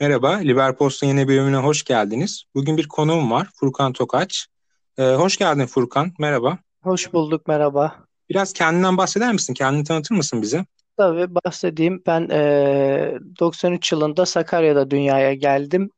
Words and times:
Merhaba, 0.00 0.32
Liverpost'un 0.36 1.06
yeni 1.06 1.28
bölümüne 1.28 1.56
hoş 1.56 1.84
geldiniz. 1.84 2.44
Bugün 2.54 2.76
bir 2.76 2.88
konuğum 2.88 3.30
var, 3.30 3.48
Furkan 3.54 3.92
Tokaç. 3.92 4.46
Ee, 4.98 5.02
hoş 5.02 5.36
geldin 5.36 5.66
Furkan, 5.66 6.12
merhaba. 6.18 6.58
Hoş 6.82 7.12
bulduk, 7.12 7.48
merhaba. 7.48 7.96
Biraz 8.30 8.52
kendinden 8.52 8.96
bahseder 8.96 9.32
misin? 9.32 9.54
Kendini 9.54 9.84
tanıtır 9.84 10.14
mısın 10.14 10.42
bize? 10.42 10.64
Tabii 10.96 11.34
bahsedeyim. 11.34 12.02
Ben 12.06 12.28
e, 12.30 13.18
93 13.40 13.92
yılında 13.92 14.26
Sakarya'da 14.26 14.90
dünyaya 14.90 15.34
geldim. 15.34 15.90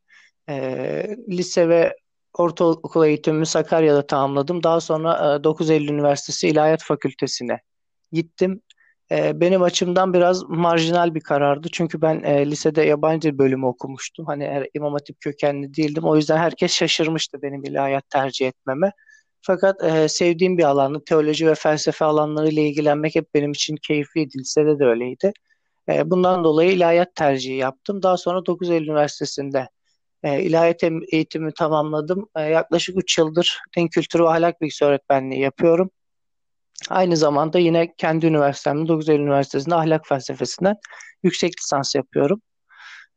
E, 0.48 1.16
lise 1.28 1.68
ve 1.68 1.96
ortaokul 2.32 3.04
eğitimimi 3.04 3.46
Sakarya'da 3.46 4.06
tamamladım. 4.06 4.62
Daha 4.62 4.80
sonra 4.80 5.36
e, 5.40 5.44
9 5.44 5.70
Eylül 5.70 5.88
Üniversitesi 5.88 6.48
İlahiyat 6.48 6.82
Fakültesine 6.82 7.60
gittim. 8.12 8.62
E, 9.10 9.40
benim 9.40 9.62
açımdan 9.62 10.14
biraz 10.14 10.42
marjinal 10.48 11.14
bir 11.14 11.20
karardı. 11.20 11.68
Çünkü 11.72 12.02
ben 12.02 12.22
e, 12.22 12.50
lisede 12.50 12.82
yabancı 12.82 13.32
dil 13.32 13.38
bölümü 13.38 13.66
okumuştum. 13.66 14.26
Hani 14.26 14.44
er, 14.44 14.66
İmam 14.74 14.92
Hatip 14.92 15.20
kökenli 15.20 15.74
değildim. 15.74 16.04
O 16.04 16.16
yüzden 16.16 16.36
herkes 16.36 16.72
şaşırmıştı 16.72 17.42
benim 17.42 17.64
ilahiyat 17.64 18.10
tercih 18.10 18.48
etmeme. 18.48 18.92
Fakat 19.40 19.84
e, 19.84 20.08
sevdiğim 20.08 20.58
bir 20.58 20.64
alanı, 20.64 21.04
teoloji 21.04 21.46
ve 21.46 21.54
felsefe 21.54 22.04
alanlarıyla 22.04 22.62
ilgilenmek 22.62 23.14
hep 23.14 23.34
benim 23.34 23.52
için 23.52 23.76
keyifliydi. 23.76 24.38
Lisede 24.38 24.78
de 24.78 24.84
öyleydi. 24.84 25.32
E, 25.88 26.10
bundan 26.10 26.44
dolayı 26.44 26.72
ilahiyat 26.72 27.14
tercihi 27.14 27.56
yaptım. 27.56 28.02
Daha 28.02 28.16
sonra 28.16 28.46
9 28.46 28.70
Eylül 28.70 28.88
Üniversitesi'nde 28.88 29.68
e, 30.22 30.42
ilahiyat 30.42 30.84
eğitimi 31.12 31.52
tamamladım. 31.54 32.28
E, 32.36 32.42
yaklaşık 32.42 32.96
3 32.98 33.18
yıldır 33.18 33.60
din 33.76 33.88
kültürü 33.88 34.22
ve 34.22 34.28
ahlak 34.28 34.60
bilgisi 34.60 34.84
öğretmenliği 34.84 35.40
yapıyorum. 35.40 35.90
Aynı 36.88 37.16
zamanda 37.16 37.58
yine 37.58 37.94
kendi 37.96 38.26
üniversitemde 38.26 38.88
9 38.88 39.08
Eylül 39.08 39.22
Üniversitesi'nde 39.22 39.74
ahlak 39.74 40.06
felsefesinden 40.06 40.76
yüksek 41.22 41.52
lisans 41.60 41.94
yapıyorum. 41.94 42.42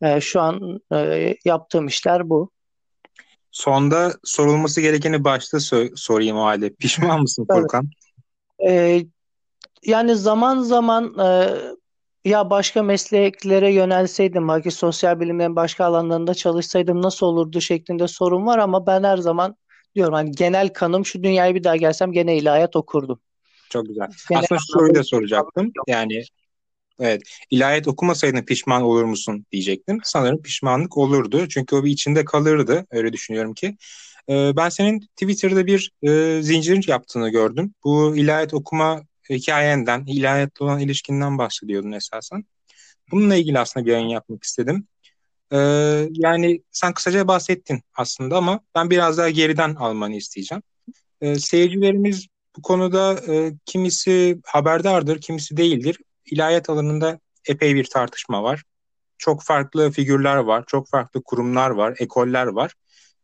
E, 0.02 0.22
şu 0.22 0.42
an 0.42 0.80
e, 0.94 1.36
yaptığım 1.46 1.88
işler 1.88 2.30
bu. 2.30 2.52
Sonda 3.52 4.14
sorulması 4.24 4.82
gerekeni 4.82 5.24
başta 5.24 5.58
so- 5.58 5.92
sorayım 5.96 6.38
o 6.38 6.44
halde. 6.44 6.70
Pişman 6.70 7.22
mısın 7.22 7.48
Furkan? 7.52 7.90
E, 8.68 9.04
yani 9.86 10.16
zaman 10.16 10.62
zaman 10.62 11.20
e, 11.20 11.50
ya 12.26 12.50
başka 12.50 12.84
mesleklere 12.84 13.74
yönelseydim, 13.74 14.48
belki 14.48 14.72
sosyal 14.72 15.20
bilimlerin 15.20 15.56
başka 15.56 15.86
alanlarında 15.86 16.34
çalışsaydım 16.34 17.02
nasıl 17.02 17.26
olurdu 17.26 17.62
şeklinde 17.62 18.08
sorun 18.08 18.46
var 18.46 18.58
ama 18.58 18.88
ben 18.88 19.04
her 19.04 19.18
zaman 19.18 19.56
diyorum 19.96 20.14
hani 20.14 20.32
genel 20.32 20.70
kanım 20.70 21.06
şu 21.06 21.24
dünyaya 21.24 21.56
bir 21.56 21.64
daha 21.64 21.76
gelsem 21.76 22.12
gene 22.12 22.38
ilahiyat 22.38 22.76
okurdum. 22.76 23.20
Çok 23.72 23.88
güzel. 23.88 24.08
Genel 24.30 24.44
Aslında 24.44 24.60
şu 24.60 24.66
soruyu 24.66 24.96
da 24.96 25.04
soracaktım. 25.04 25.72
Yani 25.88 26.24
evet 27.00 27.22
ilahiyat 27.50 27.88
okumasaydın 27.88 28.42
pişman 28.42 28.82
olur 28.82 29.04
musun 29.04 29.46
diyecektim. 29.52 30.00
Sanırım 30.04 30.42
pişmanlık 30.42 30.98
olurdu. 30.98 31.48
Çünkü 31.48 31.76
o 31.76 31.84
bir 31.84 31.92
içinde 31.92 32.26
kalırdı. 32.26 32.86
Öyle 32.92 33.14
düşünüyorum 33.14 33.54
ki. 33.54 33.78
Ee, 34.30 34.52
ben 34.56 34.70
senin 34.70 35.00
Twitter'da 35.00 35.66
bir 35.66 35.92
e, 36.04 36.42
zincir 36.42 36.88
yaptığını 36.88 37.30
gördüm. 37.30 37.74
Bu 37.84 38.16
ilahiyat 38.16 38.54
okuma 38.54 39.02
hikayenden, 39.30 40.06
ilahiyatla 40.06 40.66
olan 40.66 40.80
ilişkinden 40.80 41.38
bahsediyordun 41.38 41.92
esasen. 41.92 42.46
Bununla 43.12 43.36
ilgili 43.36 43.60
aslında 43.60 43.86
bir 43.86 43.92
yayın 43.92 44.08
yapmak 44.08 44.44
istedim. 44.44 44.88
Ee, 45.54 45.58
yani 46.12 46.62
sen 46.72 46.94
kısaca 46.94 47.28
bahsettin 47.28 47.82
aslında 47.96 48.38
ama 48.38 48.60
ben 48.76 48.90
biraz 48.90 49.18
daha 49.18 49.30
geriden 49.30 49.76
almanı 49.76 50.16
isteyeceğim. 50.16 50.64
Ee, 51.22 51.36
seyircilerimiz 51.36 52.28
bu 52.58 52.62
konuda 52.62 53.20
e, 53.28 53.54
kimisi 53.66 54.40
haberdardır, 54.46 55.22
kimisi 55.22 55.58
değildir. 55.58 55.98
İlahiyat 56.26 56.70
alanında 56.70 57.20
epey 57.48 57.76
bir 57.76 57.86
tartışma 57.86 58.44
var. 58.44 58.64
Çok 59.18 59.44
farklı 59.44 59.92
figürler 59.92 60.36
var, 60.36 60.64
çok 60.68 60.90
farklı 60.90 61.24
kurumlar 61.24 61.70
var, 61.70 61.96
ekoller 62.00 62.48
var. 62.48 62.74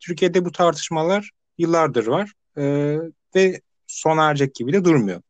Türkiye'de 0.00 0.44
bu 0.44 0.52
tartışmalar 0.52 1.30
yıllardır 1.58 2.06
var 2.06 2.32
e, 2.56 2.96
ve 3.34 3.60
sona 3.86 4.30
erecek 4.30 4.54
gibi 4.54 4.72
de 4.72 4.84
durmuyor. 4.84 5.22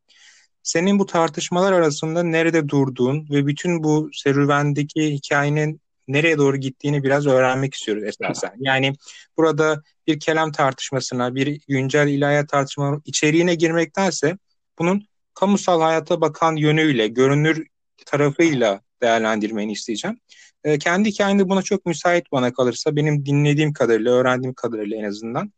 Senin 0.62 0.99
bu 0.99 1.06
tartışmalar 1.06 1.72
arasında 1.72 2.22
nerede 2.22 2.69
durduğun 2.69 3.27
ve 3.31 3.47
bütün 3.47 3.84
bu 3.84 4.11
serüvendeki 4.12 5.12
hikayenin 5.12 5.81
nereye 6.09 6.39
doğru 6.39 6.57
gittiğini 6.57 7.03
biraz 7.03 7.27
öğrenmek 7.27 7.75
istiyoruz 7.75 8.05
esasen. 8.05 8.53
Yani 8.59 8.93
burada 9.37 9.83
bir 10.07 10.21
kelam 10.21 10.53
tartışmasına, 10.53 11.35
bir 11.35 11.61
güncel 11.69 12.09
ilahiyat 12.09 12.49
tartışma 12.49 13.01
içeriğine 13.05 13.55
girmektense 13.55 14.39
bunun 14.79 15.07
kamusal 15.35 15.81
hayata 15.81 16.21
bakan 16.21 16.57
yönüyle, 16.57 17.09
görünür 17.09 17.67
tarafıyla 18.07 18.81
değerlendirmeni 19.03 19.73
isteyeceğim. 19.73 20.21
E, 20.65 20.79
kendi 20.79 21.09
hikayende 21.09 21.49
buna 21.49 21.63
çok 21.63 21.87
müsait 21.87 22.33
bana 22.33 22.53
kalırsa 22.53 22.97
benim 22.97 23.27
dinlediğim 23.27 23.73
kadarıyla, 23.73 24.13
öğrendiğim 24.13 24.55
kadarıyla 24.55 24.97
en 24.97 25.05
azından 25.05 25.53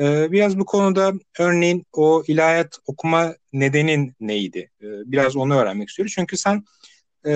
ee, 0.00 0.32
biraz 0.32 0.58
bu 0.58 0.64
konuda 0.64 1.12
örneğin 1.38 1.86
o 1.92 2.22
ilahiyat 2.26 2.78
okuma 2.86 3.34
nedenin 3.52 4.14
neydi? 4.20 4.70
Ee, 4.82 4.86
biraz 4.86 5.36
onu 5.36 5.54
öğrenmek 5.58 5.88
istiyoruz. 5.88 6.12
Çünkü 6.14 6.36
sen 6.36 6.64
e, 7.26 7.32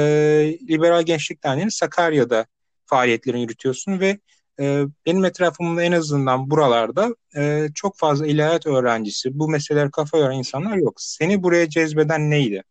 Liberal 0.68 1.02
Gençlik 1.02 1.44
Derneği'nin 1.44 1.68
Sakarya'da 1.68 2.46
faaliyetlerini 2.94 3.42
yürütüyorsun 3.42 4.00
ve 4.00 4.18
e, 4.60 4.84
benim 5.06 5.24
etrafımda 5.24 5.82
en 5.82 5.92
azından 5.92 6.50
buralarda 6.50 7.14
e, 7.36 7.68
çok 7.74 7.98
fazla 7.98 8.26
ilahiyat 8.26 8.66
öğrencisi, 8.66 9.38
bu 9.38 9.48
meseleler 9.48 9.90
kafa 9.90 10.18
yoran 10.18 10.34
insanlar 10.34 10.76
yok. 10.76 10.94
Seni 10.96 11.42
buraya 11.42 11.68
cezbeden 11.68 12.30
neydi? 12.30 12.62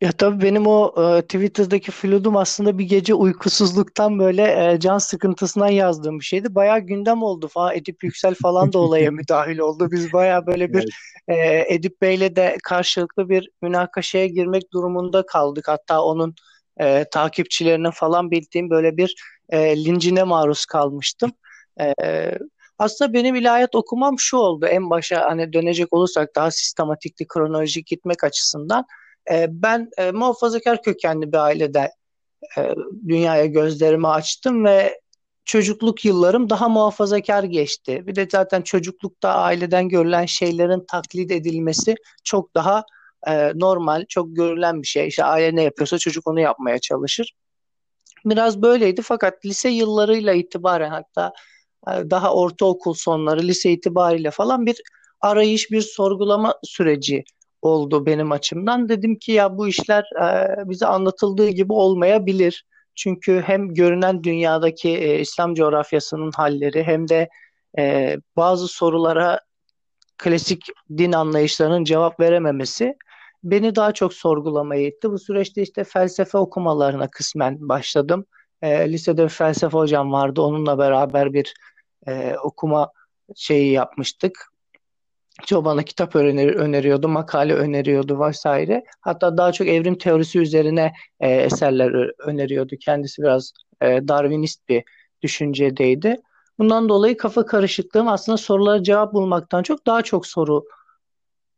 Ya 0.00 0.12
tabii 0.12 0.44
benim 0.44 0.66
o 0.66 0.94
e, 1.02 1.22
Twitter'daki 1.22 1.90
fludum 1.90 2.36
aslında 2.36 2.78
bir 2.78 2.84
gece 2.84 3.14
uykusuzluktan 3.14 4.18
böyle 4.18 4.42
e, 4.42 4.80
can 4.80 4.98
sıkıntısından 4.98 5.68
yazdığım 5.68 6.18
bir 6.18 6.24
şeydi. 6.24 6.54
Bayağı 6.54 6.80
gündem 6.80 7.22
oldu 7.22 7.48
falan. 7.48 7.76
Edip 7.76 8.04
Yüksel 8.04 8.34
falan 8.34 8.72
da 8.72 8.78
olaya 8.78 9.10
müdahil 9.20 9.58
oldu. 9.58 9.88
Biz 9.92 10.12
bayağı 10.12 10.46
böyle 10.46 10.72
bir 10.72 10.84
evet. 11.28 11.68
e, 11.68 11.74
Edip 11.74 12.02
Bey'le 12.02 12.36
de 12.36 12.56
karşılıklı 12.62 13.28
bir 13.28 13.50
münakaşaya 13.62 14.26
girmek 14.26 14.72
durumunda 14.72 15.26
kaldık. 15.26 15.68
Hatta 15.68 16.02
onun 16.02 16.34
e, 16.80 17.04
takipçilerinin 17.10 17.90
falan 17.90 18.30
bildiğim 18.30 18.70
böyle 18.70 18.96
bir 18.96 19.14
e, 19.48 19.84
lincine 19.84 20.22
maruz 20.22 20.64
kalmıştım. 20.64 21.32
E, 21.80 21.94
aslında 22.78 23.12
benim 23.12 23.34
ilahiyat 23.34 23.74
okumam 23.74 24.18
şu 24.18 24.36
oldu. 24.36 24.66
En 24.66 24.90
başa 24.90 25.24
hani 25.30 25.52
dönecek 25.52 25.92
olursak 25.92 26.36
daha 26.36 26.50
sistematikli 26.50 27.26
kronolojik 27.26 27.86
gitmek 27.86 28.24
açısından 28.24 28.84
e, 29.30 29.46
ben 29.50 29.90
e, 29.98 30.10
muhafazakar 30.10 30.82
kökenli 30.82 31.32
bir 31.32 31.38
ailede 31.38 31.90
e, 32.58 32.74
dünyaya 33.08 33.46
gözlerimi 33.46 34.08
açtım 34.08 34.64
ve 34.64 35.00
çocukluk 35.44 36.04
yıllarım 36.04 36.50
daha 36.50 36.68
muhafazakar 36.68 37.44
geçti. 37.44 38.06
Bir 38.06 38.14
de 38.14 38.28
zaten 38.32 38.62
çocuklukta 38.62 39.34
aileden 39.34 39.88
görülen 39.88 40.26
şeylerin 40.26 40.84
taklit 40.88 41.30
edilmesi 41.30 41.94
çok 42.24 42.54
daha 42.54 42.84
e, 43.28 43.52
normal, 43.54 44.04
çok 44.08 44.36
görülen 44.36 44.82
bir 44.82 44.86
şey. 44.86 45.08
İşte 45.08 45.24
aile 45.24 45.56
ne 45.56 45.62
yapıyorsa 45.62 45.98
çocuk 45.98 46.26
onu 46.26 46.40
yapmaya 46.40 46.78
çalışır. 46.78 47.32
Biraz 48.24 48.62
böyleydi 48.62 49.02
fakat 49.02 49.46
lise 49.46 49.68
yıllarıyla 49.68 50.32
itibaren 50.32 50.90
hatta 50.90 51.32
e, 51.88 52.10
daha 52.10 52.34
ortaokul 52.34 52.94
sonları 52.94 53.42
lise 53.42 53.70
itibariyle 53.70 54.30
falan 54.30 54.66
bir 54.66 54.82
arayış, 55.20 55.70
bir 55.70 55.80
sorgulama 55.80 56.54
süreci 56.64 57.24
oldu 57.62 58.06
benim 58.06 58.32
açımdan. 58.32 58.88
Dedim 58.88 59.18
ki 59.18 59.32
ya 59.32 59.58
bu 59.58 59.68
işler 59.68 60.04
e, 60.22 60.48
bize 60.70 60.86
anlatıldığı 60.86 61.48
gibi 61.48 61.72
olmayabilir. 61.72 62.64
Çünkü 62.94 63.42
hem 63.46 63.74
görünen 63.74 64.24
dünyadaki 64.24 64.90
e, 64.90 65.20
İslam 65.20 65.54
coğrafyasının 65.54 66.30
halleri 66.36 66.82
hem 66.82 67.08
de 67.08 67.28
e, 67.78 68.16
bazı 68.36 68.68
sorulara 68.68 69.40
klasik 70.18 70.66
din 70.98 71.12
anlayışlarının 71.12 71.84
cevap 71.84 72.20
verememesi 72.20 72.96
beni 73.44 73.74
daha 73.74 73.92
çok 73.92 74.14
sorgulamaya 74.14 74.86
itti. 74.86 75.10
Bu 75.10 75.18
süreçte 75.18 75.62
işte 75.62 75.84
felsefe 75.84 76.38
okumalarına 76.38 77.10
kısmen 77.10 77.68
başladım. 77.68 78.24
E, 78.62 78.92
lisede 78.92 79.24
bir 79.24 79.28
felsefe 79.28 79.78
hocam 79.78 80.12
vardı. 80.12 80.42
Onunla 80.42 80.78
beraber 80.78 81.32
bir 81.32 81.54
e, 82.06 82.36
okuma 82.44 82.92
şeyi 83.36 83.72
yapmıştık. 83.72 84.52
Çoğu 85.46 85.64
bana 85.64 85.82
kitap 85.82 86.16
öner 86.16 86.54
öneriyordu, 86.54 87.08
makale 87.08 87.54
öneriyordu 87.54 88.20
vesaire. 88.20 88.84
Hatta 89.00 89.36
daha 89.36 89.52
çok 89.52 89.68
evrim 89.68 89.98
teorisi 89.98 90.38
üzerine 90.38 90.92
e, 91.20 91.30
eserler 91.30 92.10
öneriyordu. 92.28 92.76
Kendisi 92.80 93.22
biraz 93.22 93.52
e, 93.80 94.08
Darwinist 94.08 94.68
bir 94.68 94.84
düşüncedeydi. 95.22 96.16
Bundan 96.58 96.88
dolayı 96.88 97.16
kafa 97.16 97.46
karışıklığım 97.46 98.08
aslında 98.08 98.36
sorulara 98.38 98.82
cevap 98.82 99.12
bulmaktan 99.12 99.62
çok 99.62 99.86
daha 99.86 100.02
çok 100.02 100.26
soru 100.26 100.64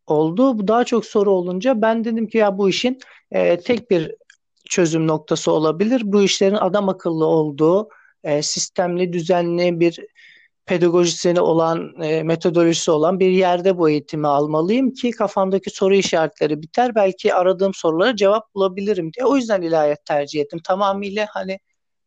oldu. 0.07 0.59
Bu 0.59 0.67
daha 0.67 0.83
çok 0.83 1.05
soru 1.05 1.31
olunca 1.31 1.81
ben 1.81 2.05
dedim 2.05 2.27
ki 2.27 2.37
ya 2.37 2.57
bu 2.57 2.69
işin 2.69 2.99
e, 3.31 3.57
tek 3.59 3.91
bir 3.91 4.15
çözüm 4.69 5.07
noktası 5.07 5.51
olabilir. 5.51 6.01
Bu 6.05 6.23
işlerin 6.23 6.55
adam 6.55 6.89
akıllı 6.89 7.25
olduğu, 7.25 7.89
e, 8.23 8.41
sistemli, 8.41 9.13
düzenli 9.13 9.79
bir 9.79 9.99
pedagojisini 10.65 11.41
olan, 11.41 12.01
e, 12.01 12.23
metodolojisi 12.23 12.91
olan 12.91 13.19
bir 13.19 13.29
yerde 13.29 13.77
bu 13.77 13.89
eğitimi 13.89 14.27
almalıyım 14.27 14.93
ki 14.93 15.11
kafamdaki 15.11 15.69
soru 15.69 15.95
işaretleri 15.95 16.61
biter. 16.61 16.95
Belki 16.95 17.33
aradığım 17.33 17.73
sorulara 17.73 18.15
cevap 18.15 18.55
bulabilirim 18.55 19.11
diye. 19.13 19.25
O 19.25 19.35
yüzden 19.35 19.61
ilahiyat 19.61 20.05
tercih 20.05 20.41
ettim. 20.41 20.59
Tamamıyla 20.63 21.27
hani 21.29 21.59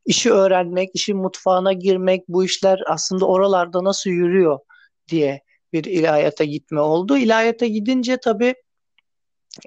işi 0.06 0.32
öğrenmek, 0.32 0.90
işin 0.94 1.16
mutfağına 1.16 1.72
girmek, 1.72 2.28
bu 2.28 2.44
işler 2.44 2.80
aslında 2.86 3.26
oralarda 3.26 3.84
nasıl 3.84 4.10
yürüyor 4.10 4.58
diye 5.08 5.40
bir 5.72 5.84
ilahiyata 5.84 6.44
gitme 6.44 6.80
oldu. 6.80 7.16
İlahiyata 7.16 7.66
gidince 7.66 8.16
tabii 8.16 8.54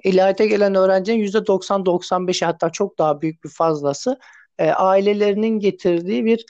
ilahiyata 0.04 0.44
gelen 0.44 0.74
öğrencinin 0.74 1.26
%90-95'i 1.26 2.46
hatta 2.46 2.70
çok 2.70 2.98
daha 2.98 3.20
büyük 3.20 3.44
bir 3.44 3.48
fazlası 3.48 4.18
e, 4.58 4.70
ailelerinin 4.70 5.58
getirdiği 5.58 6.24
bir 6.24 6.46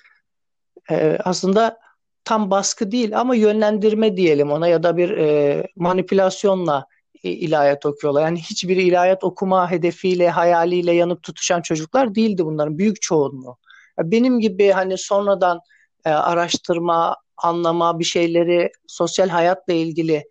e, 0.90 1.19
aslında 1.25 1.78
tam 2.25 2.50
baskı 2.50 2.93
değil 2.93 3.20
ama 3.20 3.34
yönlendirme 3.34 4.16
diyelim 4.16 4.50
ona 4.50 4.69
ya 4.69 4.82
da 4.82 4.96
bir 4.96 5.10
e, 5.10 5.62
manipülasyonla 5.76 6.87
ilahiyat 7.22 7.87
okuyorlar. 7.87 8.22
Yani 8.22 8.38
hiçbir 8.40 8.76
ilahiyat 8.76 9.25
okuma 9.25 9.70
hedefiyle, 9.70 10.31
hayaliyle 10.31 10.93
yanıp 10.93 11.22
tutuşan 11.22 11.62
çocuklar 11.62 12.14
değildi 12.14 12.44
bunların 12.44 12.78
büyük 12.78 13.02
çoğunluğu. 13.02 13.56
Benim 13.99 14.40
gibi 14.40 14.70
hani 14.70 14.99
sonradan 14.99 15.60
e, 16.04 16.10
araştırma, 16.10 17.16
anlama, 17.37 17.99
bir 17.99 18.05
şeyleri 18.05 18.73
sosyal 18.87 19.29
hayatla 19.29 19.73
ilgili 19.73 20.25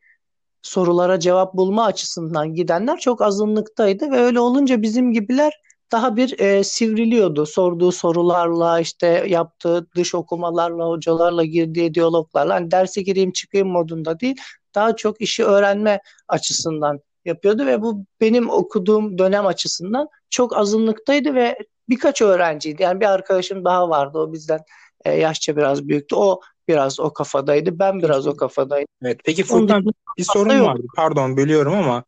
sorulara 0.61 1.19
cevap 1.19 1.53
bulma 1.53 1.85
açısından 1.85 2.53
gidenler 2.53 2.99
çok 2.99 3.21
azınlıktaydı 3.21 4.11
ve 4.11 4.17
öyle 4.17 4.39
olunca 4.39 4.81
bizim 4.81 5.13
gibiler 5.13 5.53
daha 5.91 6.15
bir 6.15 6.39
e, 6.39 6.63
sivriliyordu. 6.63 7.45
Sorduğu 7.45 7.91
sorularla 7.91 8.79
işte 8.79 9.25
yaptığı 9.27 9.87
dış 9.95 10.15
okumalarla, 10.15 10.85
hocalarla 10.85 11.43
girdiği 11.43 11.93
diyaloglarla 11.93 12.53
hani 12.53 12.71
derse 12.71 13.01
gireyim 13.01 13.31
çıkayım 13.31 13.67
modunda 13.67 14.19
değil. 14.19 14.35
Daha 14.75 14.95
çok 14.95 15.21
işi 15.21 15.45
öğrenme 15.45 15.99
açısından 16.27 16.99
yapıyordu 17.25 17.65
ve 17.65 17.81
bu 17.81 18.05
benim 18.21 18.49
okuduğum 18.49 19.17
dönem 19.17 19.45
açısından 19.45 20.07
çok 20.29 20.57
azınlıktaydı 20.57 21.35
ve 21.35 21.57
birkaç 21.89 22.21
öğrenciydi. 22.21 22.83
Yani 22.83 22.99
bir 22.99 23.05
arkadaşım 23.05 23.65
daha 23.65 23.89
vardı 23.89 24.19
o 24.19 24.33
bizden 24.33 24.59
e, 25.05 25.11
yaşça 25.11 25.57
biraz 25.57 25.87
büyüktü. 25.87 26.15
O 26.15 26.39
biraz 26.67 26.99
o 26.99 27.13
kafadaydı. 27.13 27.79
Ben 27.79 27.99
biraz 27.99 28.27
o 28.27 28.35
kafadaydım. 28.35 28.87
Evet. 29.03 29.19
Peki 29.25 29.43
Furkan 29.43 29.85
bir 30.17 30.23
sorun 30.23 30.61
vardı. 30.61 30.83
Pardon 30.95 31.37
bölüyorum 31.37 31.73
ama 31.73 32.03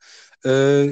e, 0.45 0.85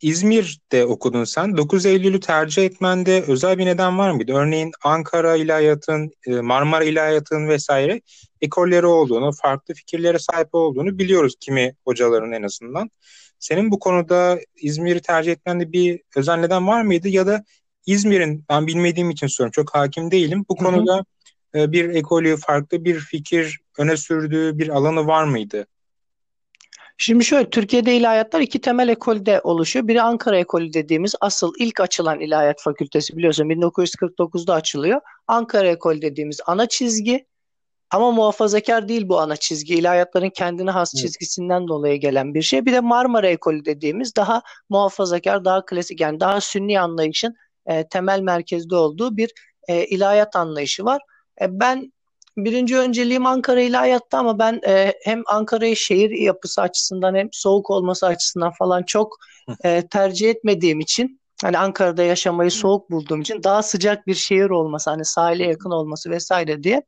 İzmir'de 0.00 0.84
okudun 0.84 1.24
sen. 1.24 1.56
9 1.56 1.86
Eylül'ü 1.86 2.20
tercih 2.20 2.64
etmende 2.64 3.24
özel 3.28 3.58
bir 3.58 3.66
neden 3.66 3.98
var 3.98 4.10
mıydı? 4.10 4.32
Örneğin 4.32 4.72
Ankara 4.84 5.36
İlahiyat'ın, 5.36 6.10
e, 6.26 6.30
Marmara 6.30 6.84
İlahiyat'ın 6.84 7.48
vesaire 7.48 8.00
ekolleri 8.40 8.86
olduğunu, 8.86 9.32
farklı 9.32 9.74
fikirlere 9.74 10.18
sahip 10.18 10.48
olduğunu 10.52 10.98
biliyoruz 10.98 11.34
kimi 11.40 11.74
hocaların 11.84 12.32
en 12.32 12.42
azından. 12.42 12.90
Senin 13.38 13.70
bu 13.70 13.78
konuda 13.78 14.38
İzmir'i 14.56 15.00
tercih 15.00 15.32
etmende 15.32 15.72
bir 15.72 16.00
özel 16.16 16.36
neden 16.36 16.66
var 16.66 16.82
mıydı? 16.82 17.08
Ya 17.08 17.26
da 17.26 17.44
İzmir'in, 17.86 18.44
ben 18.48 18.66
bilmediğim 18.66 19.10
için 19.10 19.26
soruyorum, 19.26 19.52
çok 19.52 19.74
hakim 19.74 20.10
değilim. 20.10 20.44
Bu 20.48 20.56
konuda 20.56 20.94
hı 20.94 20.98
hı. 20.98 21.04
E, 21.56 21.72
bir 21.72 21.88
ekolü, 21.88 22.36
farklı 22.36 22.84
bir 22.84 22.98
fikir 22.98 23.60
öne 23.78 23.96
sürdüğü 23.96 24.58
bir 24.58 24.68
alanı 24.68 25.06
var 25.06 25.24
mıydı? 25.24 25.66
Şimdi 26.98 27.24
şöyle 27.24 27.50
Türkiye'de 27.50 27.96
ilahiyatlar 27.96 28.40
iki 28.40 28.60
temel 28.60 28.88
ekolde 28.88 29.40
oluşuyor. 29.44 29.88
Biri 29.88 30.02
Ankara 30.02 30.38
ekolü 30.38 30.72
dediğimiz 30.72 31.14
asıl 31.20 31.52
ilk 31.58 31.80
açılan 31.80 32.20
ilahiyat 32.20 32.62
fakültesi 32.62 33.16
biliyorsun 33.16 33.44
1949'da 33.44 34.54
açılıyor. 34.54 35.00
Ankara 35.26 35.68
ekolü 35.68 36.02
dediğimiz 36.02 36.40
ana 36.46 36.68
çizgi 36.68 37.26
ama 37.90 38.10
muhafazakar 38.10 38.88
değil 38.88 39.08
bu 39.08 39.20
ana 39.20 39.36
çizgi. 39.36 39.74
İlahiyatların 39.74 40.30
kendine 40.30 40.70
has 40.70 40.94
evet. 40.94 41.02
çizgisinden 41.02 41.68
dolayı 41.68 42.00
gelen 42.00 42.34
bir 42.34 42.42
şey. 42.42 42.66
Bir 42.66 42.72
de 42.72 42.80
Marmara 42.80 43.28
ekolü 43.28 43.64
dediğimiz 43.64 44.16
daha 44.16 44.42
muhafazakar, 44.68 45.44
daha 45.44 45.64
klasik 45.64 46.00
yani 46.00 46.20
daha 46.20 46.40
sünni 46.40 46.80
anlayışın 46.80 47.34
e, 47.66 47.88
temel 47.88 48.20
merkezde 48.20 48.76
olduğu 48.76 49.16
bir 49.16 49.30
e, 49.68 49.86
ilahiyat 49.86 50.36
anlayışı 50.36 50.84
var. 50.84 51.02
E, 51.40 51.60
ben 51.60 51.92
birinci 52.36 52.78
önceliğim 52.78 53.26
Ankara 53.26 53.60
ile 53.60 53.76
hayatta 53.76 54.18
ama 54.18 54.38
ben 54.38 54.60
e, 54.66 54.94
hem 55.02 55.22
Ankara'yı 55.26 55.76
şehir 55.76 56.10
yapısı 56.10 56.62
açısından 56.62 57.14
hem 57.14 57.28
soğuk 57.32 57.70
olması 57.70 58.06
açısından 58.06 58.52
falan 58.52 58.82
çok 58.82 59.16
e, 59.64 59.88
tercih 59.88 60.30
etmediğim 60.30 60.80
için 60.80 61.20
hani 61.42 61.58
Ankara'da 61.58 62.02
yaşamayı 62.02 62.50
soğuk 62.50 62.90
bulduğum 62.90 63.20
için 63.20 63.42
daha 63.42 63.62
sıcak 63.62 64.06
bir 64.06 64.14
şehir 64.14 64.50
olması 64.50 64.90
hani 64.90 65.04
sahile 65.04 65.44
yakın 65.44 65.70
olması 65.70 66.10
vesaire 66.10 66.62
diye 66.62 66.82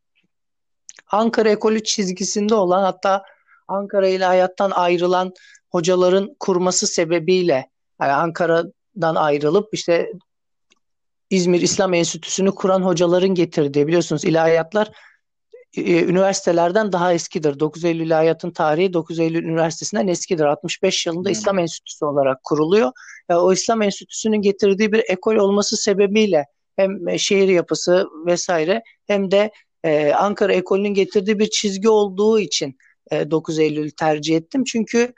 Ankara 1.11 1.51
ekolü 1.51 1.83
çizgisinde 1.83 2.55
olan 2.55 2.83
hatta 2.83 3.23
Ankara 3.69 4.09
ile 4.09 4.25
hayattan 4.25 4.71
ayrılan 4.71 5.33
hocaların 5.71 6.37
kurması 6.41 6.87
sebebiyle 6.87 7.71
yani 8.01 8.13
Ankara'dan 8.13 9.15
ayrılıp 9.15 9.69
işte 9.73 10.13
İzmir 11.31 11.61
İslam 11.61 11.95
Enstitüsü'nü 11.95 12.51
kuran 12.51 12.83
hocaların 12.83 13.35
getirdiği 13.35 13.87
biliyorsunuz 13.87 14.25
ilahiyatlar 14.25 14.91
e, 15.77 16.05
üniversitelerden 16.05 16.93
daha 16.93 17.13
eskidir. 17.13 17.61
9 17.61 17.85
Eylül 17.85 18.07
İlahiyat'ın 18.07 18.51
tarihi 18.51 18.93
9 18.93 19.19
Eylül 19.19 19.45
Üniversitesi'nden 19.45 20.09
eskidir. 20.09 20.45
65 20.45 21.07
yılında 21.07 21.29
hmm. 21.29 21.33
İslam 21.33 21.59
Enstitüsü 21.59 22.05
olarak 22.05 22.45
kuruluyor. 22.45 22.93
E, 23.29 23.35
o 23.35 23.53
İslam 23.53 23.83
Enstitüsü'nün 23.83 24.43
getirdiği 24.43 24.93
bir 24.93 25.05
ekol 25.09 25.37
olması 25.37 25.77
sebebiyle 25.77 26.47
hem 26.77 27.09
e, 27.09 27.19
şehir 27.19 27.49
yapısı 27.49 28.07
vesaire 28.27 28.83
hem 29.07 29.31
de 29.31 29.51
e, 29.85 30.13
Ankara 30.13 30.53
ekolünün 30.53 30.95
getirdiği 30.95 31.39
bir 31.39 31.51
çizgi 31.51 31.89
olduğu 31.89 32.39
için 32.39 32.79
e, 33.11 33.31
9 33.31 33.59
Eylül 33.59 33.91
tercih 33.91 34.37
ettim. 34.37 34.65
Çünkü 34.65 35.15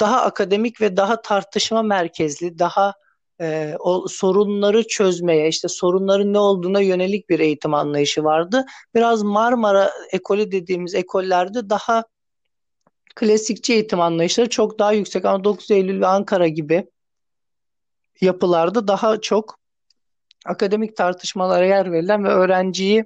daha 0.00 0.22
akademik 0.22 0.80
ve 0.80 0.96
daha 0.96 1.22
tartışma 1.22 1.82
merkezli, 1.82 2.58
daha 2.58 2.94
e, 3.40 3.74
o 3.78 4.08
sorunları 4.08 4.86
çözmeye, 4.86 5.48
işte 5.48 5.68
sorunların 5.68 6.32
ne 6.32 6.38
olduğuna 6.38 6.80
yönelik 6.80 7.28
bir 7.30 7.40
eğitim 7.40 7.74
anlayışı 7.74 8.24
vardı. 8.24 8.64
Biraz 8.94 9.22
Marmara 9.22 9.90
ekolü 10.12 10.52
dediğimiz 10.52 10.94
ekollerde 10.94 11.70
daha 11.70 12.04
klasikçi 13.14 13.72
eğitim 13.72 14.00
anlayışları 14.00 14.48
çok 14.48 14.78
daha 14.78 14.92
yüksek 14.92 15.24
ama 15.24 15.44
9 15.44 15.70
Eylül 15.70 16.00
ve 16.00 16.06
Ankara 16.06 16.48
gibi 16.48 16.86
yapılarda 18.20 18.88
daha 18.88 19.20
çok 19.20 19.58
akademik 20.46 20.96
tartışmalara 20.96 21.66
yer 21.66 21.92
verilen 21.92 22.24
ve 22.24 22.28
öğrenciyi 22.28 23.04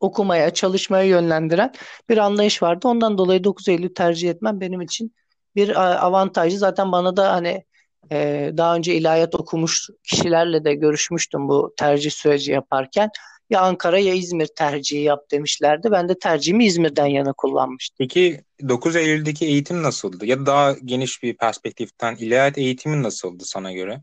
okumaya, 0.00 0.54
çalışmaya 0.54 1.04
yönlendiren 1.04 1.72
bir 2.08 2.18
anlayış 2.18 2.62
vardı. 2.62 2.88
Ondan 2.88 3.18
dolayı 3.18 3.44
9 3.44 3.68
Eylül 3.68 3.94
tercih 3.94 4.30
etmem 4.30 4.60
benim 4.60 4.80
için 4.80 5.14
bir 5.56 5.76
avantajı. 6.06 6.58
Zaten 6.58 6.92
bana 6.92 7.16
da 7.16 7.32
hani 7.32 7.64
e, 8.12 8.50
daha 8.56 8.76
önce 8.76 8.94
ilahiyat 8.94 9.34
okumuş 9.34 9.88
kişilerle 10.02 10.64
de 10.64 10.74
görüşmüştüm 10.74 11.48
bu 11.48 11.74
tercih 11.76 12.10
süreci 12.10 12.52
yaparken. 12.52 13.10
Ya 13.50 13.60
Ankara 13.60 13.98
ya 13.98 14.14
İzmir 14.14 14.46
tercihi 14.46 15.02
yap 15.02 15.30
demişlerdi. 15.30 15.90
Ben 15.90 16.08
de 16.08 16.18
tercihimi 16.18 16.66
İzmir'den 16.66 17.06
yana 17.06 17.32
kullanmıştım. 17.32 17.96
Peki 17.98 18.40
9 18.68 18.96
Eylül'deki 18.96 19.46
eğitim 19.46 19.82
nasıldı? 19.82 20.26
Ya 20.26 20.38
da 20.38 20.46
daha 20.46 20.72
geniş 20.84 21.22
bir 21.22 21.36
perspektiften 21.36 22.16
ilahiyat 22.16 22.58
eğitimi 22.58 23.02
nasıldı 23.02 23.44
sana 23.44 23.72
göre? 23.72 24.02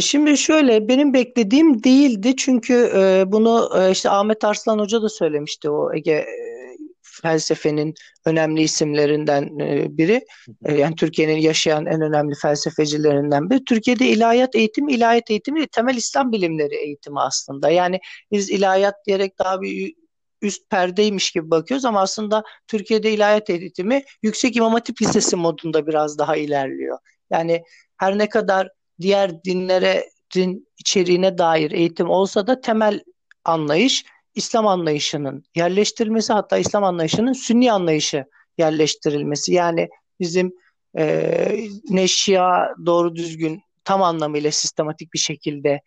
Şimdi 0.00 0.38
şöyle 0.38 0.88
benim 0.88 1.14
beklediğim 1.14 1.84
değildi 1.84 2.36
çünkü 2.36 2.92
bunu 3.26 3.70
işte 3.92 4.10
Ahmet 4.10 4.44
Arslan 4.44 4.78
Hoca 4.78 5.02
da 5.02 5.08
söylemişti 5.08 5.70
o 5.70 5.94
Ege 5.94 6.26
felsefenin 7.22 7.94
önemli 8.24 8.62
isimlerinden 8.62 9.58
e, 9.58 9.98
biri. 9.98 10.24
E, 10.64 10.74
yani 10.74 10.94
Türkiye'nin 10.94 11.36
yaşayan 11.36 11.86
en 11.86 12.00
önemli 12.00 12.34
felsefecilerinden 12.34 13.50
biri. 13.50 13.64
Türkiye'de 13.64 14.06
ilahiyat 14.06 14.54
eğitimi, 14.54 14.92
ilahiyat 14.92 15.30
eğitimi 15.30 15.66
temel 15.66 15.96
İslam 15.96 16.32
bilimleri 16.32 16.74
eğitimi 16.74 17.20
aslında. 17.20 17.70
Yani 17.70 18.00
biz 18.32 18.50
ilahiyat 18.50 18.94
diyerek 19.06 19.38
daha 19.38 19.62
bir 19.62 19.94
üst 20.42 20.70
perdeymiş 20.70 21.30
gibi 21.30 21.50
bakıyoruz 21.50 21.84
ama 21.84 22.00
aslında 22.00 22.42
Türkiye'de 22.66 23.12
ilahiyat 23.12 23.50
eğitimi 23.50 24.02
Yüksek 24.22 24.56
İmam 24.56 24.72
Hatip 24.72 25.02
Lisesi 25.02 25.36
modunda 25.36 25.86
biraz 25.86 26.18
daha 26.18 26.36
ilerliyor. 26.36 26.98
Yani 27.30 27.62
her 27.96 28.18
ne 28.18 28.28
kadar 28.28 28.68
diğer 29.00 29.44
dinlere 29.44 30.10
din 30.34 30.68
içeriğine 30.78 31.38
dair 31.38 31.70
eğitim 31.70 32.10
olsa 32.10 32.46
da 32.46 32.60
temel 32.60 33.00
anlayış 33.44 34.04
İslam 34.34 34.66
anlayışının 34.66 35.44
yerleştirilmesi 35.54 36.32
hatta 36.32 36.58
İslam 36.58 36.84
anlayışının 36.84 37.32
Sünni 37.32 37.72
anlayışı 37.72 38.24
yerleştirilmesi. 38.58 39.52
Yani 39.52 39.88
bizim 40.20 40.52
e, 40.98 41.68
ne 41.90 42.08
Şia 42.08 42.68
doğru 42.86 43.16
düzgün 43.16 43.62
tam 43.84 44.02
anlamıyla 44.02 44.50
sistematik 44.50 45.14
bir 45.14 45.18
şekilde 45.18 45.80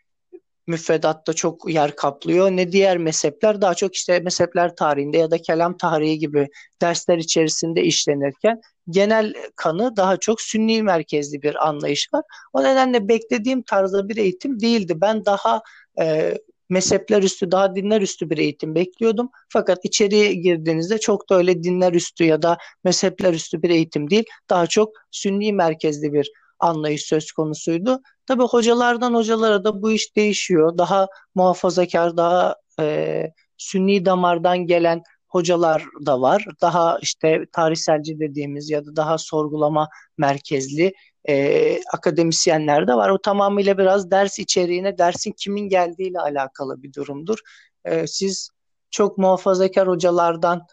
müfredatta 0.68 1.34
çok 1.34 1.74
yer 1.74 1.96
kaplıyor 1.96 2.52
ne 2.52 2.72
diğer 2.72 2.98
mezhepler 2.98 3.62
daha 3.62 3.74
çok 3.74 3.96
işte 3.96 4.20
mezhepler 4.20 4.76
tarihinde 4.76 5.18
ya 5.18 5.32
da 5.32 5.38
kelam 5.38 5.78
tarihi 5.78 6.20
gibi 6.20 6.48
dersler 6.82 7.18
içerisinde 7.18 7.84
işlenirken 7.84 8.62
genel 8.90 9.34
kanı 9.56 9.96
daha 9.96 10.18
çok 10.18 10.42
sünni 10.42 10.84
merkezli 10.84 11.42
bir 11.42 11.68
anlayış 11.68 12.14
var. 12.14 12.24
O 12.54 12.64
nedenle 12.64 13.08
beklediğim 13.08 13.62
tarzda 13.64 14.10
bir 14.10 14.18
eğitim 14.18 14.60
değildi. 14.60 15.02
Ben 15.02 15.26
daha 15.26 15.62
e, 16.02 16.38
mezhepler 16.70 17.24
üstü 17.24 17.52
daha 17.52 17.76
dinler 17.76 18.02
üstü 18.02 18.30
bir 18.30 18.38
eğitim 18.38 18.76
bekliyordum. 18.76 19.30
Fakat 19.50 19.86
içeriye 19.86 20.34
girdiğinizde 20.34 20.98
çok 20.98 21.30
da 21.30 21.36
öyle 21.36 21.64
dinler 21.64 21.94
üstü 21.94 22.24
ya 22.24 22.42
da 22.42 22.58
mezhepler 22.84 23.34
üstü 23.34 23.62
bir 23.62 23.70
eğitim 23.70 24.10
değil. 24.10 24.24
Daha 24.50 24.68
çok 24.68 24.90
sünni 25.12 25.54
merkezli 25.54 26.14
bir 26.14 26.32
anlayış 26.60 27.02
söz 27.02 27.32
konusuydu. 27.32 28.02
Tabii 28.26 28.44
hocalardan 28.44 29.14
hocalara 29.14 29.64
da 29.64 29.82
bu 29.82 29.92
iş 29.92 30.16
değişiyor. 30.16 30.78
Daha 30.78 31.08
muhafazakar, 31.36 32.18
daha 32.18 32.56
e, 32.80 33.24
sünni 33.58 34.06
damardan 34.06 34.58
gelen 34.58 35.02
hocalar 35.28 35.84
da 36.06 36.22
var. 36.22 36.46
Daha 36.62 37.00
işte 37.02 37.46
tarihselci 37.52 38.20
dediğimiz 38.20 38.70
ya 38.70 38.86
da 38.86 38.96
daha 38.96 39.18
sorgulama 39.18 39.90
merkezli 40.18 40.94
e, 41.30 41.80
akademisyenler 41.94 42.88
de 42.88 42.94
var. 42.94 43.10
O 43.10 43.22
tamamıyla 43.22 43.78
biraz 43.78 44.12
ders 44.12 44.40
içeriğine, 44.40 44.98
dersin 44.98 45.32
kimin 45.38 45.70
geldiğiyle 45.70 46.20
alakalı 46.20 46.84
bir 46.84 46.94
durumdur. 46.94 47.40
E, 47.86 48.08
siz 48.08 48.50
çok 48.92 49.18
muhafazakar 49.18 49.88
hocalardan 49.88 50.68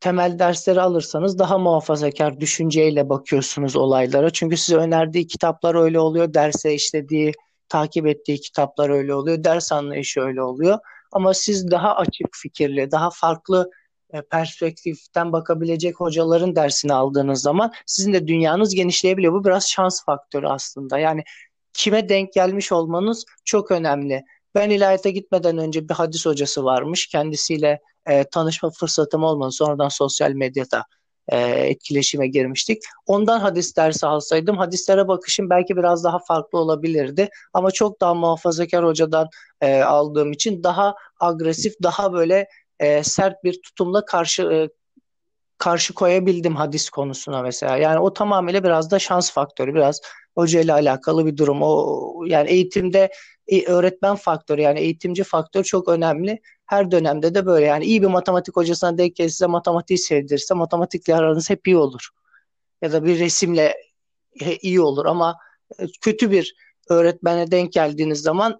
temel 0.00 0.38
dersleri 0.38 0.80
alırsanız 0.80 1.38
daha 1.38 1.58
muhafazakar 1.58 2.40
düşünceyle 2.40 3.08
bakıyorsunuz 3.08 3.76
olaylara. 3.76 4.30
Çünkü 4.30 4.56
size 4.56 4.76
önerdiği 4.76 5.26
kitaplar 5.26 5.74
öyle 5.74 6.00
oluyor, 6.00 6.34
derse 6.34 6.74
işlediği, 6.74 7.32
takip 7.68 8.06
ettiği 8.06 8.40
kitaplar 8.40 8.90
öyle 8.90 9.14
oluyor, 9.14 9.44
ders 9.44 9.72
anlayışı 9.72 10.20
öyle 10.20 10.42
oluyor. 10.42 10.78
Ama 11.12 11.34
siz 11.34 11.70
daha 11.70 11.96
açık 11.96 12.28
fikirli, 12.32 12.90
daha 12.90 13.10
farklı 13.10 13.70
perspektiften 14.30 15.32
bakabilecek 15.32 16.00
hocaların 16.00 16.56
dersini 16.56 16.92
aldığınız 16.92 17.42
zaman 17.42 17.72
sizin 17.86 18.12
de 18.12 18.28
dünyanız 18.28 18.74
genişleyebiliyor. 18.74 19.32
Bu 19.32 19.44
biraz 19.44 19.68
şans 19.68 20.04
faktörü 20.04 20.46
aslında. 20.46 20.98
Yani 20.98 21.24
kime 21.72 22.08
denk 22.08 22.32
gelmiş 22.32 22.72
olmanız 22.72 23.24
çok 23.44 23.70
önemli. 23.70 24.24
Ben 24.54 24.70
ilahiyata 24.70 25.10
gitmeden 25.10 25.58
önce 25.58 25.88
bir 25.88 25.94
hadis 25.94 26.26
hocası 26.26 26.64
varmış. 26.64 27.06
Kendisiyle 27.06 27.80
e, 28.06 28.24
tanışma 28.24 28.70
fırsatım 28.70 29.24
olmadı. 29.24 29.52
Sonradan 29.52 29.88
sosyal 29.88 30.32
medyada 30.32 30.84
e, 31.28 31.38
etkileşime 31.48 32.26
girmiştik. 32.28 32.82
Ondan 33.06 33.40
hadis 33.40 33.76
dersi 33.76 34.06
alsaydım 34.06 34.56
hadislere 34.56 35.08
bakışım 35.08 35.50
belki 35.50 35.76
biraz 35.76 36.04
daha 36.04 36.18
farklı 36.18 36.58
olabilirdi. 36.58 37.28
Ama 37.52 37.70
çok 37.70 38.00
daha 38.00 38.14
muhafazakar 38.14 38.84
hocadan 38.84 39.28
e, 39.60 39.82
aldığım 39.82 40.32
için 40.32 40.62
daha 40.62 40.94
agresif, 41.20 41.74
daha 41.82 42.12
böyle 42.12 42.48
e, 42.80 43.02
sert 43.04 43.44
bir 43.44 43.62
tutumla 43.62 44.04
karşı 44.04 44.42
e, 44.42 44.68
karşı 45.58 45.94
koyabildim 45.94 46.56
hadis 46.56 46.90
konusuna 46.90 47.42
mesela. 47.42 47.76
Yani 47.76 47.98
o 47.98 48.12
tamamıyla 48.12 48.64
biraz 48.64 48.90
da 48.90 48.98
şans 48.98 49.32
faktörü, 49.32 49.74
biraz 49.74 50.00
hoca 50.34 50.60
ile 50.60 50.72
alakalı 50.72 51.26
bir 51.26 51.36
durum. 51.36 51.58
O 51.62 52.24
yani 52.26 52.50
eğitimde 52.50 53.10
e, 53.48 53.66
öğretmen 53.66 54.16
faktörü 54.16 54.60
yani 54.60 54.80
eğitimci 54.80 55.24
faktör 55.24 55.64
çok 55.64 55.88
önemli. 55.88 56.40
Her 56.66 56.90
dönemde 56.90 57.34
de 57.34 57.46
böyle 57.46 57.66
yani 57.66 57.84
iyi 57.84 58.02
bir 58.02 58.06
matematik 58.06 58.56
hocasına 58.56 58.98
denk 58.98 59.16
gelirse 59.16 59.46
matematiği 59.46 59.98
sevdirirse 59.98 60.54
matematikle 60.54 61.14
aranız 61.14 61.50
hep 61.50 61.66
iyi 61.66 61.76
olur. 61.76 62.08
Ya 62.82 62.92
da 62.92 63.04
bir 63.04 63.18
resimle 63.18 63.74
iyi 64.62 64.80
olur 64.80 65.06
ama 65.06 65.36
e, 65.78 65.86
kötü 66.00 66.30
bir 66.30 66.54
öğretmene 66.88 67.50
denk 67.50 67.72
geldiğiniz 67.72 68.22
zaman 68.22 68.58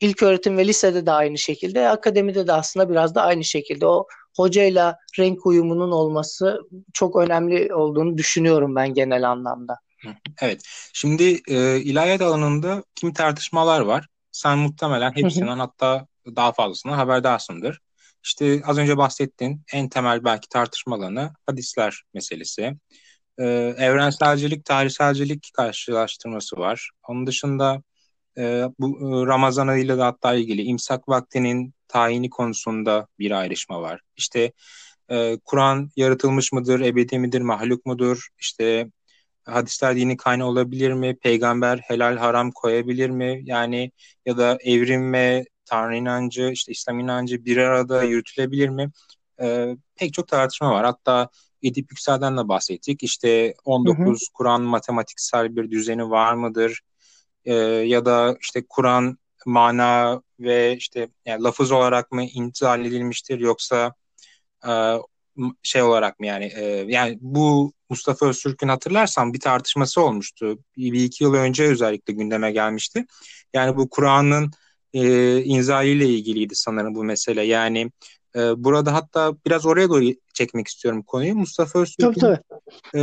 ilk 0.00 0.22
öğretim 0.22 0.56
ve 0.56 0.66
lisede 0.66 1.06
de 1.06 1.12
aynı 1.12 1.38
şekilde, 1.38 1.88
akademide 1.88 2.46
de 2.46 2.52
aslında 2.52 2.90
biraz 2.90 3.14
da 3.14 3.22
aynı 3.22 3.44
şekilde 3.44 3.86
o 3.86 4.06
hocayla 4.36 4.96
renk 5.18 5.46
uyumunun 5.46 5.90
olması 5.90 6.60
çok 6.92 7.16
önemli 7.16 7.74
olduğunu 7.74 8.18
düşünüyorum 8.18 8.76
ben 8.76 8.94
genel 8.94 9.30
anlamda. 9.30 9.78
Evet. 10.42 10.62
Şimdi 10.92 11.40
e, 11.48 11.80
ilahiyat 11.80 12.20
alanında 12.20 12.84
kim 12.94 13.12
tartışmalar 13.12 13.80
var. 13.80 14.06
Sen 14.32 14.58
muhtemelen 14.58 15.12
hepsinden 15.16 15.58
hatta 15.58 16.06
daha 16.36 16.52
fazlasından 16.52 16.96
haberdarsındır. 16.96 17.80
İşte 18.24 18.62
az 18.64 18.78
önce 18.78 18.96
bahsettiğin 18.96 19.62
en 19.72 19.88
temel 19.88 20.24
belki 20.24 20.48
tartışma 20.48 20.96
alanı 20.96 21.32
hadisler 21.46 22.02
meselesi. 22.14 22.76
Ee, 23.38 23.74
evrenselcilik, 23.78 24.64
tarihselcilik 24.64 25.50
karşılaştırması 25.54 26.56
var. 26.56 26.90
Onun 27.08 27.26
dışında 27.26 27.82
e, 28.38 28.64
bu 28.78 29.26
Ramazan 29.26 29.68
ayıyla 29.68 29.98
da 29.98 30.06
hatta 30.06 30.34
ilgili 30.34 30.62
imsak 30.62 31.08
vaktinin 31.08 31.74
tayini 31.88 32.30
konusunda 32.30 33.06
bir 33.18 33.30
ayrışma 33.30 33.82
var. 33.82 34.00
İşte 34.16 34.52
e, 35.10 35.38
Kur'an 35.44 35.90
yaratılmış 35.96 36.52
mıdır, 36.52 36.80
ebedi 36.80 37.18
midir, 37.18 37.40
mahluk 37.40 37.86
mudur? 37.86 38.28
İşte 38.38 38.90
hadisler 39.44 39.96
dini 39.96 40.16
kaynağı 40.16 40.48
olabilir 40.48 40.92
mi? 40.92 41.16
Peygamber 41.16 41.78
helal 41.78 42.16
haram 42.16 42.50
koyabilir 42.50 43.10
mi? 43.10 43.40
Yani 43.44 43.92
ya 44.26 44.38
da 44.38 44.58
evrim 44.60 45.12
ve 45.12 45.44
Tanrı 45.64 45.96
inancı, 45.96 46.50
işte 46.52 46.72
İslam 46.72 47.00
inancı 47.00 47.44
bir 47.44 47.56
arada 47.56 48.02
yürütülebilir 48.02 48.68
mi? 48.68 48.90
E, 49.42 49.76
pek 49.96 50.12
çok 50.14 50.28
tartışma 50.28 50.70
var. 50.70 50.84
Hatta 50.84 51.28
Edip 51.62 51.90
Yüksel'den 51.90 52.36
de 52.36 52.48
bahsettik. 52.48 53.02
İşte 53.02 53.54
19 53.64 54.28
Kur'an 54.34 54.62
matematiksel 54.62 55.56
bir 55.56 55.70
düzeni 55.70 56.10
var 56.10 56.34
mıdır? 56.34 56.80
E, 57.44 57.54
ya 57.54 58.04
da 58.04 58.36
işte 58.40 58.64
Kur'an 58.68 59.18
mana 59.46 60.22
ve 60.40 60.76
işte 60.76 61.08
yani 61.26 61.42
lafız 61.42 61.72
olarak 61.72 62.12
mı 62.12 62.24
intizal 62.24 62.84
edilmiştir 62.84 63.38
yoksa 63.38 63.94
e, 64.68 64.94
şey 65.62 65.82
olarak 65.82 66.20
mı 66.20 66.26
yani 66.26 66.44
e, 66.44 66.64
yani 66.88 67.18
bu 67.20 67.72
Mustafa 67.90 68.26
Öztürk'ün 68.26 68.68
hatırlarsan 68.68 69.32
bir 69.32 69.40
tartışması 69.40 70.02
olmuştu. 70.02 70.58
Bir, 70.76 70.92
bir 70.92 71.04
iki 71.04 71.24
yıl 71.24 71.34
önce 71.34 71.64
özellikle 71.64 72.12
gündeme 72.12 72.52
gelmişti. 72.52 73.04
Yani 73.54 73.76
bu 73.76 73.90
Kur'an'ın 73.90 74.50
e, 74.92 75.36
inzaliyle 75.42 76.08
ilgiliydi 76.08 76.54
sanırım 76.54 76.94
bu 76.94 77.04
mesele. 77.04 77.42
Yani 77.42 77.90
e, 78.36 78.64
burada 78.64 78.94
hatta 78.94 79.34
biraz 79.46 79.66
oraya 79.66 79.88
doğru 79.88 80.04
çekmek 80.34 80.68
istiyorum 80.68 81.02
konuyu. 81.02 81.34
Mustafa 81.34 81.78
Öztürk'ün 81.78 82.36
e, 82.94 83.00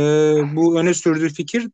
bu 0.56 0.80
öne 0.80 0.94
sürdüğü 0.94 1.28
fikir 1.28 1.68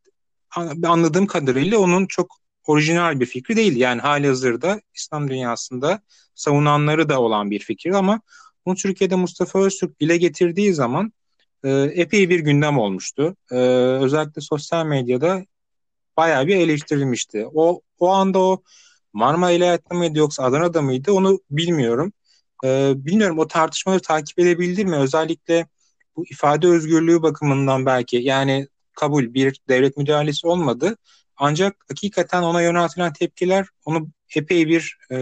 anladığım 0.86 1.26
kadarıyla 1.26 1.78
onun 1.78 2.06
çok 2.06 2.41
orijinal 2.66 3.20
bir 3.20 3.26
fikri 3.26 3.56
değil. 3.56 3.76
Yani 3.76 4.00
hali 4.00 4.26
hazırda 4.26 4.80
İslam 4.94 5.28
dünyasında 5.28 6.00
savunanları 6.34 7.08
da 7.08 7.20
olan 7.20 7.50
bir 7.50 7.58
fikir 7.58 7.90
ama 7.90 8.20
bunu 8.66 8.74
Türkiye'de 8.74 9.16
Mustafa 9.16 9.58
Öztürk 9.58 10.00
dile 10.00 10.16
getirdiği 10.16 10.74
zaman 10.74 11.12
e, 11.64 11.70
epey 11.94 12.28
bir 12.28 12.40
gündem 12.40 12.78
olmuştu. 12.78 13.36
E, 13.50 13.56
özellikle 14.00 14.40
sosyal 14.40 14.86
medyada 14.86 15.44
bayağı 16.16 16.46
bir 16.46 16.56
eleştirilmişti. 16.56 17.46
O 17.54 17.80
o 17.98 18.08
anda 18.08 18.38
o 18.38 18.62
Marmara 19.12 19.50
İlahiyat'ta 19.52 19.94
mıydı 19.94 20.18
yoksa 20.18 20.42
Adana'da 20.42 20.82
mıydı 20.82 21.12
onu 21.12 21.40
bilmiyorum. 21.50 22.12
E, 22.64 22.92
bilmiyorum 22.96 23.38
o 23.38 23.48
tartışmaları 23.48 24.00
takip 24.02 24.38
edebildi 24.38 24.84
mi? 24.84 24.96
Özellikle 24.96 25.66
bu 26.16 26.26
ifade 26.26 26.68
özgürlüğü 26.68 27.22
bakımından 27.22 27.86
belki 27.86 28.16
yani 28.16 28.68
kabul 28.92 29.34
bir 29.34 29.60
devlet 29.68 29.96
müdahalesi 29.96 30.46
olmadı 30.46 30.96
ancak 31.36 31.76
hakikaten 31.88 32.42
ona 32.42 32.62
yöneltilen 32.62 33.12
tepkiler 33.12 33.66
onu 33.84 34.08
epey 34.36 34.68
bir 34.68 34.96
e, 35.10 35.18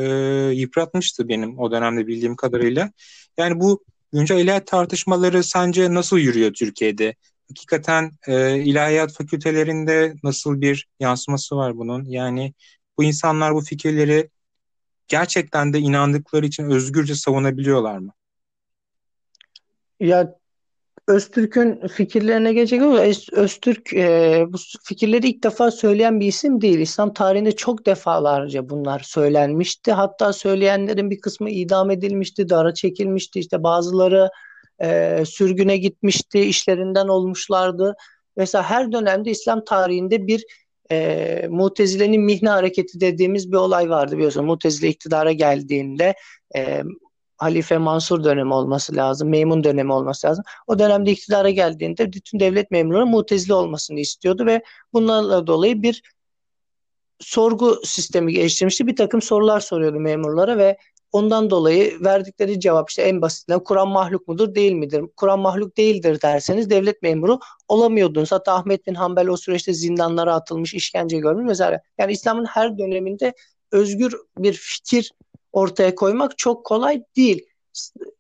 yıpratmıştı 0.55 1.29
benim 1.29 1.59
o 1.59 1.71
dönemde 1.71 2.07
bildiğim 2.07 2.37
kadarıyla. 2.37 2.91
Yani 3.37 3.61
bu 3.61 3.85
güncel 4.13 4.39
ilahiyat 4.39 4.67
tartışmaları 4.67 5.45
sence 5.45 5.95
nasıl 5.95 6.19
yürüyor 6.19 6.53
Türkiye'de? 6.53 7.15
Hakikaten 7.49 8.13
e, 8.27 8.59
ilahiyat 8.59 9.13
fakültelerinde 9.13 10.15
nasıl 10.23 10.61
bir 10.61 10.89
yansıması 11.01 11.57
var 11.57 11.77
bunun? 11.77 12.05
Yani 12.05 12.55
bu 12.99 13.05
insanlar 13.05 13.55
bu 13.55 13.61
fikirleri 13.61 14.31
gerçekten 15.09 15.73
de 15.73 15.79
inandıkları 15.79 16.47
için 16.47 16.65
özgürce 16.65 17.15
savunabiliyorlar 17.15 17.99
mı? 17.99 18.13
Ya 20.01 20.40
Öztürk'ün 21.11 21.87
fikirlerine 21.87 22.53
gelecek 22.53 22.83
ama 22.83 23.01
Öztürk 23.33 23.95
e, 23.95 24.45
bu 24.49 24.57
fikirleri 24.85 25.29
ilk 25.29 25.45
defa 25.45 25.71
söyleyen 25.71 26.21
bir 26.21 26.27
isim 26.27 26.61
değil. 26.61 26.79
İslam 26.79 27.13
tarihinde 27.15 27.53
çok 27.53 27.87
defalarca 27.87 28.69
bunlar 28.69 29.01
söylenmişti. 29.01 29.93
Hatta 29.93 30.33
söyleyenlerin 30.33 31.11
bir 31.11 31.21
kısmı 31.21 31.51
idam 31.51 31.91
edilmişti, 31.91 32.49
dara 32.49 32.75
çekilmişti. 32.75 33.41
İşte 33.41 33.63
bazıları 33.63 34.31
e, 34.83 35.23
sürgüne 35.27 35.77
gitmişti, 35.77 36.41
işlerinden 36.41 37.09
olmuşlardı. 37.09 37.95
Mesela 38.37 38.71
her 38.71 38.93
dönemde 38.93 39.31
İslam 39.31 39.65
tarihinde 39.65 40.27
bir 40.27 40.45
e, 40.93 41.47
Mutezile'nin 41.51 42.23
mihne 42.23 42.49
hareketi 42.49 43.01
dediğimiz 43.01 43.53
bir 43.53 43.57
olay 43.57 43.91
vardı 43.91 44.17
biliyorsun. 44.17 44.45
Mutezile 44.45 44.89
iktidara 44.89 45.33
geldiğinde 45.33 46.15
e, 46.57 46.83
Halife 47.41 47.79
Mansur 47.79 48.25
dönemi 48.25 48.55
olması 48.55 48.97
lazım, 48.97 49.29
Memun 49.29 49.65
dönemi 49.65 49.93
olması 49.93 50.27
lazım. 50.27 50.45
O 50.67 50.79
dönemde 50.79 51.11
iktidara 51.11 51.51
geldiğinde 51.51 52.13
bütün 52.13 52.41
devlet 52.41 52.71
memurları 52.71 53.07
mutezili 53.07 53.55
olmasını 53.55 54.01
istiyordu 54.01 54.47
ve 54.47 54.63
bunlarla 54.93 55.47
dolayı 55.47 55.83
bir 55.83 56.03
sorgu 57.21 57.81
sistemi 57.85 58.33
geliştirmişti. 58.33 58.87
Bir 58.87 58.97
takım 58.97 59.23
sorular 59.23 59.61
soruyordu 59.61 60.01
memurlara 60.01 60.59
ve 60.59 60.77
ondan 61.13 61.51
dolayı 61.51 62.05
verdikleri 62.05 62.61
cevap 62.61 62.91
işte 62.91 63.03
en 63.03 63.23
basitinden 63.23 63.65
Kur'an 63.65 63.89
mahluk 63.89 64.29
mudur 64.29 64.55
değil 64.55 64.73
midir? 64.73 65.05
Kur'an 65.17 65.39
mahluk 65.41 65.77
değildir 65.77 66.23
derseniz 66.23 66.71
devlet 66.71 67.03
memuru 67.03 67.39
olamıyordunuz. 67.69 68.33
Hatta 68.33 68.55
Ahmet 68.55 68.87
bin 68.87 68.95
Hanbel 68.95 69.29
o 69.29 69.37
süreçte 69.37 69.73
zindanlara 69.75 70.35
atılmış, 70.35 70.75
işkence 70.75 71.19
görmüş 71.19 71.45
mesela. 71.47 71.81
Yani 71.99 72.13
İslam'ın 72.13 72.45
her 72.45 72.79
döneminde 72.79 73.35
özgür 73.73 74.15
bir 74.39 74.53
fikir 74.53 75.13
ortaya 75.53 75.95
koymak 75.95 76.39
çok 76.39 76.65
kolay 76.67 77.03
değil. 77.17 77.47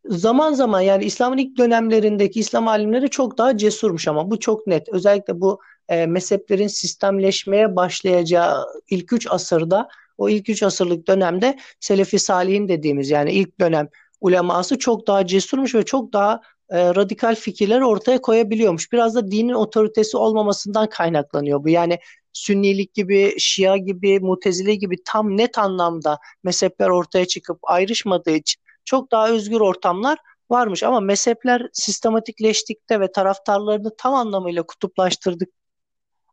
Zaman 0.04 0.52
zaman 0.52 0.80
yani 0.80 1.04
İslam'ın 1.04 1.38
ilk 1.38 1.58
dönemlerindeki 1.58 2.40
İslam 2.40 2.68
alimleri 2.68 3.10
çok 3.10 3.38
daha 3.38 3.56
cesurmuş 3.56 4.08
ama 4.08 4.30
bu 4.30 4.40
çok 4.40 4.66
net. 4.66 4.88
Özellikle 4.88 5.40
bu 5.40 5.60
e, 5.88 6.06
mezheplerin 6.06 6.68
sistemleşmeye 6.68 7.76
başlayacağı 7.76 8.66
ilk 8.90 9.12
üç 9.12 9.26
asırda 9.30 9.88
o 10.18 10.28
ilk 10.28 10.48
üç 10.48 10.62
asırlık 10.62 11.08
dönemde 11.08 11.58
Selefi 11.80 12.18
Salihin 12.18 12.68
dediğimiz 12.68 13.10
yani 13.10 13.32
ilk 13.32 13.60
dönem 13.60 13.88
uleması 14.20 14.78
çok 14.78 15.06
daha 15.06 15.26
cesurmuş 15.26 15.74
ve 15.74 15.84
çok 15.84 16.12
daha 16.12 16.40
e, 16.70 16.94
radikal 16.94 17.34
fikirler 17.34 17.80
ortaya 17.80 18.20
koyabiliyormuş. 18.20 18.92
Biraz 18.92 19.14
da 19.14 19.30
dinin 19.30 19.52
otoritesi 19.52 20.16
olmamasından 20.16 20.88
kaynaklanıyor 20.88 21.64
bu. 21.64 21.68
Yani 21.68 21.98
Sünnilik 22.32 22.94
gibi, 22.94 23.34
Şia 23.38 23.76
gibi, 23.76 24.20
Mutezile 24.20 24.74
gibi 24.74 24.96
tam 25.04 25.36
net 25.36 25.58
anlamda 25.58 26.18
mezhepler 26.42 26.88
ortaya 26.88 27.26
çıkıp 27.26 27.58
ayrışmadığı 27.62 28.30
için 28.30 28.60
çok 28.84 29.10
daha 29.10 29.28
özgür 29.28 29.60
ortamlar 29.60 30.18
varmış. 30.50 30.82
Ama 30.82 31.00
mezhepler 31.00 31.68
sistematikleştikte 31.72 33.00
ve 33.00 33.12
taraftarlarını 33.12 33.90
tam 33.98 34.14
anlamıyla 34.14 34.62
kutuplaştırdık. 34.62 35.48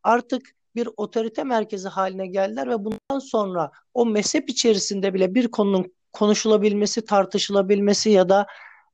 Artık 0.02 0.42
bir 0.74 0.88
otorite 0.96 1.44
merkezi 1.44 1.88
haline 1.88 2.26
geldiler 2.26 2.70
ve 2.70 2.84
bundan 2.84 3.18
sonra 3.18 3.70
o 3.94 4.06
mezhep 4.06 4.50
içerisinde 4.50 5.14
bile 5.14 5.34
bir 5.34 5.48
konunun 5.48 5.94
konuşulabilmesi, 6.12 7.04
tartışılabilmesi 7.04 8.10
ya 8.10 8.28
da 8.28 8.46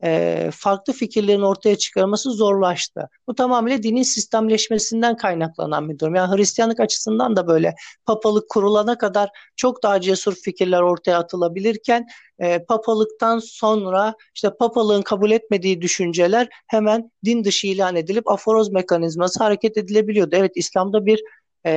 e, 0.03 0.51
farklı 0.55 0.93
fikirlerin 0.93 1.43
ortaya 1.43 1.79
çıkarması 1.79 2.31
zorlaştı. 2.31 3.09
Bu 3.29 3.35
tamamıyla 3.35 3.83
dinin 3.83 4.03
sistemleşmesinden 4.03 5.17
kaynaklanan 5.17 5.89
bir 5.89 5.99
durum. 5.99 6.15
Yani 6.15 6.37
Hristiyanlık 6.37 6.81
açısından 6.81 7.37
da 7.37 7.47
böyle 7.47 7.75
papalık 8.07 8.49
kurulana 8.49 8.99
kadar 8.99 9.31
çok 9.57 9.83
daha 9.83 10.01
cesur 10.01 10.35
fikirler 10.35 10.81
ortaya 10.81 11.19
atılabilirken 11.19 12.07
e, 12.39 12.65
papalıktan 12.65 13.39
sonra 13.39 14.15
işte 14.35 14.51
papalığın 14.59 15.03
kabul 15.03 15.31
etmediği 15.31 15.83
düşünceler 15.83 16.49
hemen 16.67 17.11
din 17.25 17.45
dışı 17.45 17.67
ilan 17.67 17.97
edilip 17.97 18.31
aforoz 18.31 18.73
mekanizması 18.73 19.45
hareket 19.45 19.77
edilebiliyordu. 19.77 20.37
Evet 20.37 20.53
İslam'da 20.55 21.07
bir 21.07 21.23
e, 21.67 21.73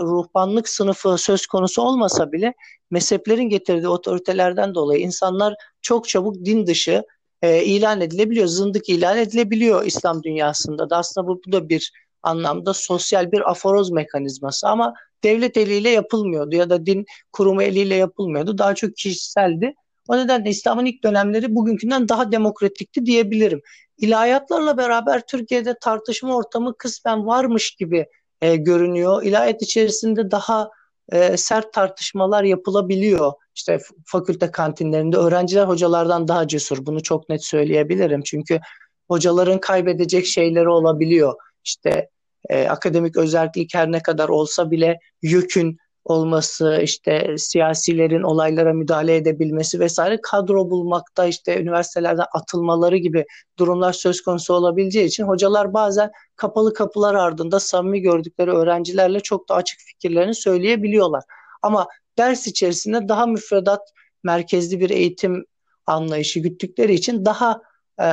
ruhbanlık 0.00 0.68
sınıfı 0.68 1.18
söz 1.18 1.46
konusu 1.46 1.82
olmasa 1.82 2.32
bile 2.32 2.54
mezheplerin 2.90 3.48
getirdiği 3.48 3.88
otoritelerden 3.88 4.74
dolayı 4.74 5.00
insanlar 5.00 5.54
çok 5.82 6.08
çabuk 6.08 6.44
din 6.44 6.66
dışı 6.66 7.04
e, 7.42 7.64
ilan 7.64 8.00
edilebiliyor. 8.00 8.46
Zındık 8.46 8.88
ilan 8.88 9.18
edilebiliyor 9.18 9.84
İslam 9.84 10.22
dünyasında 10.22 10.90
da. 10.90 10.96
Aslında 10.96 11.26
bu, 11.26 11.40
bu 11.46 11.52
da 11.52 11.68
bir 11.68 11.92
anlamda 12.22 12.74
sosyal 12.74 13.32
bir 13.32 13.50
aforoz 13.50 13.90
mekanizması 13.90 14.68
ama 14.68 14.94
devlet 15.24 15.56
eliyle 15.56 15.90
yapılmıyordu 15.90 16.56
ya 16.56 16.70
da 16.70 16.86
din 16.86 17.06
kurumu 17.32 17.62
eliyle 17.62 17.94
yapılmıyordu. 17.94 18.58
Daha 18.58 18.74
çok 18.74 18.96
kişiseldi. 18.96 19.74
O 20.08 20.16
nedenle 20.16 20.50
İslam'ın 20.50 20.84
ilk 20.84 21.04
dönemleri 21.04 21.54
bugünkünden 21.54 22.08
daha 22.08 22.32
demokratikti 22.32 23.06
diyebilirim. 23.06 23.60
İlahiyatlarla 23.98 24.76
beraber 24.76 25.22
Türkiye'de 25.26 25.74
tartışma 25.80 26.36
ortamı 26.36 26.74
kısmen 26.78 27.26
varmış 27.26 27.70
gibi 27.70 28.06
e, 28.40 28.56
görünüyor. 28.56 29.22
İlahiyat 29.22 29.62
içerisinde 29.62 30.30
daha 30.30 30.70
e, 31.12 31.36
sert 31.36 31.72
tartışmalar 31.72 32.44
yapılabiliyor. 32.44 33.32
İşte 33.54 33.78
fakülte 34.04 34.50
kantinlerinde 34.50 35.16
öğrenciler 35.16 35.64
hocalardan 35.64 36.28
daha 36.28 36.48
cesur. 36.48 36.86
Bunu 36.86 37.02
çok 37.02 37.28
net 37.28 37.44
söyleyebilirim. 37.44 38.22
Çünkü 38.22 38.60
hocaların 39.08 39.60
kaybedecek 39.60 40.26
şeyleri 40.26 40.68
olabiliyor. 40.68 41.34
İşte 41.64 42.08
e, 42.48 42.68
akademik 42.68 43.16
özellik 43.16 43.74
her 43.74 43.92
ne 43.92 44.02
kadar 44.02 44.28
olsa 44.28 44.70
bile 44.70 44.98
yükün 45.22 45.78
olması, 46.10 46.80
işte 46.82 47.34
siyasilerin 47.38 48.22
olaylara 48.22 48.72
müdahale 48.72 49.16
edebilmesi 49.16 49.80
vesaire 49.80 50.18
kadro 50.22 50.70
bulmakta 50.70 51.26
işte 51.26 51.60
üniversitelerden 51.60 52.26
atılmaları 52.34 52.96
gibi 52.96 53.24
durumlar 53.58 53.92
söz 53.92 54.22
konusu 54.22 54.54
olabileceği 54.54 55.06
için 55.06 55.24
hocalar 55.24 55.74
bazen 55.74 56.10
kapalı 56.36 56.74
kapılar 56.74 57.14
ardında 57.14 57.60
samimi 57.60 58.00
gördükleri 58.00 58.50
öğrencilerle 58.50 59.20
çok 59.20 59.48
da 59.48 59.54
açık 59.54 59.80
fikirlerini 59.80 60.34
söyleyebiliyorlar. 60.34 61.22
Ama 61.62 61.86
ders 62.18 62.46
içerisinde 62.46 63.08
daha 63.08 63.26
müfredat 63.26 63.92
merkezli 64.22 64.80
bir 64.80 64.90
eğitim 64.90 65.44
anlayışı 65.86 66.40
güttükleri 66.40 66.94
için 66.94 67.24
daha 67.24 67.62
e, 68.00 68.04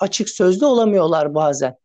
açık 0.00 0.28
sözlü 0.28 0.66
olamıyorlar 0.66 1.34
bazen. 1.34 1.76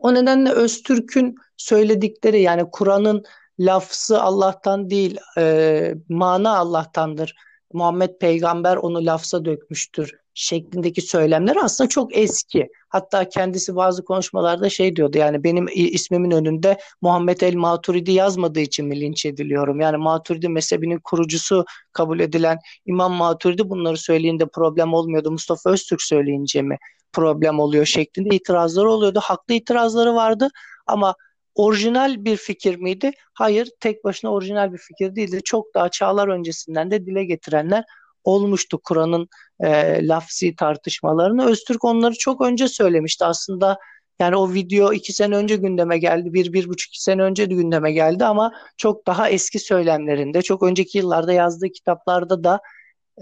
O 0.00 0.14
nedenle 0.14 0.50
Öztürk'ün 0.50 1.34
söyledikleri 1.56 2.42
yani 2.42 2.70
Kur'an'ın 2.72 3.24
lafzı 3.60 4.22
Allah'tan 4.22 4.90
değil, 4.90 5.18
e, 5.38 5.94
mana 6.08 6.56
Allah'tandır. 6.56 7.34
Muhammed 7.72 8.18
peygamber 8.18 8.76
onu 8.76 9.06
lafza 9.06 9.44
dökmüştür 9.44 10.22
şeklindeki 10.34 11.00
söylemler 11.00 11.56
aslında 11.56 11.88
çok 11.88 12.16
eski. 12.16 12.68
Hatta 12.88 13.28
kendisi 13.28 13.76
bazı 13.76 14.04
konuşmalarda 14.04 14.70
şey 14.70 14.96
diyordu 14.96 15.18
yani 15.18 15.44
benim 15.44 15.66
ismimin 15.74 16.30
önünde 16.30 16.78
Muhammed 17.02 17.40
el 17.40 17.54
Maturidi 17.54 18.12
yazmadığı 18.12 18.60
için 18.60 18.86
mi 18.86 19.00
linç 19.00 19.26
ediliyorum? 19.26 19.80
Yani 19.80 19.96
Maturidi 19.96 20.48
mezhebinin 20.48 21.00
kurucusu 21.04 21.64
kabul 21.92 22.20
edilen 22.20 22.58
İmam 22.86 23.12
Maturidi 23.12 23.70
bunları 23.70 23.96
söyleyince 23.96 24.46
problem 24.46 24.94
olmuyordu. 24.94 25.30
Mustafa 25.30 25.70
Öztürk 25.70 26.02
söyleyince 26.02 26.62
mi 26.62 26.78
problem 27.12 27.60
oluyor 27.60 27.86
şeklinde 27.86 28.36
itirazları 28.36 28.90
oluyordu. 28.90 29.20
Haklı 29.22 29.54
itirazları 29.54 30.14
vardı 30.14 30.48
ama 30.86 31.14
orijinal 31.54 32.24
bir 32.24 32.36
fikir 32.36 32.76
miydi? 32.76 33.10
Hayır, 33.34 33.70
tek 33.80 34.04
başına 34.04 34.32
orijinal 34.32 34.72
bir 34.72 34.78
fikir 34.78 35.16
değildi. 35.16 35.40
Çok 35.44 35.74
daha 35.74 35.88
çağlar 35.88 36.28
öncesinden 36.28 36.90
de 36.90 37.06
dile 37.06 37.24
getirenler 37.24 37.84
olmuştu 38.24 38.80
Kur'an'ın 38.84 39.28
e, 39.60 39.98
lafzi 40.08 40.56
tartışmalarını. 40.56 41.46
Öztürk 41.46 41.84
onları 41.84 42.14
çok 42.14 42.40
önce 42.40 42.68
söylemişti 42.68 43.24
aslında. 43.24 43.78
Yani 44.18 44.36
o 44.36 44.52
video 44.52 44.92
iki 44.92 45.12
sene 45.12 45.36
önce 45.36 45.56
gündeme 45.56 45.98
geldi. 45.98 46.32
Bir, 46.32 46.52
bir 46.52 46.68
buçuk 46.68 46.88
iki 46.88 47.02
sene 47.02 47.22
önce 47.22 47.50
de 47.50 47.54
gündeme 47.54 47.92
geldi 47.92 48.24
ama 48.24 48.52
çok 48.76 49.06
daha 49.06 49.28
eski 49.28 49.58
söylemlerinde, 49.58 50.42
çok 50.42 50.62
önceki 50.62 50.98
yıllarda 50.98 51.32
yazdığı 51.32 51.68
kitaplarda 51.68 52.44
da 52.44 52.60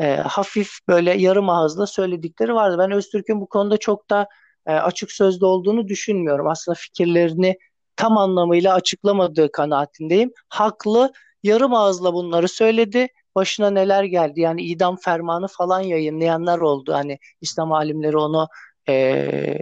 e, 0.00 0.16
hafif 0.16 0.70
böyle 0.88 1.14
yarım 1.14 1.48
ağızla 1.48 1.86
söyledikleri 1.86 2.54
vardı. 2.54 2.76
Ben 2.78 2.90
Öztürk'ün 2.90 3.40
bu 3.40 3.46
konuda 3.46 3.76
çok 3.76 4.10
da 4.10 4.28
e, 4.66 4.72
açık 4.72 5.12
sözlü 5.12 5.46
olduğunu 5.46 5.88
düşünmüyorum. 5.88 6.46
Aslında 6.48 6.74
fikirlerini 6.74 7.56
tam 8.00 8.18
anlamıyla 8.18 8.74
açıklamadığı 8.74 9.52
kanaatindeyim. 9.52 10.32
Haklı, 10.48 11.12
yarım 11.42 11.74
ağızla 11.74 12.14
bunları 12.14 12.48
söyledi. 12.48 13.08
Başına 13.34 13.70
neler 13.70 14.04
geldi? 14.04 14.40
Yani 14.40 14.62
idam 14.62 14.96
fermanı 14.96 15.46
falan 15.48 15.80
yayınlayanlar 15.80 16.58
oldu. 16.58 16.92
Hani 16.92 17.18
İslam 17.40 17.72
alimleri 17.72 18.16
onu 18.16 18.48
e, 18.88 19.58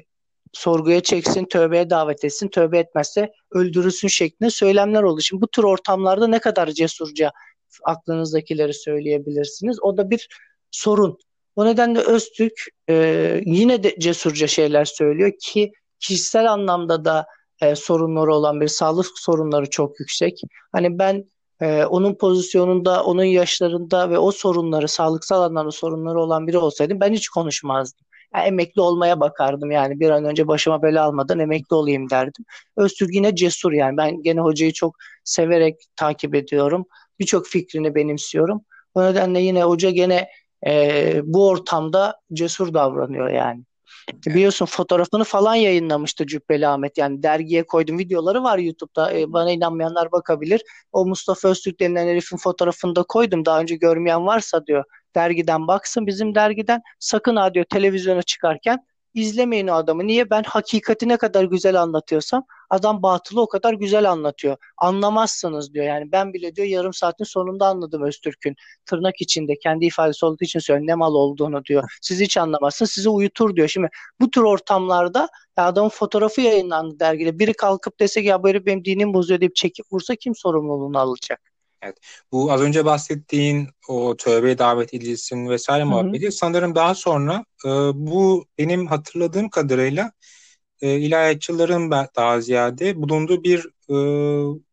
sorguya 0.53 1.01
çeksin, 1.01 1.45
tövbeye 1.45 1.91
davet 1.91 2.25
etsin, 2.25 2.49
tövbe 2.49 2.79
etmezse 2.79 3.33
öldürülsün 3.51 4.09
şeklinde 4.09 4.51
söylemler 4.51 5.03
oldu. 5.03 5.21
Şimdi 5.21 5.43
bu 5.43 5.49
tür 5.49 5.65
ortamlarda 5.65 6.27
ne 6.27 6.39
kadar 6.39 6.69
cesurca 6.69 7.33
aklınızdakileri 7.85 8.75
söyleyebilirsiniz? 8.75 9.83
O 9.83 9.97
da 9.97 10.11
bir 10.11 10.29
sorun. 10.71 11.19
O 11.57 11.67
nedenle 11.67 11.99
Öztürk 11.99 12.61
e, 12.89 12.95
yine 13.47 13.83
de 13.83 13.99
cesurca 13.99 14.47
şeyler 14.47 14.85
söylüyor 14.85 15.33
ki 15.41 15.73
kişisel 16.01 16.53
anlamda 16.53 17.05
da 17.05 17.27
e, 17.63 17.75
sorunları 17.75 18.35
olan 18.35 18.61
bir 18.61 18.69
sağlık 18.69 19.07
sorunları 19.15 19.71
çok 19.71 20.01
yüksek. 20.01 20.41
Hani 20.73 20.99
ben 20.99 21.25
e, 21.61 21.85
onun 21.85 22.15
pozisyonunda, 22.15 23.05
onun 23.05 23.25
yaşlarında 23.25 24.11
ve 24.11 24.19
o 24.19 24.31
sorunları, 24.33 24.89
sağlıksal 24.89 25.43
anlamda 25.43 25.71
sorunları 25.71 26.21
olan 26.21 26.47
biri 26.47 26.59
olsaydım 26.59 27.01
ben 27.01 27.13
hiç 27.13 27.29
konuşmazdım. 27.29 28.07
Yani 28.35 28.47
emekli 28.47 28.81
olmaya 28.81 29.21
bakardım 29.21 29.71
yani 29.71 30.01
bir 30.01 30.11
an 30.11 30.25
önce 30.25 30.49
başıma 30.49 30.83
bela 30.83 31.05
almadan 31.05 31.39
emekli 31.39 31.75
olayım 31.75 32.11
derdim. 32.11 32.45
Öztürk 32.77 33.15
yine 33.15 33.35
cesur 33.37 33.73
yani 33.73 33.97
ben 33.97 34.23
gene 34.23 34.41
hocayı 34.41 34.73
çok 34.73 34.97
severek 35.25 35.77
takip 35.97 36.35
ediyorum. 36.35 36.87
Birçok 37.19 37.47
fikrini 37.47 37.95
benimsiyorum. 37.95 38.65
O 38.95 39.03
nedenle 39.03 39.41
yine 39.41 39.63
hoca 39.63 39.91
gene 39.91 40.29
e, 40.67 41.21
bu 41.25 41.49
ortamda 41.49 42.21
cesur 42.33 42.75
davranıyor 42.75 43.29
yani. 43.29 43.65
Biliyorsun 44.27 44.67
fotoğrafını 44.67 45.25
falan 45.25 45.55
yayınlamıştı 45.55 46.27
Cübbeli 46.27 46.69
Ahmet. 46.69 46.99
Yani 46.99 47.23
dergiye 47.23 47.67
koydum 47.67 47.99
videoları 47.99 48.43
var 48.43 48.59
YouTube'da. 48.59 49.13
E, 49.13 49.33
bana 49.33 49.51
inanmayanlar 49.51 50.13
bakabilir. 50.13 50.63
O 50.93 51.07
Mustafa 51.07 51.49
Öztürk 51.49 51.81
denilen 51.81 52.07
herifin 52.07 52.37
fotoğrafını 52.37 52.97
da 52.97 53.03
koydum. 53.03 53.45
Daha 53.45 53.61
önce 53.61 53.77
görmeyen 53.77 54.27
varsa 54.27 54.67
diyor 54.67 54.85
dergiden 55.15 55.67
baksın 55.67 56.07
bizim 56.07 56.35
dergiden. 56.35 56.83
Sakın 56.99 57.37
ha 57.37 57.55
diyor 57.55 57.65
televizyona 57.71 58.23
çıkarken 58.23 58.79
izlemeyin 59.15 59.69
o 59.69 59.75
adamı. 59.75 60.07
Niye? 60.07 60.31
Ben 60.31 60.43
hakikati 60.43 61.09
ne 61.09 61.17
kadar 61.17 61.45
güzel 61.45 61.83
anlatıyorsam 61.83 62.45
adam 62.71 63.03
batılı 63.03 63.41
o 63.41 63.49
kadar 63.49 63.75
güzel 63.75 64.11
anlatıyor. 64.11 64.57
Anlamazsınız 64.79 65.75
diyor. 65.75 65.85
Yani 65.85 66.13
ben 66.13 66.35
bile 66.35 66.57
diyor 66.57 66.67
yarım 66.69 66.93
saatin 66.93 67.25
sonunda 67.25 67.67
anladım 67.67 68.03
Öztürk'ün 68.03 68.57
tırnak 68.87 69.21
içinde 69.21 69.59
kendi 69.59 69.87
ifadesi 69.87 70.27
olduğu 70.27 70.45
için 70.45 70.61
söylüyor 70.61 70.89
ne 70.89 70.95
mal 70.95 71.15
olduğunu 71.15 71.65
diyor. 71.65 71.85
Siz 72.03 72.21
hiç 72.21 72.37
anlamazsınız 72.37 72.91
sizi 72.91 73.09
uyutur 73.09 73.57
diyor. 73.57 73.69
Şimdi 73.69 73.89
bu 74.21 74.31
tür 74.31 74.43
ortamlarda 74.43 75.29
ya 75.59 75.67
adamın 75.67 75.89
fotoğrafı 75.89 76.41
yayınlandı 76.41 77.01
dergide. 77.01 77.39
Biri 77.39 77.53
kalkıp 77.55 78.01
dese 78.01 78.23
ki 78.23 78.29
ya 78.29 78.41
herif 78.45 78.67
benim 78.67 78.85
dinim 78.85 79.15
bozuyor 79.15 79.41
deyip 79.41 79.57
çekip 79.57 79.87
vursa 79.93 80.15
kim 80.17 80.35
sorumluluğunu 80.35 80.99
alacak? 80.99 81.48
Evet. 81.83 81.97
Bu 82.33 82.53
az 82.53 82.61
önce 82.61 82.85
bahsettiğin 82.85 83.69
o 83.89 84.17
tövbeye 84.17 84.59
davet 84.59 84.95
edilsin 84.95 85.49
vesaire 85.49 85.85
muhabbeti 85.85 86.33
sanırım 86.33 86.75
daha 86.75 86.95
sonra 86.95 87.45
e, 87.65 87.69
bu 87.95 88.45
benim 88.59 88.87
hatırladığım 88.87 89.49
kadarıyla 89.49 90.13
e, 90.83 90.97
ilahiyatçıların 90.97 91.91
daha 91.91 92.41
ziyade 92.41 93.03
bulunduğu 93.03 93.45
bir 93.45 93.59
e, 93.89 93.97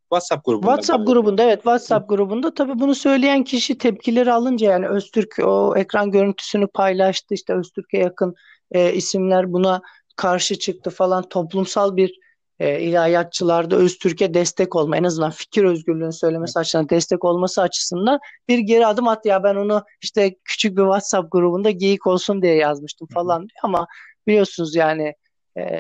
WhatsApp 0.10 0.46
grubunda. 0.46 0.68
WhatsApp 0.68 1.08
grubunda 1.08 1.44
evet 1.44 1.58
WhatsApp 1.58 2.10
grubunda 2.10 2.54
tabii 2.54 2.80
bunu 2.80 2.96
söyleyen 2.96 3.44
kişi 3.44 3.78
tepkileri 3.78 4.32
alınca 4.32 4.72
yani 4.72 4.88
Öztürk 4.88 5.40
o 5.44 5.74
ekran 5.78 6.12
görüntüsünü 6.12 6.68
paylaştı 6.68 7.34
işte 7.34 7.54
Öztürk'e 7.54 7.98
yakın 7.98 8.36
e, 8.72 8.94
isimler 8.94 9.54
buna 9.54 9.82
karşı 10.16 10.60
çıktı 10.60 10.90
falan 10.90 11.30
toplumsal 11.30 11.96
bir 11.96 12.20
e, 12.60 12.82
ilahiyatçılarda 12.82 13.76
Öztürk'e 13.76 14.34
destek 14.34 14.76
olma 14.76 14.98
en 14.98 15.04
azından 15.04 15.32
fikir 15.32 15.64
özgürlüğünü 15.64 16.14
söylemesi 16.14 16.60
açısından 16.60 16.90
destek 16.90 17.26
olması 17.26 17.62
açısından 17.62 18.20
bir 18.48 18.60
geri 18.60 18.88
adım 18.88 19.08
at 19.08 19.26
ya 19.26 19.44
ben 19.44 19.56
onu 19.56 19.84
işte 20.02 20.36
küçük 20.44 20.78
bir 20.78 20.84
WhatsApp 20.84 21.32
grubunda 21.32 21.72
geyik 21.72 22.08
olsun 22.08 22.42
diye 22.42 22.56
yazmıştım 22.56 23.08
falan 23.14 23.40
diyor 23.40 23.60
ama 23.64 23.88
biliyorsunuz 24.28 24.76
yani 24.76 25.14
e, 25.58 25.80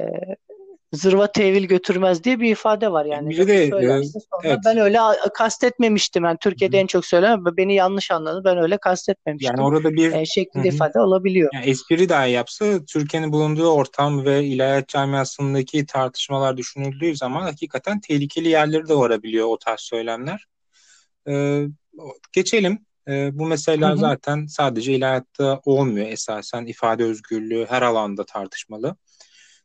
zırva 0.96 1.32
tevil 1.32 1.64
götürmez 1.64 2.24
diye 2.24 2.40
bir 2.40 2.52
ifade 2.52 2.92
var 2.92 3.06
yani. 3.06 3.30
Bir 3.30 3.48
de 3.48 3.64
e, 3.64 3.72
evet. 4.44 4.60
ben 4.66 4.78
öyle 4.78 5.00
kastetmemiştim. 5.34 6.24
Yani 6.24 6.38
Türkiye'de 6.42 6.78
Hı-hı. 6.78 6.82
en 6.84 6.88
çok 6.88 7.06
söylenen 7.06 7.46
beni 7.46 7.76
yanlış 7.76 8.12
anladı. 8.12 8.42
Ben 8.46 8.58
öyle 8.58 8.78
kastetmemiştim. 8.78 9.56
Yani 9.58 9.68
orada 9.68 9.94
bir 9.94 10.12
e, 10.14 10.26
şeklinde 10.26 10.68
Hı-hı. 10.68 10.76
ifade 10.76 11.00
olabiliyor. 11.00 11.50
Yani 11.54 11.66
espri 11.66 12.10
dahi 12.10 12.32
yapsa 12.32 12.86
Türkiye'nin 12.86 13.32
bulunduğu 13.32 13.68
ortam 13.68 14.26
ve 14.26 14.44
ilahiyat 14.44 14.88
camiasındaki 14.88 15.86
tartışmalar 15.86 16.58
düşünüldüğü 16.58 17.16
zaman 17.16 17.42
hakikaten 17.42 18.00
tehlikeli 18.00 18.50
yerleri 18.50 18.88
de 18.88 18.96
varabiliyor 18.96 19.48
o 19.48 19.58
tarz 19.58 19.80
söylemler. 19.80 20.46
Ee, 21.28 21.64
geçelim. 22.34 22.86
Ee, 23.08 23.30
bu 23.34 23.46
meseleler 23.46 23.90
Hı-hı. 23.90 23.98
zaten 23.98 24.46
sadece 24.46 24.94
ilahiyatta 24.94 25.62
olmuyor 25.66 26.08
esasen. 26.08 26.66
ifade 26.66 27.04
özgürlüğü 27.04 27.66
her 27.70 27.82
alanda 27.82 28.26
tartışmalı. 28.26 28.96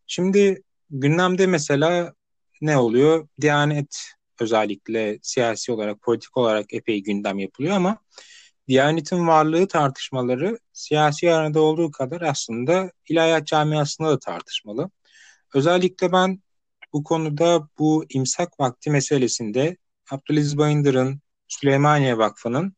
Şimdi 0.06 0.62
gündemde 0.90 1.46
mesela 1.46 2.14
ne 2.60 2.76
oluyor? 2.76 3.28
Diyanet 3.40 4.12
özellikle 4.40 5.18
siyasi 5.22 5.72
olarak, 5.72 6.02
politik 6.02 6.36
olarak 6.36 6.74
epey 6.74 7.02
gündem 7.02 7.38
yapılıyor 7.38 7.76
ama 7.76 7.98
Diyanet'in 8.68 9.26
varlığı 9.26 9.68
tartışmaları 9.68 10.58
siyasi 10.72 11.32
arada 11.32 11.60
olduğu 11.60 11.90
kadar 11.90 12.20
aslında 12.20 12.92
ilahiyat 13.08 13.46
camiasında 13.46 14.08
da 14.08 14.18
tartışmalı. 14.18 14.90
Özellikle 15.54 16.12
ben 16.12 16.40
bu 16.92 17.04
konuda 17.04 17.68
bu 17.78 18.04
imsak 18.08 18.60
vakti 18.60 18.90
meselesinde 18.90 19.76
Abdülaziz 20.10 20.58
Bayındır'ın 20.58 21.20
Süleymaniye 21.48 22.18
Vakfı'nın 22.18 22.76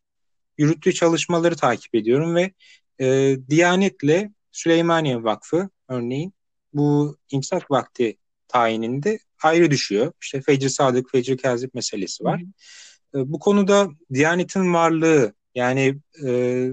yürüttüğü 0.58 0.94
çalışmaları 0.94 1.56
takip 1.56 1.94
ediyorum 1.94 2.34
ve 2.34 2.52
e, 3.00 3.36
Diyanet'le 3.50 4.30
Süleymaniye 4.52 5.22
Vakfı 5.22 5.68
örneğin 5.88 6.34
bu 6.74 7.16
imsak 7.30 7.70
vakti 7.70 8.16
tayininde 8.48 9.18
ayrı 9.42 9.70
düşüyor. 9.70 10.12
İşte 10.22 10.40
Fecri 10.40 10.70
Sadık, 10.70 11.10
Fecri 11.10 11.36
Kazip 11.36 11.74
meselesi 11.74 12.24
var. 12.24 12.40
Hı 12.40 13.18
hı. 13.18 13.22
E, 13.22 13.32
bu 13.32 13.38
konuda 13.38 13.88
Diyanet'in 14.14 14.74
varlığı 14.74 15.34
yani 15.54 15.98
e, 16.24 16.68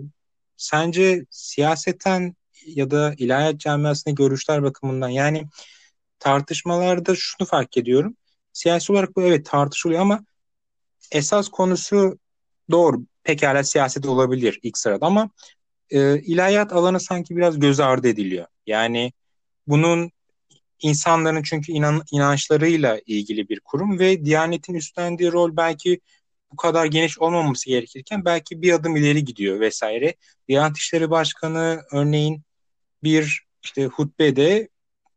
sence 0.58 1.26
siyaseten 1.30 2.36
ya 2.66 2.92
da 2.92 3.14
ilahiyat 3.18 3.60
camiasındaki 3.60 4.16
görüşler 4.16 4.64
bakımından 4.64 5.10
yani 5.10 5.48
tartışmalarda 6.20 7.16
şunu 7.16 7.48
fark 7.48 7.78
ediyorum. 7.78 8.16
Siyasi 8.54 8.92
olarak 8.92 9.16
bu 9.16 9.22
evet 9.22 9.46
tartışılıyor 9.46 10.02
ama 10.02 10.26
esas 11.12 11.50
konusu 11.50 12.20
doğru. 12.72 13.02
Pekala 13.24 13.64
siyaset 13.64 14.06
olabilir 14.06 14.60
ilk 14.64 14.78
sırada 14.78 15.06
ama 15.06 15.30
e, 15.90 16.20
ilahiyat 16.20 16.74
alanı 16.74 17.00
sanki 17.00 17.36
biraz 17.36 17.60
göz 17.60 17.80
ardı 17.80 18.08
ediliyor. 18.08 18.46
Yani 18.68 19.12
bunun 19.70 20.12
insanların 20.82 21.44
çünkü 21.44 21.72
inan, 21.72 22.04
inançlarıyla 22.12 23.00
ilgili 23.06 23.50
bir 23.50 23.60
kurum 23.60 24.00
ve 24.00 24.26
Diyanet'in 24.26 24.74
üstlendiği 24.74 25.32
rol 25.32 25.58
belki 25.58 26.00
bu 26.52 26.56
kadar 26.56 26.86
geniş 26.86 27.20
olmaması 27.20 27.70
gerekirken 27.70 28.26
belki 28.26 28.62
bir 28.62 28.74
adım 28.74 28.96
ileri 28.96 29.26
gidiyor 29.26 29.60
vesaire. 29.60 30.16
Diyanet 30.48 30.78
İşleri 30.78 31.10
Başkanı 31.10 31.82
örneğin 31.92 32.42
bir 33.04 33.44
işte 33.64 33.86
hutbede 33.86 34.70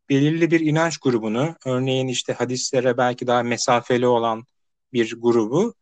belirli 0.09 0.51
bir 0.51 0.59
inanç 0.59 0.97
grubunu 0.97 1.55
örneğin 1.65 2.07
işte 2.07 2.33
hadislere 2.33 2.97
belki 2.97 3.27
daha 3.27 3.43
mesafeli 3.43 4.07
olan 4.07 4.45
bir 4.93 5.21
grubu 5.21 5.73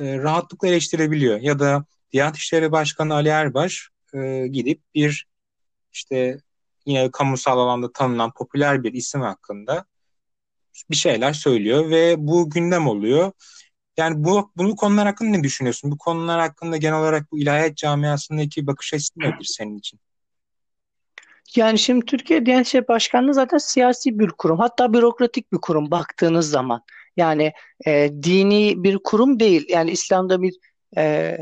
e, 0.00 0.18
rahatlıkla 0.18 0.68
eleştirebiliyor. 0.68 1.40
Ya 1.40 1.58
da 1.58 1.84
Diyanet 2.12 2.36
İşleri 2.36 2.72
Başkanı 2.72 3.14
Ali 3.14 3.28
Erbaş 3.28 3.88
e, 4.14 4.46
gidip 4.46 4.80
bir 4.94 5.26
işte 5.92 6.38
yine 6.86 7.10
kamusal 7.10 7.58
alanda 7.58 7.92
tanınan 7.92 8.32
popüler 8.32 8.82
bir 8.82 8.92
isim 8.92 9.20
hakkında 9.20 9.84
bir 10.90 10.96
şeyler 10.96 11.32
söylüyor 11.32 11.90
ve 11.90 12.14
bu 12.18 12.50
gündem 12.50 12.88
oluyor. 12.88 13.32
Yani 13.96 14.24
bu, 14.24 14.50
bu 14.56 14.76
konular 14.76 15.06
hakkında 15.06 15.30
ne 15.30 15.44
düşünüyorsun? 15.44 15.90
Bu 15.90 15.98
konular 15.98 16.40
hakkında 16.40 16.76
genel 16.76 17.00
olarak 17.00 17.32
bu 17.32 17.38
ilahiyat 17.38 17.76
camiasındaki 17.76 18.66
bakış 18.66 18.94
açısı 18.94 19.12
nedir 19.16 19.44
senin 19.44 19.78
için? 19.78 20.00
Yani 21.56 21.78
şimdi 21.78 22.04
Türkiye 22.04 22.46
Diyanet 22.46 22.66
İşleri 22.66 22.88
Başkanlığı 22.88 23.34
zaten 23.34 23.58
siyasi 23.58 24.18
bir 24.18 24.28
kurum. 24.28 24.58
Hatta 24.58 24.92
bürokratik 24.92 25.52
bir 25.52 25.58
kurum 25.58 25.90
baktığınız 25.90 26.50
zaman. 26.50 26.82
Yani 27.16 27.52
e, 27.86 28.10
dini 28.22 28.74
bir 28.76 28.98
kurum 29.04 29.40
değil. 29.40 29.66
Yani 29.68 29.90
İslam'da 29.90 30.42
bir 30.42 30.54
e, 30.96 31.36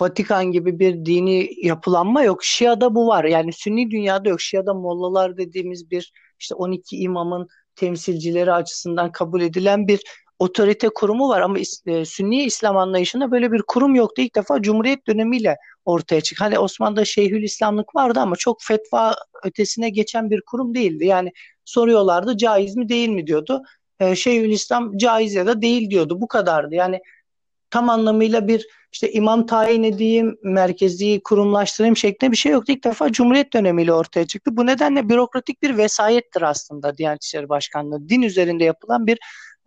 Vatikan 0.00 0.52
gibi 0.52 0.78
bir 0.78 1.04
dini 1.04 1.48
yapılanma 1.62 2.22
yok. 2.22 2.44
Şia'da 2.44 2.94
bu 2.94 3.06
var. 3.06 3.24
Yani 3.24 3.52
Sünni 3.52 3.90
dünyada 3.90 4.28
yok. 4.28 4.40
Şia'da 4.40 4.74
mollalar 4.74 5.36
dediğimiz 5.36 5.90
bir 5.90 6.12
işte 6.40 6.54
12 6.54 6.96
imamın 6.96 7.48
temsilcileri 7.76 8.52
açısından 8.52 9.12
kabul 9.12 9.40
edilen 9.40 9.88
bir 9.88 10.00
otorite 10.38 10.88
kurumu 10.88 11.28
var 11.28 11.40
ama 11.40 11.58
e, 11.86 12.04
Sünni 12.04 12.44
İslam 12.44 12.76
anlayışında 12.76 13.30
böyle 13.30 13.52
bir 13.52 13.62
kurum 13.66 13.94
yoktu. 13.94 14.22
İlk 14.22 14.34
defa 14.36 14.62
Cumhuriyet 14.62 15.06
dönemiyle 15.06 15.56
ortaya 15.84 16.20
çıktı. 16.20 16.44
Hani 16.44 16.58
Osmanlı'da 16.58 17.04
Şeyhül 17.04 17.42
İslamlık 17.42 17.94
vardı 17.96 18.20
ama 18.20 18.36
çok 18.36 18.62
fetva 18.62 19.14
ötesine 19.44 19.90
geçen 19.90 20.30
bir 20.30 20.42
kurum 20.46 20.74
değildi. 20.74 21.06
Yani 21.06 21.32
soruyorlardı 21.64 22.36
caiz 22.36 22.76
mi 22.76 22.88
değil 22.88 23.08
mi 23.08 23.26
diyordu. 23.26 23.62
E, 24.00 24.16
Şeyhül 24.16 24.50
İslam 24.50 24.96
caiz 24.96 25.34
ya 25.34 25.46
da 25.46 25.62
değil 25.62 25.90
diyordu. 25.90 26.20
Bu 26.20 26.28
kadardı. 26.28 26.74
Yani 26.74 27.00
tam 27.70 27.88
anlamıyla 27.88 28.48
bir 28.48 28.66
işte 28.92 29.12
imam 29.12 29.46
tayin 29.46 29.82
edeyim, 29.82 30.36
merkezi 30.42 31.20
kurumlaştırayım 31.24 31.96
şeklinde 31.96 32.32
bir 32.32 32.36
şey 32.36 32.52
yoktu. 32.52 32.72
İlk 32.72 32.84
defa 32.84 33.12
Cumhuriyet 33.12 33.52
dönemiyle 33.52 33.92
ortaya 33.92 34.26
çıktı. 34.26 34.56
Bu 34.56 34.66
nedenle 34.66 35.08
bürokratik 35.08 35.62
bir 35.62 35.76
vesayettir 35.78 36.42
aslında 36.42 36.98
Diyanet 36.98 37.24
İşleri 37.24 37.48
Başkanlığı. 37.48 38.08
Din 38.08 38.22
üzerinde 38.22 38.64
yapılan 38.64 39.06
bir 39.06 39.18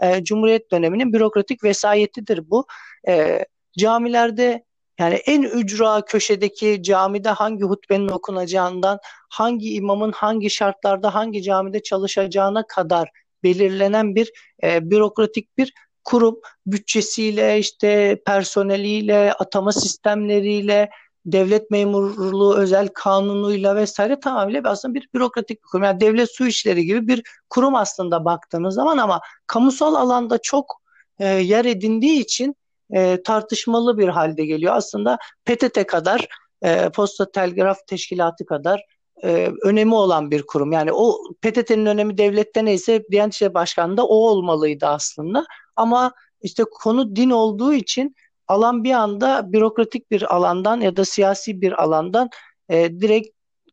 e, 0.01 0.23
Cumhuriyet 0.23 0.71
döneminin 0.71 1.13
bürokratik 1.13 1.63
vesayetidir 1.63 2.49
bu. 2.49 2.65
E, 3.07 3.45
camilerde 3.77 4.63
yani 4.99 5.15
en 5.15 5.41
ücra 5.41 6.05
köşedeki 6.05 6.83
camide 6.83 7.29
hangi 7.29 7.63
hutbenin 7.63 8.07
okunacağından, 8.07 8.99
hangi 9.29 9.73
imamın 9.73 10.11
hangi 10.11 10.49
şartlarda 10.49 11.15
hangi 11.15 11.43
camide 11.43 11.83
çalışacağına 11.83 12.67
kadar 12.67 13.09
belirlenen 13.43 14.15
bir 14.15 14.31
e, 14.63 14.89
bürokratik 14.91 15.57
bir 15.57 15.73
kurum 16.03 16.39
bütçesiyle 16.65 17.59
işte 17.59 18.21
personeliyle 18.25 19.33
atama 19.33 19.71
sistemleriyle 19.71 20.89
devlet 21.25 21.71
memurluğu 21.71 22.55
özel 22.55 22.87
kanunuyla 22.87 23.75
vesaire 23.75 24.19
tamamıyla 24.19 24.61
aslında 24.65 24.93
bir 24.93 25.09
bürokratik 25.13 25.63
bir 25.63 25.67
kurum. 25.67 25.83
Yani 25.83 25.99
devlet 25.99 26.31
su 26.31 26.47
işleri 26.47 26.85
gibi 26.85 27.07
bir 27.07 27.23
kurum 27.49 27.75
aslında 27.75 28.25
baktığınız 28.25 28.75
zaman 28.75 28.97
ama 28.97 29.21
kamusal 29.47 29.95
alanda 29.95 30.37
çok 30.37 30.81
e, 31.19 31.27
yer 31.27 31.65
edindiği 31.65 32.19
için 32.19 32.55
e, 32.93 33.23
tartışmalı 33.23 33.97
bir 33.97 34.07
halde 34.07 34.45
geliyor. 34.45 34.75
Aslında 34.75 35.17
PTT 35.45 35.87
kadar 35.87 36.27
e, 36.63 36.89
Posta 36.89 37.31
Telgraf 37.31 37.87
Teşkilatı 37.87 38.45
kadar 38.45 38.85
e, 39.23 39.51
önemi 39.63 39.95
olan 39.95 40.31
bir 40.31 40.43
kurum. 40.43 40.71
Yani 40.71 40.91
o 40.93 41.17
PTT'nin 41.41 41.85
önemi 41.85 42.17
devlette 42.17 42.65
neyse 42.65 43.03
Diyanet 43.11 43.33
İşleri 43.33 43.53
Başkanlığı 43.53 43.97
da 43.97 44.07
o 44.07 44.15
olmalıydı 44.15 44.85
aslında. 44.85 45.45
Ama 45.81 46.11
işte 46.41 46.63
konu 46.71 47.15
din 47.15 47.29
olduğu 47.29 47.73
için 47.73 48.15
alan 48.47 48.83
bir 48.83 48.91
anda 48.91 49.53
bürokratik 49.53 50.11
bir 50.11 50.35
alandan 50.35 50.81
ya 50.81 50.95
da 50.95 51.05
siyasi 51.05 51.61
bir 51.61 51.83
alandan 51.83 52.29
e, 52.69 52.99
direkt 52.99 53.29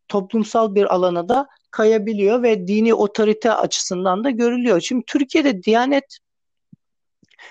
toplumsal 0.08 0.74
bir 0.74 0.94
alana 0.94 1.28
da 1.28 1.48
kayabiliyor 1.70 2.42
ve 2.42 2.66
dini 2.68 2.94
otorite 2.94 3.52
açısından 3.52 4.24
da 4.24 4.30
görülüyor. 4.30 4.80
Şimdi 4.80 5.04
Türkiye'de 5.06 5.62
Diyanet 5.62 6.18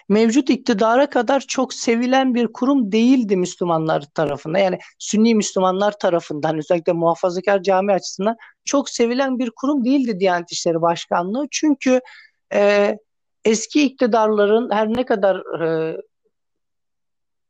mevcut 0.09 0.49
iktidara 0.49 1.09
kadar 1.09 1.39
çok 1.39 1.73
sevilen 1.73 2.35
bir 2.35 2.47
kurum 2.47 2.91
değildi 2.91 3.37
Müslümanlar 3.37 4.05
tarafından. 4.13 4.59
Yani 4.59 4.79
Sünni 4.99 5.35
Müslümanlar 5.35 5.99
tarafından 5.99 6.57
özellikle 6.57 6.93
muhafazakar 6.93 7.63
cami 7.63 7.93
açısından 7.93 8.35
çok 8.65 8.89
sevilen 8.89 9.39
bir 9.39 9.51
kurum 9.55 9.85
değildi 9.85 10.19
Diyanet 10.19 10.51
İşleri 10.51 10.81
Başkanlığı. 10.81 11.47
Çünkü 11.51 12.01
e, 12.53 12.97
eski 13.47 13.83
iktidarların 13.83 14.69
her 14.71 14.88
ne 14.88 15.05
kadar 15.05 15.62
e, 15.62 15.97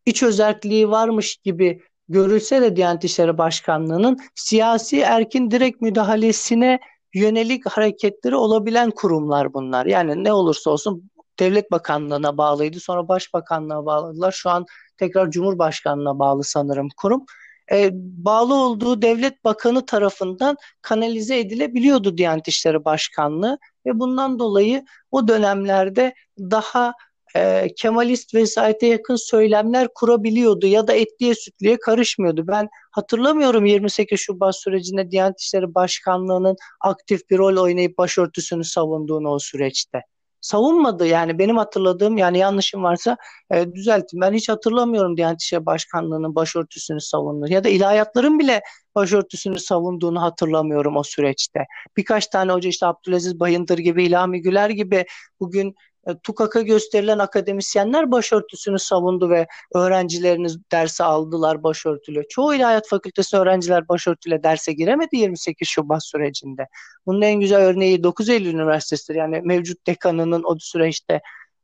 iç 0.06 0.24
özelliği 0.24 0.90
varmış 0.90 1.38
gibi 1.38 1.82
görülse 2.10 2.62
de 2.62 2.76
Diyanet 2.76 3.04
İşleri 3.04 3.38
Başkanlığı'nın 3.38 4.18
siyasi 4.36 5.00
erkin 5.00 5.52
direkt 5.52 5.82
müdahalesine 5.82 6.80
yönelik 7.14 7.66
hareketleri 7.66 8.36
olabilen 8.36 8.92
kurumlar 8.92 9.54
bunlar. 9.54 9.86
Yani 9.86 10.24
ne 10.24 10.34
olursa 10.34 10.70
olsun 10.70 11.10
Devlet 11.40 11.72
Bakanlığı'na 11.72 12.38
bağlıydı. 12.38 12.80
Sonra 12.80 13.08
Başbakanlığı'na 13.08 13.86
bağladılar. 13.86 14.32
Şu 14.32 14.50
an 14.50 14.66
tekrar 14.98 15.32
Cumhurbaşkanlığı'na 15.32 16.20
bağlı 16.20 16.44
sanırım 16.44 16.88
kurum. 16.98 17.26
E, 17.72 17.90
bağlı 17.94 18.54
olduğu 18.54 19.02
devlet 19.02 19.44
bakanı 19.44 19.86
tarafından 19.86 20.58
kanalize 20.82 21.40
edilebiliyordu 21.40 22.18
Diyanet 22.18 22.48
İşleri 22.48 22.86
Başkanlığı 22.86 23.58
ve 23.86 24.00
bundan 24.00 24.40
dolayı 24.40 24.86
o 25.12 25.28
dönemlerde 25.28 26.14
daha 26.40 26.94
e, 27.36 27.68
Kemalist 27.76 28.36
vesayete 28.36 28.88
yakın 28.88 29.16
söylemler 29.16 29.88
kurabiliyordu 29.96 30.68
ya 30.68 30.88
da 30.88 30.94
etliye 30.94 31.36
sütlüye 31.36 31.80
karışmıyordu. 31.80 32.48
Ben 32.48 32.70
hatırlamıyorum 32.92 33.66
28 33.66 34.20
Şubat 34.20 34.60
sürecinde 34.60 35.12
Diyanet 35.12 35.42
İşleri 35.42 35.76
Başkanlığı'nın 35.76 36.56
aktif 36.82 37.30
bir 37.30 37.38
rol 37.38 37.58
oynayıp 37.58 37.98
başörtüsünü 37.98 38.64
savunduğunu 38.64 39.30
o 39.30 39.40
süreçte 39.40 40.02
savunmadı. 40.48 41.08
Yani 41.08 41.40
benim 41.40 41.58
hatırladığım 41.58 42.18
yani 42.18 42.38
yanlışım 42.38 42.84
varsa 42.84 43.18
e, 43.52 43.74
düzeltin. 43.74 44.22
Ben 44.22 44.34
hiç 44.34 44.50
hatırlamıyorum 44.50 45.18
Diyanet 45.18 45.42
İşleri 45.42 45.66
Başkanlığı'nın 45.66 46.36
başörtüsünü 46.36 47.02
savunduğunu 47.02 47.54
ya 47.54 47.64
da 47.64 47.70
ilahiyatların 47.70 48.40
bile 48.40 48.62
başörtüsünü 48.96 49.60
savunduğunu 49.60 50.22
hatırlamıyorum 50.22 50.98
o 50.98 51.04
süreçte. 51.04 51.66
Birkaç 51.98 52.28
tane 52.28 52.52
hoca 52.52 52.70
işte 52.70 52.86
Abdülaziz 52.86 53.40
Bayındır 53.40 53.78
gibi, 53.78 54.04
İlhami 54.04 54.42
Güler 54.42 54.70
gibi 54.70 55.06
bugün 55.40 55.76
TUKAK'a 56.24 56.62
gösterilen 56.62 57.20
akademisyenler 57.20 58.12
başörtüsünü 58.12 58.80
savundu 58.80 59.30
ve 59.30 59.48
öğrencileriniz 59.76 60.58
derse 60.72 61.04
aldılar 61.04 61.64
başörtülü. 61.64 62.24
Çoğu 62.30 62.56
ilahiyat 62.56 62.88
fakültesi 62.88 63.38
öğrenciler 63.38 63.88
başörtüyle 63.88 64.44
derse 64.44 64.74
giremedi 64.74 65.18
28 65.18 65.68
Şubat 65.68 66.06
sürecinde. 66.06 66.68
Bunun 67.06 67.22
en 67.22 67.40
güzel 67.40 67.62
örneği 67.62 68.04
9 68.04 68.30
Eylül 68.30 68.54
Üniversitesi'dir. 68.54 69.16
Yani 69.16 69.42
mevcut 69.44 69.88
dekanının 69.88 70.44
o 70.46 70.56
süreçte 70.60 71.22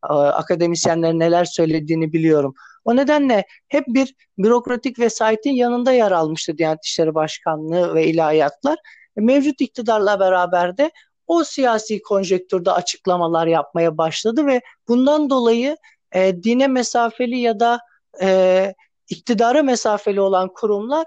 e, 0.09 0.13
akademisyenlerin 0.13 1.19
neler 1.19 1.45
söylediğini 1.45 2.13
biliyorum. 2.13 2.53
O 2.85 2.95
nedenle 2.95 3.45
hep 3.67 3.83
bir 3.87 4.15
bürokratik 4.37 4.99
vesayetin 4.99 5.51
yanında 5.51 5.91
yer 5.91 6.11
almıştı 6.11 6.57
Diyanet 6.57 6.85
İşleri 6.85 7.15
Başkanlığı 7.15 7.95
ve 7.95 8.07
ilahiyatlar. 8.07 8.77
E, 9.17 9.21
mevcut 9.21 9.61
iktidarla 9.61 10.19
beraber 10.19 10.77
de 10.77 10.91
o 11.35 11.43
siyasi 11.43 12.01
konjektürde 12.01 12.71
açıklamalar 12.71 13.47
yapmaya 13.47 13.97
başladı 13.97 14.45
ve 14.45 14.61
bundan 14.87 15.29
dolayı 15.29 15.77
e, 16.15 16.43
dine 16.43 16.67
mesafeli 16.67 17.39
ya 17.39 17.59
da 17.59 17.79
e, 18.21 18.73
iktidara 19.09 19.63
mesafeli 19.63 20.21
olan 20.21 20.53
kurumlar 20.53 21.05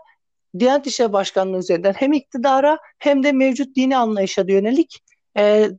Diyanet 0.58 0.86
İşleri 0.86 1.12
Başkanlığı 1.12 1.58
üzerinden 1.58 1.92
hem 1.92 2.12
iktidara 2.12 2.78
hem 2.98 3.22
de 3.22 3.32
mevcut 3.32 3.76
dini 3.76 3.96
anlayışa 3.96 4.44
yönelik 4.48 5.00
e, 5.36 5.70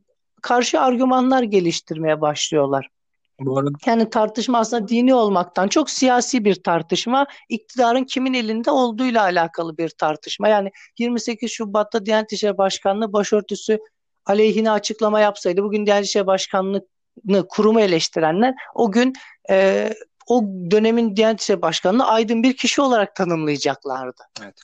karşı 0.42 0.80
argümanlar 0.80 1.42
geliştirmeye 1.42 2.20
başlıyorlar. 2.20 2.88
Bu 3.40 3.58
arada... 3.58 3.70
Yani 3.86 4.10
tartışma 4.10 4.58
aslında 4.58 4.88
dini 4.88 5.14
olmaktan 5.14 5.68
çok 5.68 5.90
siyasi 5.90 6.44
bir 6.44 6.62
tartışma, 6.62 7.26
iktidarın 7.48 8.04
kimin 8.04 8.34
elinde 8.34 8.70
olduğuyla 8.70 9.22
alakalı 9.22 9.78
bir 9.78 9.88
tartışma. 9.88 10.48
Yani 10.48 10.70
28 10.98 11.52
Şubat'ta 11.52 12.06
Diyanet 12.06 12.32
İşleri 12.32 12.58
Başkanlığı 12.58 13.12
başörtüsü 13.12 13.78
aleyhine 14.28 14.70
açıklama 14.70 15.20
yapsaydı 15.20 15.62
bugün 15.62 15.86
Diyanet 15.86 16.26
Başkanlığı'nı 16.26 17.48
kurumu 17.48 17.80
eleştirenler 17.80 18.54
o 18.74 18.92
gün 18.92 19.12
e, 19.50 19.90
o 20.26 20.42
dönemin 20.70 21.16
Diyanet 21.16 21.40
İşleri 21.40 21.62
Başkanı'nı 21.62 22.06
aydın 22.06 22.42
bir 22.42 22.56
kişi 22.56 22.80
olarak 22.82 23.14
tanımlayacaklardı. 23.14 24.22
Evet. 24.42 24.54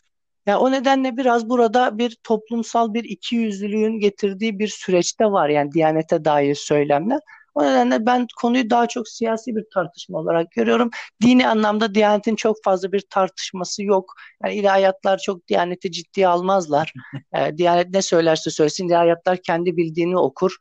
Yani 0.47 0.59
o 0.59 0.73
nedenle 0.73 1.17
biraz 1.17 1.49
burada 1.49 1.99
bir 1.99 2.17
toplumsal 2.23 2.95
bir 2.95 3.05
ikiyüzlülüğün 3.05 3.99
getirdiği 3.99 4.59
bir 4.59 4.69
süreçte 4.69 5.25
var 5.25 5.49
yani 5.49 5.73
Diyanet'e 5.73 6.25
dair 6.25 6.55
söylemler. 6.55 7.21
O 7.55 7.65
nedenle 7.65 8.07
ben 8.07 8.27
konuyu 8.41 8.71
daha 8.71 8.89
çok 8.89 9.09
siyasi 9.09 9.57
bir 9.57 9.65
tartışma 9.75 10.19
olarak 10.19 10.51
görüyorum. 10.51 10.91
Dini 11.23 11.49
anlamda 11.49 11.95
Diyanet'in 11.95 12.37
çok 12.37 12.57
fazla 12.65 12.93
bir 12.93 13.05
tartışması 13.11 13.83
yok. 13.83 14.15
Yani 14.45 14.55
ilahiyatlar 14.55 15.19
çok 15.19 15.49
Diyanet'i 15.49 15.93
ciddiye 15.93 16.29
almazlar. 16.29 16.93
e, 17.37 17.57
Diyanet 17.59 17.91
ne 17.91 18.03
söylerse 18.03 18.51
söylesin 18.51 18.89
ilahiyatlar 18.89 19.39
kendi 19.43 19.77
bildiğini 19.77 20.19
okur. 20.19 20.57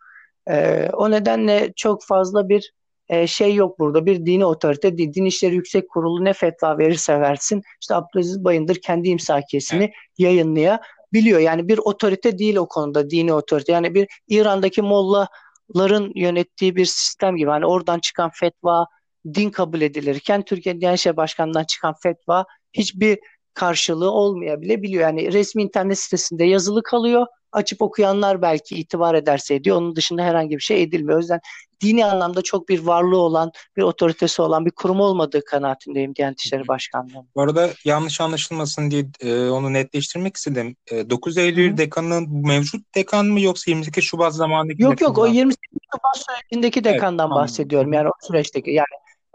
E, 0.49 0.89
o 0.93 1.11
nedenle 1.11 1.73
çok 1.75 2.03
fazla 2.03 2.49
bir 2.49 2.73
e, 3.09 3.27
şey 3.27 3.55
yok 3.55 3.79
burada. 3.79 4.05
Bir 4.05 4.25
dini 4.25 4.45
otorite 4.45 4.97
değil. 4.97 5.13
Din 5.13 5.25
İşleri 5.25 5.55
Yüksek 5.55 5.89
Kurulu 5.89 6.25
ne 6.25 6.33
fetva 6.33 6.77
verirse 6.77 7.19
versin. 7.19 7.61
İşte 7.81 7.95
Abdülaziz 7.95 8.43
Bayındır 8.43 8.75
kendi 8.81 9.09
imsakiyesini 9.09 9.83
evet. 9.83 9.93
yayınlayabiliyor. 10.17 11.39
Yani 11.39 11.67
bir 11.67 11.77
otorite 11.77 12.37
değil 12.37 12.55
o 12.55 12.67
konuda 12.67 13.09
dini 13.09 13.33
otorite. 13.33 13.71
Yani 13.71 13.95
bir 13.95 14.07
İran'daki 14.27 14.81
Molla 14.81 15.27
ların 15.75 16.11
yönettiği 16.15 16.75
bir 16.75 16.85
sistem 16.85 17.35
gibi. 17.35 17.49
Hani 17.49 17.65
oradan 17.65 17.99
çıkan 17.99 18.31
fetva 18.33 18.85
din 19.33 19.49
kabul 19.49 19.81
edilirken 19.81 20.41
Türkiye 20.41 20.81
Diyanet 20.81 20.99
İşleri 20.99 21.17
Başkanı'ndan 21.17 21.63
çıkan 21.63 21.95
fetva 22.03 22.45
hiçbir 22.73 23.19
karşılığı 23.53 24.11
olmayabiliyor. 24.11 25.01
Yani 25.01 25.33
resmi 25.33 25.63
internet 25.63 25.99
sitesinde 25.99 26.43
yazılı 26.43 26.83
kalıyor. 26.83 27.25
Açıp 27.51 27.81
okuyanlar 27.81 28.41
belki 28.41 28.75
itibar 28.75 29.15
ederse 29.15 29.55
ediyor. 29.55 29.77
Onun 29.77 29.95
dışında 29.95 30.23
herhangi 30.23 30.55
bir 30.55 30.61
şey 30.61 30.83
edilmiyor. 30.83 31.17
O 31.17 31.21
yüzden 31.21 31.39
dini 31.83 32.05
anlamda 32.05 32.41
çok 32.41 32.69
bir 32.69 32.79
varlığı 32.79 33.17
olan, 33.17 33.51
bir 33.77 33.81
otoritesi 33.81 34.41
olan 34.41 34.65
bir 34.65 34.71
kurum 34.71 34.99
olmadığı 34.99 35.45
kanaatindeyim 35.45 36.15
Diyanet 36.15 36.41
İşleri 36.41 36.67
Başkanlığı. 36.67 37.25
Bu 37.35 37.41
arada 37.41 37.69
yanlış 37.85 38.21
anlaşılmasın 38.21 38.91
diye 38.91 39.05
e, 39.19 39.49
onu 39.49 39.73
netleştirmek 39.73 40.37
istedim. 40.37 40.75
E, 40.91 41.09
9 41.09 41.37
Eylül 41.37 41.73
Hı. 41.73 41.77
dekanının 41.77 42.47
mevcut 42.47 42.95
dekan 42.95 43.25
mı 43.25 43.41
yoksa 43.41 43.71
28 43.71 44.03
Şubat 44.03 44.33
zamanındaki 44.33 44.83
Yok 44.83 45.01
yok 45.01 45.17
o 45.17 45.27
28 45.27 45.57
Şubat 45.91 46.25
sürecindeki 46.25 46.83
dekandan 46.83 47.27
evet, 47.27 47.35
bahsediyorum. 47.35 47.93
Yani 47.93 48.07
o 48.07 48.27
süreçteki 48.27 48.71
yani 48.71 48.85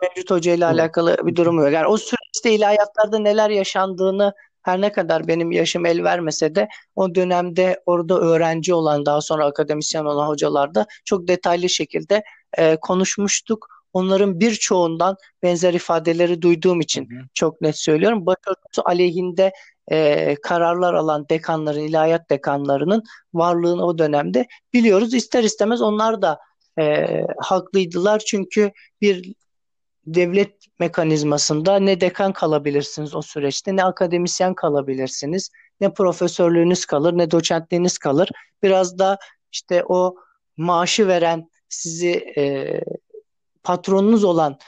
mevcut 0.03 0.31
hoca 0.31 0.53
ile 0.53 0.67
alakalı 0.67 1.17
bir 1.23 1.37
durum 1.37 1.59
yok. 1.59 1.73
Yani 1.73 1.87
o 1.87 1.97
süreçte 1.97 2.53
ilahiyatlarda 2.53 3.19
neler 3.19 3.51
yaşandığını 3.51 4.35
her 4.63 4.81
ne 4.81 4.93
kadar 4.93 5.29
benim 5.29 5.53
yaşım 5.53 5.87
el 5.87 6.05
vermese 6.05 6.55
de 6.55 6.69
o 6.97 7.15
dönemde 7.15 7.83
orada 7.87 8.21
öğrenci 8.21 8.75
olan 8.75 9.07
daha 9.07 9.21
sonra 9.21 9.47
akademisyen 9.47 10.05
olan 10.05 10.29
hocalarda 10.29 10.87
çok 11.05 11.29
detaylı 11.29 11.69
şekilde 11.69 12.23
e, 12.59 12.77
konuşmuştuk. 12.77 13.67
Onların 13.93 14.41
birçoğundan 14.41 15.17
benzer 15.43 15.75
ifadeleri 15.75 16.43
duyduğum 16.43 16.81
için 16.81 17.11
hı 17.11 17.15
hı. 17.15 17.29
çok 17.35 17.61
net 17.61 17.79
söylüyorum. 17.79 18.27
Başörtüsü 18.27 18.83
aleyhinde 18.85 19.53
e, 19.91 20.37
kararlar 20.43 20.95
alan 20.95 21.29
dekanların, 21.29 21.81
ilahiyat 21.81 22.31
dekanlarının 22.31 23.03
varlığını 23.35 23.87
o 23.87 23.99
dönemde 23.99 24.47
biliyoruz. 24.73 25.15
İster 25.15 25.45
istemez 25.45 25.83
onlar 25.83 26.23
da 26.23 26.39
e, 26.79 27.07
haklıydılar 27.39 28.19
çünkü 28.19 28.73
bir 29.01 29.35
devlet 30.15 30.55
mekanizmasında 30.79 31.79
ne 31.79 32.01
dekan 32.01 32.33
kalabilirsiniz 32.33 33.15
o 33.15 33.23
süreçte 33.23 33.77
ne 33.77 33.85
akademisyen 33.85 34.55
kalabilirsiniz 34.55 35.51
ne 35.81 35.93
profesörlüğünüz 35.93 36.85
kalır 36.85 37.19
ne 37.19 37.31
doçentliğiniz 37.31 37.99
kalır. 37.99 38.31
Biraz 38.63 38.99
da 38.99 39.19
işte 39.53 39.85
o 39.89 40.17
maaşı 40.57 41.09
veren 41.09 41.51
sizi 41.69 42.11
e, 42.39 42.81
patronunuz 43.63 44.25
olan 44.25 44.59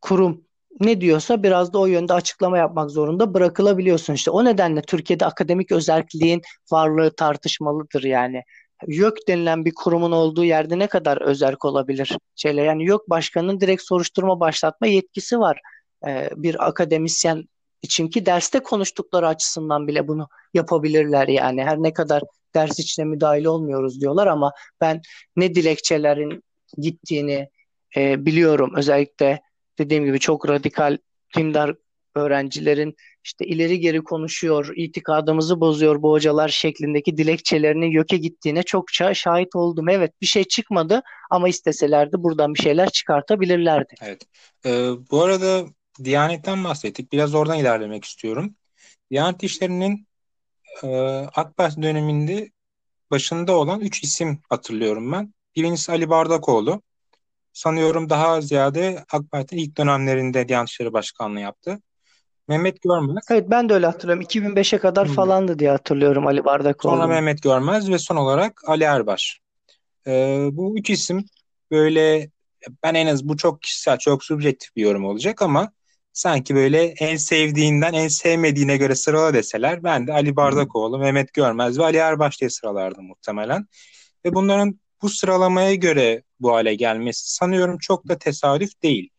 kurum 0.00 0.46
ne 0.80 1.00
diyorsa 1.00 1.42
biraz 1.42 1.72
da 1.72 1.78
o 1.78 1.86
yönde 1.86 2.12
açıklama 2.12 2.58
yapmak 2.58 2.90
zorunda 2.90 3.34
bırakılabiliyorsun 3.34 4.14
işte. 4.14 4.30
O 4.30 4.44
nedenle 4.44 4.82
Türkiye'de 4.82 5.26
akademik 5.26 5.72
özelliğin 5.72 6.42
varlığı 6.70 7.16
tartışmalıdır 7.16 8.02
yani. 8.02 8.42
YÖK 8.86 9.28
denilen 9.28 9.64
bir 9.64 9.74
kurumun 9.74 10.12
olduğu 10.12 10.44
yerde 10.44 10.78
ne 10.78 10.86
kadar 10.86 11.22
özerk 11.22 11.64
olabilir 11.64 12.18
şeyler. 12.36 12.64
Yani 12.64 12.84
YÖK 12.84 13.10
başkanının 13.10 13.60
direkt 13.60 13.82
soruşturma 13.82 14.40
başlatma 14.40 14.86
yetkisi 14.86 15.38
var. 15.38 15.60
Ee, 16.06 16.30
bir 16.36 16.68
akademisyen 16.68 17.44
için 17.82 18.08
ki 18.08 18.26
derste 18.26 18.58
konuştukları 18.58 19.28
açısından 19.28 19.88
bile 19.88 20.08
bunu 20.08 20.28
yapabilirler 20.54 21.28
yani. 21.28 21.64
Her 21.64 21.78
ne 21.78 21.92
kadar 21.92 22.22
ders 22.54 22.78
içine 22.78 23.04
müdahil 23.04 23.44
olmuyoruz 23.44 24.00
diyorlar 24.00 24.26
ama 24.26 24.52
ben 24.80 25.00
ne 25.36 25.54
dilekçelerin 25.54 26.44
gittiğini 26.78 27.48
e, 27.96 28.26
biliyorum. 28.26 28.72
Özellikle 28.76 29.40
dediğim 29.78 30.04
gibi 30.04 30.18
çok 30.18 30.48
radikal 30.48 30.98
dindar 31.36 31.74
öğrencilerin 32.16 32.96
işte 33.24 33.46
ileri 33.46 33.80
geri 33.80 34.00
konuşuyor, 34.00 34.72
itikadımızı 34.76 35.60
bozuyor 35.60 36.02
bu 36.02 36.10
hocalar 36.10 36.48
şeklindeki 36.48 37.16
dilekçelerinin 37.16 37.90
YÖK'e 37.90 38.16
gittiğine 38.16 38.62
çokça 38.62 39.14
şahit 39.14 39.56
oldum. 39.56 39.88
Evet 39.88 40.12
bir 40.20 40.26
şey 40.26 40.44
çıkmadı 40.44 41.02
ama 41.30 41.48
isteselerdi 41.48 42.16
buradan 42.18 42.54
bir 42.54 42.62
şeyler 42.62 42.90
çıkartabilirlerdi. 42.90 43.94
Evet. 44.02 44.22
Ee, 44.66 44.90
bu 45.10 45.22
arada 45.22 45.64
Diyanet'ten 46.04 46.64
bahsettik. 46.64 47.12
Biraz 47.12 47.34
oradan 47.34 47.58
ilerlemek 47.58 48.04
istiyorum. 48.04 48.54
Diyanet 49.10 49.42
işlerinin 49.42 50.06
e, 50.82 50.88
AK 51.34 51.56
Parti 51.56 51.82
döneminde 51.82 52.50
başında 53.10 53.56
olan 53.56 53.80
üç 53.80 54.04
isim 54.04 54.40
hatırlıyorum 54.48 55.12
ben. 55.12 55.34
Birincisi 55.56 55.92
Ali 55.92 56.08
Bardakoğlu. 56.10 56.82
sanıyorum 57.52 58.10
daha 58.10 58.40
ziyade 58.40 59.04
AK 59.12 59.30
Parti'nin 59.30 59.60
ilk 59.60 59.76
dönemlerinde 59.78 60.48
Diyanet 60.48 60.68
İşleri 60.68 60.92
Başkanlığı 60.92 61.40
yaptı. 61.40 61.80
Mehmet 62.48 62.82
Görmez. 62.82 63.24
Evet 63.30 63.50
ben 63.50 63.68
de 63.68 63.74
öyle 63.74 63.86
hatırlıyorum. 63.86 64.22
2005'e 64.22 64.78
kadar 64.78 65.06
falandı 65.06 65.58
diye 65.58 65.70
hatırlıyorum 65.70 66.26
Ali 66.26 66.44
Bardakoğlu. 66.44 66.92
Sonra 66.92 67.06
Mehmet 67.06 67.42
Görmez 67.42 67.90
ve 67.90 67.98
son 67.98 68.16
olarak 68.16 68.60
Ali 68.66 68.84
Erbaş. 68.84 69.40
Ee, 70.06 70.48
bu 70.52 70.78
üç 70.78 70.90
isim 70.90 71.24
böyle 71.70 72.30
ben 72.82 72.94
en 72.94 73.06
az 73.06 73.28
bu 73.28 73.36
çok 73.36 73.62
kişisel, 73.62 73.98
çok 73.98 74.24
subjektif 74.24 74.76
bir 74.76 74.82
yorum 74.82 75.04
olacak 75.04 75.42
ama 75.42 75.72
sanki 76.12 76.54
böyle 76.54 76.82
en 76.82 77.16
sevdiğinden 77.16 77.92
en 77.92 78.08
sevmediğine 78.08 78.76
göre 78.76 78.94
sırala 78.94 79.34
deseler 79.34 79.84
ben 79.84 80.06
de 80.06 80.12
Ali 80.12 80.36
Bardakoğlu, 80.36 80.98
Mehmet 80.98 81.32
Görmez 81.32 81.78
ve 81.78 81.84
Ali 81.84 81.96
Erbaş 81.96 82.40
diye 82.40 82.50
sıralardım 82.50 83.04
muhtemelen. 83.06 83.66
Ve 84.24 84.34
bunların 84.34 84.80
bu 85.02 85.08
sıralamaya 85.08 85.74
göre 85.74 86.22
bu 86.40 86.52
hale 86.52 86.74
gelmesi 86.74 87.34
sanıyorum 87.34 87.78
çok 87.78 88.08
da 88.08 88.18
tesadüf 88.18 88.82
değil. 88.82 89.10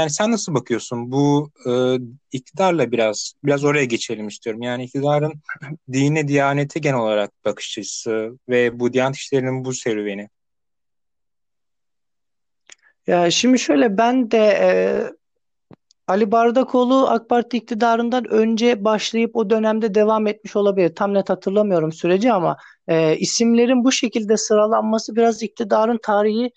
Yani 0.00 0.10
sen 0.10 0.30
nasıl 0.30 0.54
bakıyorsun 0.54 1.12
bu 1.12 1.50
e, 1.66 1.72
iktidarla 2.32 2.92
biraz 2.92 3.32
biraz 3.44 3.64
oraya 3.64 3.84
geçelim 3.84 4.28
istiyorum. 4.28 4.62
Yani 4.62 4.84
iktidarın 4.84 5.32
dine, 5.92 6.28
diyanete 6.28 6.80
genel 6.80 6.98
olarak 7.00 7.30
bakış 7.44 7.78
açısı 7.78 8.38
ve 8.48 8.80
bu 8.80 8.92
diyanet 8.92 9.16
işlerinin 9.16 9.64
bu 9.64 9.72
serüveni. 9.72 10.28
Ya 13.06 13.30
şimdi 13.30 13.58
şöyle 13.58 13.98
ben 13.98 14.30
de 14.30 14.38
e, 14.38 14.70
Ali 16.06 16.32
Bardakoğlu 16.32 17.08
AK 17.08 17.28
Parti 17.28 17.56
iktidarından 17.56 18.24
önce 18.24 18.84
başlayıp 18.84 19.36
o 19.36 19.50
dönemde 19.50 19.94
devam 19.94 20.26
etmiş 20.26 20.56
olabilir. 20.56 20.94
Tam 20.94 21.14
net 21.14 21.30
hatırlamıyorum 21.30 21.92
süreci 21.92 22.32
ama 22.32 22.56
e, 22.88 23.16
isimlerin 23.16 23.84
bu 23.84 23.92
şekilde 23.92 24.36
sıralanması 24.36 25.16
biraz 25.16 25.42
iktidarın 25.42 25.98
tarihi 26.02 26.50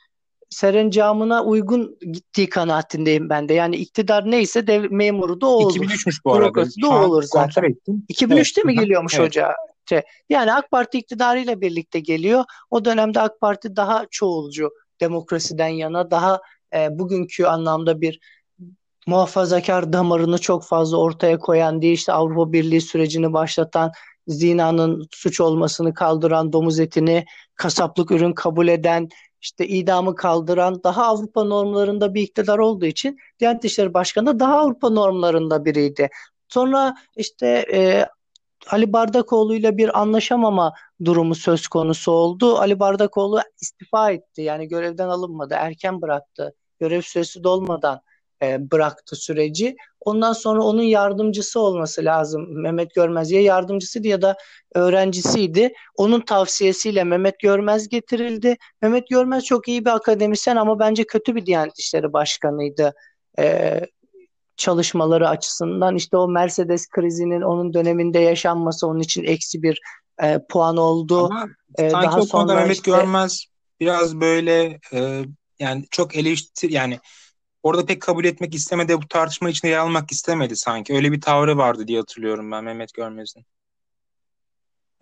serencamına 0.54 1.44
uygun 1.44 1.98
gittiği 2.12 2.50
kanaatindeyim 2.50 3.30
ben 3.30 3.50
de. 3.50 3.54
Yani 3.54 3.76
iktidar 3.76 4.32
neyse 4.32 4.68
dev 4.68 4.92
memuru 4.92 5.42
da 5.42 5.48
o 5.48 5.50
olur. 5.50 5.76
2003'müş 5.76 6.24
bu 6.26 6.34
arada. 6.34 6.46
Bürokrasi 6.46 6.82
de 6.82 6.88
o 6.88 7.04
olur 7.04 7.24
zaten. 7.24 7.64
Ettim. 7.64 8.06
2003'te 8.10 8.62
evet. 8.62 8.66
mi 8.66 8.76
geliyormuş 8.76 9.16
evet. 9.16 9.28
hoca? 9.28 9.54
Yani 10.30 10.54
AK 10.54 10.72
Parti 10.72 10.98
iktidarıyla 10.98 11.62
birlikte 11.62 12.00
geliyor. 12.00 12.44
O 12.70 12.86
dönemde 12.86 13.22
AK 13.22 13.40
Parti 13.42 13.76
daha 13.76 14.06
çoğulcu 14.12 14.70
demokrasiden 15.00 15.68
yana 15.68 16.12
daha 16.12 16.42
e, 16.76 17.00
bugünkü 17.00 17.46
anlamda 17.46 18.02
bir 18.02 18.20
muhafazakar 19.08 19.94
damarını 19.94 20.38
çok 20.38 20.66
fazla 20.66 20.98
ortaya 20.98 21.40
koyan 21.40 21.82
değil 21.82 21.94
işte 21.94 22.14
Avrupa 22.14 22.54
Birliği 22.54 22.82
sürecini 22.82 23.34
başlatan 23.34 23.92
zinanın 24.28 25.08
suç 25.12 25.42
olmasını 25.42 25.94
kaldıran 25.94 26.54
domuz 26.54 26.80
etini 26.80 27.26
kasaplık 27.56 28.12
ürün 28.12 28.34
kabul 28.34 28.68
eden 28.68 29.10
işte 29.44 29.68
idamı 29.68 30.16
kaldıran 30.16 30.84
daha 30.84 31.06
Avrupa 31.06 31.44
normlarında 31.44 32.14
bir 32.14 32.22
iktidar 32.22 32.60
olduğu 32.60 32.86
için 32.86 33.18
Diyanet 33.40 33.66
İşleri 33.66 33.94
Başkanı 33.94 34.26
da 34.26 34.40
daha 34.40 34.60
Avrupa 34.60 34.90
normlarında 34.90 35.66
biriydi. 35.66 36.10
Sonra 36.48 36.96
işte 37.16 37.66
e, 37.74 38.06
Ali 38.68 38.94
Bardakoğlu 38.94 39.56
ile 39.56 39.78
bir 39.78 40.00
anlaşamama 40.02 40.74
durumu 41.06 41.36
söz 41.36 41.68
konusu 41.68 42.12
oldu. 42.12 42.58
Ali 42.58 42.80
Bardakoğlu 42.80 43.40
istifa 43.62 44.12
etti. 44.12 44.42
Yani 44.42 44.68
görevden 44.68 45.08
alınmadı. 45.10 45.54
Erken 45.54 46.02
bıraktı. 46.02 46.56
Görev 46.80 47.02
süresi 47.02 47.44
dolmadan 47.44 48.02
e, 48.44 48.72
bıraktı 48.72 49.16
süreci. 49.16 49.76
Ondan 50.00 50.34
sonra 50.34 50.64
onun 50.64 50.82
yardımcısı 50.82 51.60
olması 51.60 52.06
lazım. 52.06 52.62
Mehmet 52.62 52.96
Görmez 52.96 53.32
ya 53.32 53.42
yardımcısıydı 53.42 54.08
ya 54.08 54.22
da 54.22 54.38
öğrencisiydi. 54.76 55.74
Onun 55.96 56.22
tavsiyesiyle 56.22 57.04
Mehmet 57.04 57.40
Görmez 57.40 57.90
getirildi. 57.90 58.58
Mehmet 58.82 59.08
Görmez 59.08 59.44
çok 59.44 59.68
iyi 59.68 59.86
bir 59.86 59.90
akademisyen 59.96 60.56
ama 60.56 60.80
bence 60.80 61.04
kötü 61.04 61.36
bir 61.36 61.46
Diyanet 61.46 61.80
İşleri 61.80 62.14
Başkanıydı. 62.14 62.94
E, 63.40 63.80
çalışmaları 64.58 65.30
açısından 65.30 65.96
işte 65.96 66.18
o 66.18 66.28
Mercedes 66.28 66.88
krizinin 66.90 67.42
onun 67.42 67.74
döneminde 67.74 68.20
yaşanması 68.20 68.88
onun 68.88 69.00
için 69.00 69.24
eksi 69.24 69.64
bir 69.64 69.82
e, 70.24 70.40
puan 70.50 70.78
oldu. 70.78 71.26
Ama 71.26 71.48
e, 71.78 71.90
sanki 71.90 72.08
daha 72.08 72.20
o 72.20 72.28
konuda 72.28 72.56
Mehmet 72.56 72.76
işte, 72.76 72.92
Görmez 72.92 73.46
biraz 73.80 74.20
böyle 74.20 74.80
e, 74.94 75.26
yani 75.60 75.86
çok 75.92 76.16
eleştir 76.16 76.70
yani 76.70 77.00
orada 77.64 77.86
pek 77.86 78.02
kabul 78.02 78.26
etmek 78.26 78.56
istemedi 78.56 79.02
bu 79.02 79.08
tartışma 79.08 79.50
içinde 79.50 79.72
yer 79.72 79.78
almak 79.78 80.12
istemedi 80.12 80.56
sanki. 80.56 80.94
Öyle 80.94 81.12
bir 81.12 81.22
tavrı 81.22 81.58
vardı 81.58 81.88
diye 81.88 82.00
hatırlıyorum 82.00 82.52
ben 82.52 82.64
Mehmet 82.64 82.94
Görmez'in. 82.94 83.46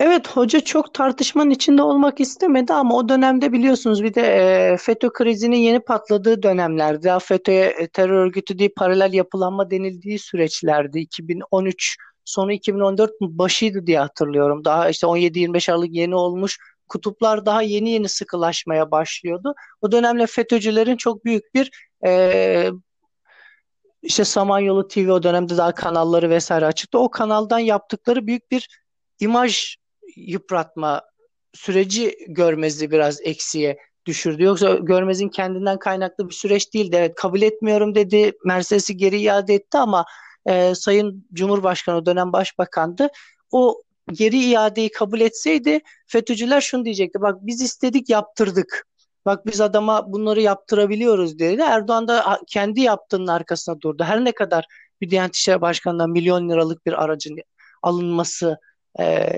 Evet 0.04 0.28
hoca 0.28 0.60
çok 0.60 0.94
tartışmanın 0.94 1.50
içinde 1.50 1.82
olmak 1.82 2.20
istemedi 2.20 2.74
ama 2.74 2.96
o 2.96 3.10
dönemde 3.10 3.52
biliyorsunuz 3.52 4.04
bir 4.04 4.14
de 4.14 4.22
e, 4.22 4.78
FETÖ 4.78 5.10
krizinin 5.10 5.58
yeni 5.58 5.80
patladığı 5.80 6.44
dönemlerdi. 6.44 7.04
Daha 7.04 7.20
FETÖ'ye 7.20 7.88
terör 7.94 8.26
örgütü 8.26 8.60
değil 8.60 8.72
paralel 8.78 9.14
yapılanma 9.14 9.72
denildiği 9.72 10.20
süreçlerdi. 10.20 11.00
2013 11.00 11.98
sonu 12.26 12.52
2014 12.52 13.12
başıydı 13.22 13.88
diye 13.88 14.00
hatırlıyorum. 14.00 14.66
Daha 14.66 14.90
işte 14.90 15.08
17-25 15.08 15.72
Aralık 15.72 15.94
yeni 15.96 16.16
olmuş. 16.16 16.58
Kutuplar 16.90 17.46
daha 17.46 17.62
yeni 17.62 17.90
yeni 17.90 18.10
sıkılaşmaya 18.10 18.92
başlıyordu. 18.92 19.54
O 19.82 19.92
dönemde 19.92 20.28
FETÖ'cülerin 20.28 20.98
çok 20.98 21.26
büyük 21.26 21.54
bir 21.54 21.91
e, 22.06 22.72
işte 24.02 24.26
Samanyolu 24.26 24.88
TV 24.88 25.10
o 25.10 25.24
dönemde 25.24 25.58
daha 25.58 25.76
kanalları 25.76 26.30
vesaire 26.30 26.66
açıktı. 26.66 27.00
O 27.00 27.12
kanaldan 27.12 27.60
yaptıkları 27.60 28.28
büyük 28.28 28.52
bir 28.52 28.68
imaj 29.20 29.76
yıpratma 30.16 31.02
süreci 31.54 32.16
Görmez'i 32.28 32.92
biraz 32.92 33.22
eksiye 33.22 33.78
düşürdü. 34.06 34.44
Yoksa 34.44 34.76
Görmez'in 34.76 35.30
kendinden 35.30 35.80
kaynaklı 35.80 36.30
bir 36.30 36.34
süreç 36.34 36.74
değildi. 36.74 36.96
Evet 37.00 37.16
kabul 37.16 37.42
etmiyorum 37.42 37.96
dedi. 37.96 38.32
Mercedes'i 38.46 38.98
geri 38.98 39.20
iade 39.20 39.54
etti 39.54 39.78
ama 39.78 40.06
e, 40.46 40.76
Sayın 40.76 41.28
Cumhurbaşkanı 41.34 42.06
dönem 42.06 42.34
başbakandı. 42.34 43.10
O 43.52 43.82
geri 44.12 44.38
iadeyi 44.38 44.92
kabul 44.92 45.22
etseydi 45.22 45.80
FETÖ'cüler 46.08 46.62
şunu 46.62 46.86
diyecekti. 46.86 47.22
Bak 47.22 47.38
biz 47.42 47.62
istedik 47.62 48.10
yaptırdık. 48.10 48.88
Bak 49.26 49.46
biz 49.46 49.62
adama 49.62 50.14
bunları 50.14 50.42
yaptırabiliyoruz 50.42 51.40
dedi. 51.40 51.62
Erdoğan 51.62 52.08
da 52.08 52.40
kendi 52.48 52.82
yaptığının 52.82 53.28
arkasına 53.28 53.82
durdu. 53.82 54.04
Her 54.04 54.26
ne 54.26 54.32
kadar 54.32 54.66
bir 55.02 55.10
Diyanet 55.10 55.36
İşleri 55.36 55.62
Başkanı'ndan 55.62 56.10
milyon 56.10 56.50
liralık 56.50 56.86
bir 56.86 57.04
aracın 57.04 57.38
alınması 57.82 58.60
e, 59.00 59.30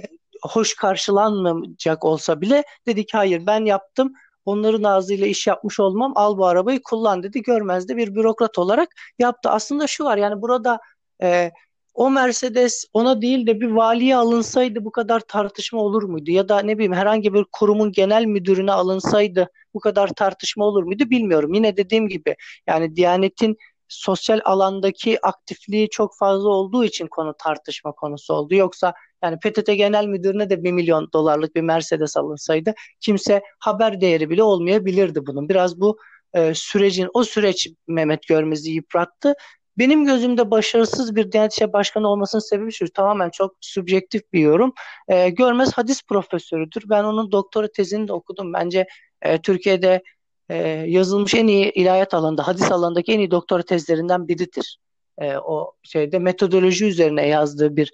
hoş 0.44 0.76
karşılanmayacak 0.76 2.06
olsa 2.06 2.42
bile 2.42 2.64
dedik 2.88 3.14
hayır 3.14 3.46
ben 3.46 3.66
yaptım 3.66 4.14
onların 4.46 4.84
ağzıyla 4.84 5.28
iş 5.28 5.48
yapmış 5.48 5.80
olmam 5.80 6.14
al 6.16 6.38
bu 6.38 6.46
arabayı 6.46 6.82
kullan 6.84 7.24
dedi 7.24 7.42
görmezdi 7.42 7.98
bir 7.98 8.16
bürokrat 8.16 8.60
olarak 8.60 8.90
yaptı. 9.20 9.50
Aslında 9.50 9.88
şu 9.88 10.04
var 10.04 10.18
yani 10.18 10.42
burada 10.42 10.80
e, 11.22 11.52
o 11.94 12.10
Mercedes 12.10 12.86
ona 12.94 13.22
değil 13.22 13.48
de 13.48 13.62
bir 13.62 13.72
valiye 13.72 14.16
alınsaydı 14.16 14.86
bu 14.86 14.92
kadar 14.92 15.20
tartışma 15.20 15.82
olur 15.82 16.04
muydu? 16.04 16.32
Ya 16.32 16.50
da 16.50 16.60
ne 16.60 16.76
bileyim 16.76 16.94
herhangi 16.94 17.34
bir 17.34 17.46
kurumun 17.52 17.92
genel 17.92 18.26
müdürüne 18.26 18.72
alınsaydı 18.72 19.50
bu 19.74 19.80
kadar 19.80 20.08
tartışma 20.08 20.66
olur 20.66 20.84
muydu 20.84 21.10
bilmiyorum. 21.10 21.54
Yine 21.54 21.78
dediğim 21.78 22.08
gibi 22.08 22.36
yani 22.68 22.96
Diyanet'in 22.96 23.58
sosyal 23.88 24.40
alandaki 24.44 25.26
aktifliği 25.26 25.90
çok 25.90 26.18
fazla 26.18 26.50
olduğu 26.50 26.86
için 26.86 27.08
konu 27.08 27.34
tartışma 27.44 27.92
konusu 27.92 28.34
oldu. 28.34 28.56
Yoksa 28.56 28.94
yani 29.24 29.40
PTT 29.40 29.66
Genel 29.66 30.06
Müdürü'ne 30.06 30.50
de 30.50 30.64
bir 30.64 30.72
milyon 30.72 31.10
dolarlık 31.14 31.56
bir 31.56 31.62
Mercedes 31.62 32.18
alınsaydı 32.18 32.74
kimse 33.00 33.42
haber 33.60 34.02
değeri 34.02 34.30
bile 34.30 34.44
olmayabilirdi 34.44 35.26
bunun. 35.26 35.50
Biraz 35.50 35.80
bu 35.80 35.98
e, 36.34 36.54
sürecin, 36.54 37.10
o 37.14 37.24
süreç 37.24 37.68
Mehmet 37.88 38.28
Görmez'i 38.28 38.72
yıprattı. 38.72 39.36
Benim 39.78 40.06
gözümde 40.06 40.52
başarısız 40.52 41.16
bir 41.16 41.32
Diyanet 41.32 41.54
İşleri 41.54 41.74
Başkanı 41.74 42.08
olmasının 42.08 42.42
sebebi 42.42 42.72
şu. 42.72 42.92
Tamamen 42.94 43.30
çok 43.30 43.56
subjektif 43.62 44.34
bir 44.34 44.40
yorum. 44.40 44.74
E, 45.08 45.30
Görmez 45.30 45.74
hadis 45.74 46.04
profesörüdür. 46.04 46.84
Ben 46.90 47.04
onun 47.04 47.32
doktora 47.32 47.68
tezini 47.72 48.08
de 48.08 48.14
okudum. 48.14 48.54
Bence 48.54 48.88
e, 49.22 49.42
Türkiye'de 49.42 50.04
e, 50.50 50.58
yazılmış 50.88 51.34
en 51.34 51.48
iyi 51.48 51.72
ilahiyat 51.72 52.14
alanında, 52.14 52.48
hadis 52.48 52.72
alanındaki 52.72 53.14
en 53.14 53.20
iyi 53.20 53.32
doktora 53.32 53.64
tezlerinden 53.64 54.28
biridir. 54.28 54.78
E, 55.18 55.38
o 55.38 55.72
şeyde 55.84 56.20
metodoloji 56.20 56.86
üzerine 56.86 57.28
yazdığı 57.28 57.76
bir 57.76 57.92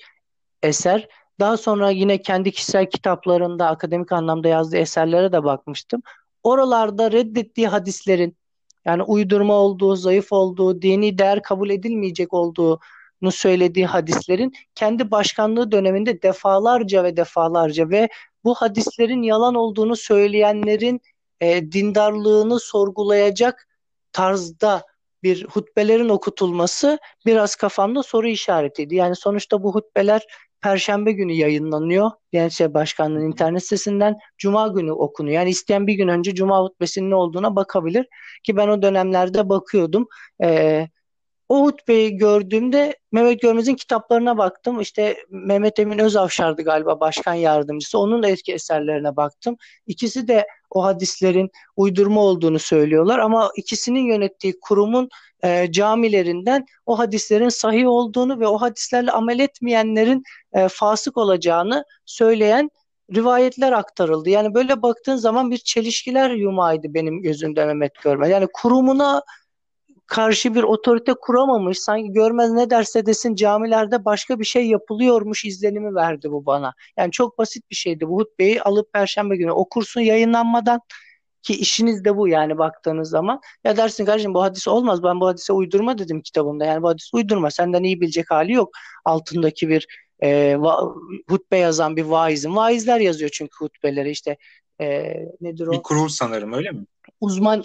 eser. 0.63 1.07
Daha 1.39 1.57
sonra 1.57 1.89
yine 1.89 2.21
kendi 2.21 2.51
kişisel 2.51 2.89
kitaplarında 2.89 3.67
akademik 3.67 4.11
anlamda 4.11 4.47
yazdığı 4.47 4.77
eserlere 4.77 5.31
de 5.31 5.43
bakmıştım. 5.43 6.01
Oralarda 6.43 7.11
reddettiği 7.11 7.67
hadislerin 7.67 8.37
yani 8.85 9.03
uydurma 9.03 9.53
olduğu, 9.53 9.95
zayıf 9.95 10.31
olduğu, 10.31 10.81
dini 10.81 11.17
değer 11.17 11.41
kabul 11.41 11.69
edilmeyecek 11.69 12.33
olduğunu 12.33 13.31
söylediği 13.31 13.85
hadislerin 13.85 14.53
kendi 14.75 15.11
başkanlığı 15.11 15.71
döneminde 15.71 16.21
defalarca 16.21 17.03
ve 17.03 17.17
defalarca 17.17 17.89
ve 17.89 18.09
bu 18.43 18.55
hadislerin 18.55 19.21
yalan 19.21 19.55
olduğunu 19.55 19.95
söyleyenlerin 19.95 21.01
e, 21.41 21.71
dindarlığını 21.71 22.59
sorgulayacak 22.59 23.67
tarzda 24.11 24.83
bir 25.23 25.45
hutbelerin 25.45 26.09
okutulması 26.09 26.99
biraz 27.25 27.55
kafamda 27.55 28.03
soru 28.03 28.27
işaretiydi. 28.27 28.95
Yani 28.95 29.15
sonuçta 29.15 29.63
bu 29.63 29.75
hutbeler 29.75 30.21
Perşembe 30.61 31.11
günü 31.11 31.33
yayınlanıyor. 31.33 32.11
Gençlik 32.31 32.57
şey 32.57 32.73
Başkanlığı'nın 32.73 33.25
internet 33.27 33.63
sitesinden 33.63 34.17
Cuma 34.37 34.67
günü 34.67 34.91
okunuyor. 34.91 35.35
Yani 35.35 35.49
isteyen 35.49 35.87
bir 35.87 35.93
gün 35.93 36.07
önce 36.07 36.35
Cuma 36.35 36.59
hutbesinin 36.61 37.09
ne 37.09 37.15
olduğuna 37.15 37.55
bakabilir. 37.55 38.07
Ki 38.43 38.57
ben 38.57 38.67
o 38.67 38.81
dönemlerde 38.81 39.49
bakıyordum. 39.49 40.07
Ee, 40.43 40.87
o 41.49 41.65
hutbeyi 41.65 42.17
gördüğümde 42.17 42.97
Mehmet 43.11 43.41
Görmez'in 43.41 43.75
kitaplarına 43.75 44.37
baktım. 44.37 44.81
İşte 44.81 45.17
Mehmet 45.29 45.79
Emin 45.79 45.99
Özavşar'dı 45.99 46.61
galiba 46.61 46.99
başkan 46.99 47.33
yardımcısı. 47.33 47.99
Onun 47.99 48.23
da 48.23 48.27
etki 48.29 48.53
eserlerine 48.53 49.15
baktım. 49.15 49.57
İkisi 49.87 50.27
de 50.27 50.47
o 50.69 50.83
hadislerin 50.83 51.49
uydurma 51.75 52.21
olduğunu 52.21 52.59
söylüyorlar 52.59 53.19
ama 53.19 53.51
ikisinin 53.55 54.05
yönettiği 54.05 54.59
kurumun 54.61 55.09
e, 55.43 55.71
camilerinden 55.71 56.65
o 56.85 56.99
hadislerin 56.99 57.49
sahih 57.49 57.87
olduğunu 57.87 58.39
ve 58.39 58.47
o 58.47 58.57
hadislerle 58.57 59.11
amel 59.11 59.39
etmeyenlerin 59.39 60.23
e, 60.53 60.67
fasık 60.67 61.17
olacağını 61.17 61.83
söyleyen 62.05 62.69
rivayetler 63.15 63.71
aktarıldı. 63.71 64.29
Yani 64.29 64.53
böyle 64.53 64.81
baktığın 64.81 65.15
zaman 65.15 65.51
bir 65.51 65.57
çelişkiler 65.57 66.29
yumağıydı 66.29 66.93
benim 66.93 67.21
gözümde 67.21 67.65
Mehmet 67.65 67.95
Görmez. 68.03 68.29
Yani 68.29 68.47
kurumuna 68.53 69.23
karşı 70.09 70.55
bir 70.55 70.63
otorite 70.63 71.13
kuramamış. 71.13 71.79
Sanki 71.79 72.11
görmez 72.11 72.51
ne 72.51 72.69
derse 72.69 73.05
desin 73.05 73.35
camilerde 73.35 74.05
başka 74.05 74.39
bir 74.39 74.45
şey 74.45 74.67
yapılıyormuş 74.67 75.45
izlenimi 75.45 75.95
verdi 75.95 76.31
bu 76.31 76.45
bana. 76.45 76.73
Yani 76.97 77.11
çok 77.11 77.37
basit 77.37 77.69
bir 77.71 77.75
şeydi. 77.75 78.09
Bu 78.09 78.19
hutbeyi 78.19 78.61
alıp 78.61 78.93
perşembe 78.93 79.37
günü 79.37 79.51
okursun 79.51 80.01
yayınlanmadan 80.01 80.81
ki 81.41 81.53
işiniz 81.55 82.05
de 82.05 82.17
bu 82.17 82.27
yani 82.27 82.57
baktığınız 82.57 83.09
zaman. 83.09 83.41
Ya 83.63 83.77
dersin 83.77 84.05
kardeşim 84.05 84.33
bu 84.33 84.41
hadis 84.41 84.67
olmaz. 84.67 85.03
Ben 85.03 85.19
bu 85.19 85.27
hadise 85.27 85.53
uydurma 85.53 85.97
dedim 85.97 86.21
kitabımda. 86.21 86.65
Yani 86.65 86.83
bu 86.83 86.89
hadis 86.89 87.09
uydurma. 87.13 87.51
Senden 87.51 87.83
iyi 87.83 88.01
bilecek 88.01 88.31
hali 88.31 88.53
yok. 88.53 88.69
Altındaki 89.05 89.69
bir 89.69 89.87
e, 90.19 90.55
va, 90.59 90.93
hutbe 91.29 91.57
yazan 91.57 91.95
bir 91.95 92.03
vaizin. 92.03 92.55
Vaizler 92.55 92.99
yazıyor 92.99 93.31
çünkü 93.33 93.55
hutbeleri 93.59 94.09
işte 94.09 94.37
e, 94.81 95.15
nedir 95.41 95.67
o? 95.67 95.71
Bir 95.71 95.81
kurul 95.81 96.07
sanırım 96.07 96.53
öyle 96.53 96.71
mi? 96.71 96.85
Uzman 97.21 97.63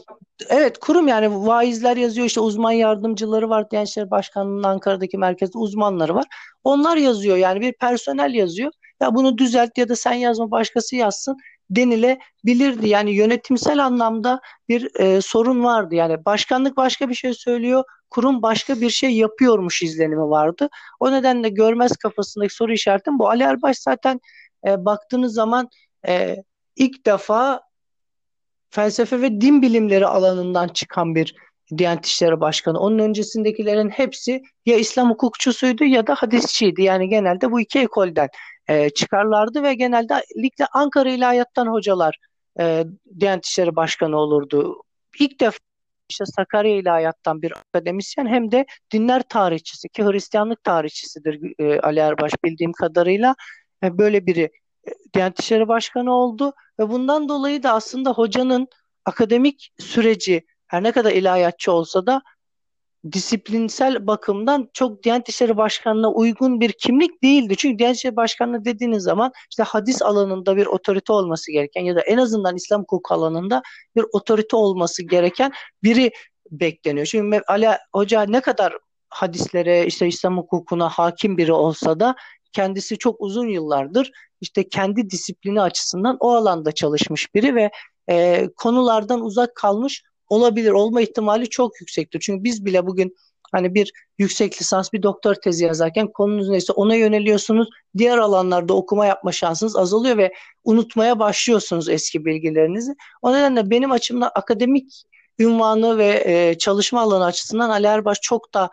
evet 0.49 0.79
kurum 0.79 1.09
yani 1.09 1.47
vaizler 1.47 1.97
yazıyor 1.97 2.27
işte 2.27 2.41
uzman 2.41 2.73
yardımcıları 2.73 3.51
var 3.51 3.67
Gençler 3.71 4.11
Başkanlığı'nın 4.11 4.63
Ankara'daki 4.63 5.19
merkezde 5.19 5.59
uzmanları 5.59 6.15
var. 6.15 6.25
Onlar 6.65 6.97
yazıyor 6.97 7.37
yani 7.37 7.61
bir 7.61 7.73
personel 7.73 8.35
yazıyor. 8.35 8.73
Ya 9.03 9.15
bunu 9.15 9.39
düzelt 9.39 9.79
ya 9.79 9.89
da 9.89 9.97
sen 9.97 10.13
yazma 10.13 10.51
başkası 10.51 10.97
yazsın 10.97 11.37
denilebilirdi. 11.71 12.89
Yani 12.89 13.11
yönetimsel 13.11 13.85
anlamda 13.85 14.41
bir 14.69 15.01
e, 15.01 15.21
sorun 15.21 15.65
vardı. 15.65 15.95
Yani 15.95 16.25
başkanlık 16.25 16.77
başka 16.77 17.09
bir 17.09 17.15
şey 17.15 17.35
söylüyor, 17.35 17.85
kurum 18.11 18.43
başka 18.43 18.81
bir 18.81 18.91
şey 18.91 19.11
yapıyormuş 19.17 19.83
izlenimi 19.83 20.31
vardı. 20.31 20.69
O 21.01 21.13
nedenle 21.13 21.49
görmez 21.49 21.97
kafasındaki 21.97 22.55
soru 22.55 22.73
işaretim 22.73 23.19
bu. 23.19 23.29
Ali 23.29 23.43
Erbaş 23.43 23.79
zaten 23.79 24.21
e, 24.67 24.85
baktığınız 24.85 25.35
zaman 25.35 25.69
e, 26.09 26.37
ilk 26.77 27.07
defa 27.07 27.61
felsefe 28.75 29.23
ve 29.23 29.41
din 29.41 29.63
bilimleri 29.63 30.07
alanından 30.07 30.69
çıkan 30.69 31.15
bir 31.15 31.35
Diyanet 31.79 32.07
İşleri 32.07 32.41
Başkanı. 32.41 32.79
Onun 32.79 32.99
öncesindekilerin 32.99 33.89
hepsi 33.89 34.43
ya 34.67 34.77
İslam 34.77 35.11
hukukçusuydu 35.11 35.85
ya 35.85 36.07
da 36.07 36.15
hadisçiydi. 36.15 36.83
Yani 36.83 37.09
genelde 37.09 37.51
bu 37.51 37.61
iki 37.61 37.79
ekolden 37.79 38.29
e, 38.69 38.91
çıkarlardı 38.91 39.63
ve 39.63 39.75
genelde 39.75 40.15
ligde 40.37 40.67
Ankara 40.73 41.11
İlahiyat'tan 41.11 41.67
hocalar 41.67 42.19
e, 42.61 42.85
Diyanet 43.21 43.47
İşleri 43.47 43.77
Başkanı 43.77 44.17
olurdu. 44.17 44.83
İlk 45.21 45.41
defa 45.41 45.59
işte 46.09 46.25
Sakarya 46.27 46.77
İlahiyat'tan 46.77 47.43
bir 47.43 47.53
akademisyen 47.53 48.27
hem 48.27 48.53
de 48.53 48.67
dinler 48.93 49.23
tarihçisi 49.29 49.89
ki 49.89 50.05
Hristiyanlık 50.05 50.65
tarihçisidir 50.65 51.41
e, 51.59 51.81
Ali 51.81 52.01
Erbaş 52.01 52.33
bildiğim 52.45 52.73
kadarıyla 52.73 53.35
e, 53.85 53.99
böyle 53.99 54.27
biri 54.27 54.51
Diyanet 55.15 55.41
İşleri 55.41 55.69
Başkanı 55.69 56.13
oldu 56.13 56.53
ve 56.81 56.89
bundan 56.89 57.29
dolayı 57.29 57.63
da 57.63 57.73
aslında 57.73 58.11
hocanın 58.11 58.69
akademik 59.05 59.73
süreci 59.79 60.47
her 60.67 60.83
ne 60.83 60.93
kadar 60.93 61.13
ilahiyatçı 61.13 61.73
olsa 61.73 62.07
da 62.07 62.23
disiplinsel 63.13 64.07
bakımdan 64.07 64.71
çok 64.73 65.03
Diyanet 65.03 65.29
İşleri 65.29 65.57
Başkanı'na 65.57 66.13
uygun 66.13 66.61
bir 66.61 66.73
kimlik 66.73 67.23
değildi. 67.23 67.57
Çünkü 67.57 67.79
Diyanet 67.79 67.97
İşleri 67.97 68.17
Başkanı 68.17 68.65
dediğiniz 68.65 69.03
zaman 69.03 69.33
işte 69.51 69.63
hadis 69.63 70.03
alanında 70.03 70.57
bir 70.57 70.67
otorite 70.67 71.13
olması 71.13 71.53
gereken 71.53 71.83
ya 71.83 71.97
da 71.97 72.01
en 72.01 72.19
azından 72.19 72.57
İslam 72.57 72.81
hukuku 72.81 73.15
alanında 73.15 73.63
bir 73.97 74.05
otorite 74.13 74.57
olması 74.57 75.03
gereken 75.03 75.53
biri 75.83 76.11
bekleniyor. 76.51 77.07
Çünkü 77.07 77.43
Ali 77.47 77.69
Hoca 77.93 78.23
ne 78.23 78.41
kadar 78.41 78.79
hadislere 79.09 79.87
işte 79.87 80.07
İslam 80.07 80.37
hukukuna 80.37 80.89
hakim 80.89 81.39
biri 81.39 81.53
olsa 81.53 82.01
da 82.01 82.15
kendisi 82.53 82.99
çok 82.99 83.21
uzun 83.21 83.49
yıllardır 83.49 84.11
işte 84.45 84.69
kendi 84.69 85.11
disiplini 85.11 85.61
açısından 85.61 86.17
o 86.21 86.35
alanda 86.35 86.73
çalışmış 86.73 87.35
biri 87.35 87.55
ve 87.55 87.71
e, 88.11 88.49
konulardan 88.57 89.21
uzak 89.21 89.55
kalmış 89.55 90.03
olabilir. 90.29 90.71
Olma 90.71 91.01
ihtimali 91.01 91.49
çok 91.49 91.81
yüksektir. 91.81 92.21
Çünkü 92.21 92.45
biz 92.45 92.65
bile 92.65 92.87
bugün 92.87 93.15
hani 93.53 93.75
bir 93.75 93.93
yüksek 94.19 94.61
lisans 94.61 94.93
bir 94.93 95.03
doktor 95.03 95.35
tezi 95.35 95.65
yazarken 95.65 96.13
konunuz 96.13 96.49
neyse 96.49 96.73
ona 96.73 96.95
yöneliyorsunuz. 96.95 97.69
Diğer 97.99 98.19
alanlarda 98.19 98.75
okuma 98.75 99.07
yapma 99.07 99.33
şansınız 99.33 99.77
azalıyor 99.77 100.17
ve 100.17 100.33
unutmaya 100.65 101.19
başlıyorsunuz 101.19 101.89
eski 101.89 102.25
bilgilerinizi. 102.25 102.95
O 103.23 103.33
nedenle 103.33 103.71
benim 103.71 103.93
açımdan 103.93 104.31
akademik 104.35 105.03
ünvanı 105.39 105.99
ve 105.99 106.23
e, 106.27 106.59
çalışma 106.59 107.01
alanı 107.01 107.25
açısından 107.25 107.71
Ali 107.71 107.87
Erbaş 107.87 108.19
çok 108.23 108.55
da 108.55 108.71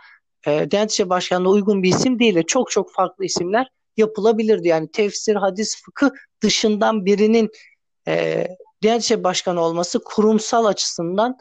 e, 0.47 0.65
İşleri 0.65 1.09
Başkanı'na 1.09 1.49
uygun 1.49 1.83
bir 1.83 1.89
isim 1.89 2.19
değil. 2.19 2.43
Çok 2.47 2.71
çok 2.71 2.93
farklı 2.93 3.25
isimler 3.25 3.67
yapılabilirdi. 3.97 4.67
Yani 4.67 4.91
tefsir, 4.91 5.35
hadis, 5.35 5.83
fıkıh 5.83 6.09
dışından 6.41 7.05
birinin 7.05 7.49
e, 8.07 8.47
Diyanet 8.81 9.23
Başkanı 9.23 9.61
olması 9.61 10.03
kurumsal 10.03 10.65
açısından 10.65 11.37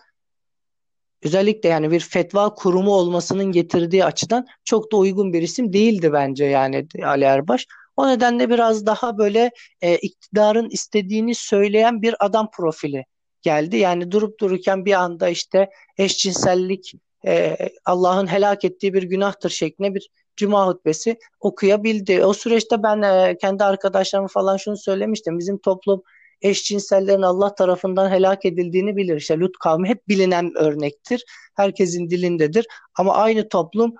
özellikle 1.23 1.69
yani 1.69 1.91
bir 1.91 2.01
fetva 2.01 2.55
kurumu 2.55 2.91
olmasının 2.91 3.53
getirdiği 3.53 4.05
açıdan 4.05 4.47
çok 4.65 4.93
da 4.93 4.97
uygun 4.97 5.33
bir 5.33 5.43
isim 5.43 5.73
değildi 5.73 6.13
bence 6.13 6.45
yani 6.45 6.87
Ali 7.05 7.25
Erbaş. 7.25 7.67
O 7.97 8.09
nedenle 8.09 8.51
biraz 8.51 8.87
daha 8.87 9.19
böyle 9.19 9.51
e, 9.81 9.97
iktidarın 9.97 10.71
istediğini 10.71 11.35
söyleyen 11.35 12.03
bir 12.03 12.15
adam 12.21 12.51
profili 12.51 13.05
geldi. 13.43 13.77
Yani 13.77 14.11
durup 14.11 14.41
dururken 14.41 14.85
bir 14.85 14.93
anda 14.93 15.29
işte 15.29 15.71
eşcinsellik 15.99 16.95
e, 17.27 17.57
Allah'ın 17.85 18.27
helak 18.27 18.65
ettiği 18.65 18.95
bir 18.95 19.03
günahtır 19.03 19.51
şeklinde 19.51 19.95
bir 19.95 20.09
cuma 20.41 20.67
hutbesi 20.67 21.19
okuyabildi. 21.41 22.25
O 22.25 22.33
süreçte 22.33 22.83
ben 22.83 23.03
e, 23.03 23.37
kendi 23.41 23.65
arkadaşlarıma 23.65 24.29
falan 24.29 24.57
şunu 24.57 24.77
söylemiştim. 24.77 25.39
Bizim 25.39 25.59
toplum 25.59 26.03
eşcinsellerin 26.43 27.23
Allah 27.23 27.55
tarafından 27.55 28.11
helak 28.11 28.45
edildiğini 28.45 28.97
bilir. 28.97 29.17
İşte 29.17 29.39
Lut 29.39 29.59
kavmi 29.59 29.89
hep 29.89 30.09
bilinen 30.09 30.53
örnektir. 30.57 31.25
Herkesin 31.57 32.11
dilindedir. 32.11 32.67
Ama 32.99 33.15
aynı 33.15 33.49
toplum 33.49 33.95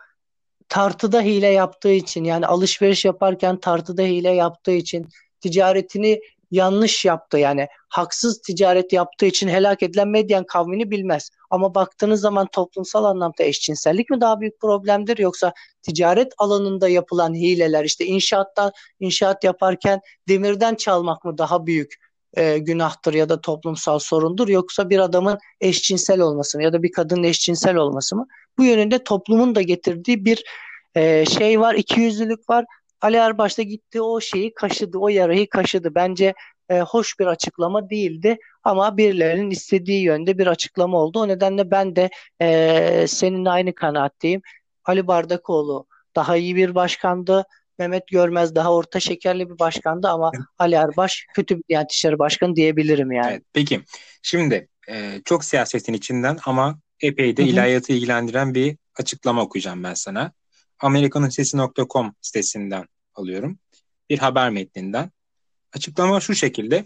tartıda 0.69 1.23
hile 1.23 1.47
yaptığı 1.47 1.93
için 1.93 2.25
yani 2.25 2.47
alışveriş 2.47 3.05
yaparken 3.05 3.61
tartıda 3.61 4.03
hile 4.03 4.31
yaptığı 4.31 4.73
için 4.73 5.07
ticaretini 5.41 6.21
yanlış 6.51 7.05
yaptı 7.05 7.39
yani 7.39 7.69
haksız 7.89 8.41
ticaret 8.43 8.93
yaptığı 8.93 9.27
için 9.27 9.49
helak 9.49 9.83
edilen 9.83 10.09
Medyen 10.09 10.45
kavmini 10.45 10.91
bilmez. 10.91 11.31
Ama 11.51 11.75
baktığınız 11.75 12.21
zaman 12.21 12.47
toplumsal 12.53 13.05
anlamda 13.05 13.45
eşcinsellik 13.45 14.11
mi 14.11 14.21
daha 14.21 14.41
büyük 14.41 14.61
problemdir 14.61 15.19
yoksa 15.19 15.53
ticaret 15.83 16.33
alanında 16.39 16.89
yapılan 16.89 17.35
hileler 17.35 17.85
işte 17.85 18.07
inşaatta 18.07 18.73
inşaat 19.01 19.45
yaparken 19.45 20.01
demirden 20.29 20.75
çalmak 20.75 21.25
mı 21.25 21.39
daha 21.39 21.67
büyük 21.67 21.95
e, 22.37 22.59
günahtır 22.59 23.15
ya 23.15 23.29
da 23.29 23.41
toplumsal 23.41 23.99
sorundur 23.99 24.49
yoksa 24.49 24.91
bir 24.91 24.99
adamın 24.99 25.39
eşcinsel 25.61 26.21
olması 26.21 26.59
mı 26.59 26.65
ya 26.65 26.73
da 26.73 26.83
bir 26.83 26.93
kadının 26.93 27.23
eşcinsel 27.23 27.77
olması 27.77 28.17
mı? 28.17 28.27
Bu 28.59 28.65
yönünde 28.65 29.05
toplumun 29.05 29.55
da 29.55 29.63
getirdiği 29.63 30.25
bir 30.25 30.45
e, 30.95 31.25
şey 31.27 31.61
var, 31.61 31.75
ikiyüzlülük 31.75 32.51
var. 32.51 32.65
Ali 33.01 33.17
Erbaş 33.17 33.59
da 33.59 33.63
gitti 33.63 34.03
o 34.03 34.21
şeyi 34.21 34.55
kaşıdı, 34.55 34.99
o 34.99 35.09
yarayı 35.09 35.49
kaşıdı. 35.49 35.95
Bence 35.95 36.35
e, 36.69 36.81
hoş 36.81 37.19
bir 37.19 37.27
açıklama 37.27 37.91
değildi 37.91 38.39
ama 38.65 38.97
birilerinin 38.97 39.51
istediği 39.51 40.03
yönde 40.03 40.39
bir 40.39 40.47
açıklama 40.47 40.99
oldu. 40.99 41.21
O 41.21 41.29
nedenle 41.29 41.71
ben 41.71 41.97
de 41.97 42.11
e, 42.41 43.05
seninle 43.09 43.51
aynı 43.51 43.75
kanaatteyim. 43.75 44.43
Ali 44.85 45.07
Bardakoğlu 45.07 45.87
daha 46.17 46.37
iyi 46.37 46.57
bir 46.57 46.75
başkandı. 46.75 47.45
Mehmet 47.79 48.07
Görmez 48.07 48.55
daha 48.55 48.75
orta 48.75 49.01
şekerli 49.01 49.51
bir 49.51 49.59
başkandı 49.59 50.09
ama 50.09 50.33
Ali 50.59 50.75
Erbaş 50.75 51.27
kötü 51.35 51.59
bir 51.59 51.63
Diyanet 51.69 51.93
İşleri 51.93 52.19
Başkanı 52.19 52.57
diyebilirim 52.57 53.13
yani. 53.13 53.31
Evet, 53.31 53.43
peki 53.53 53.81
şimdi 54.23 54.69
e, 54.89 55.21
çok 55.25 55.45
siyasetin 55.45 55.93
içinden 55.93 56.39
ama 56.45 56.79
epey 57.01 57.37
de 57.37 57.43
ilahiyatı 57.43 57.93
ilgilendiren 57.93 58.55
bir 58.55 58.77
açıklama 58.99 59.43
okuyacağım 59.43 59.85
ben 59.85 59.95
sana. 59.95 60.33
Amerikanınsesi.com 60.81 62.15
sitesinden 62.21 62.85
alıyorum. 63.15 63.59
Bir 64.11 64.19
haber 64.19 64.51
metninden. 64.51 65.11
Açıklama 65.73 66.21
şu 66.21 66.35
şekilde. 66.35 66.85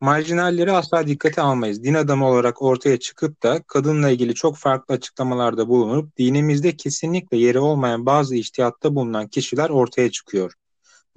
Marjinalleri 0.00 0.72
asla 0.72 1.06
dikkate 1.06 1.42
almayız. 1.42 1.84
Din 1.84 1.94
adamı 1.94 2.26
olarak 2.26 2.62
ortaya 2.62 2.98
çıkıp 2.98 3.42
da 3.42 3.62
kadınla 3.66 4.10
ilgili 4.10 4.34
çok 4.34 4.56
farklı 4.56 4.94
açıklamalarda 4.94 5.68
bulunup 5.68 6.16
dinimizde 6.16 6.76
kesinlikle 6.76 7.36
yeri 7.36 7.58
olmayan 7.58 8.06
bazı 8.06 8.36
iştihatta 8.36 8.94
bulunan 8.94 9.28
kişiler 9.28 9.70
ortaya 9.70 10.10
çıkıyor. 10.10 10.52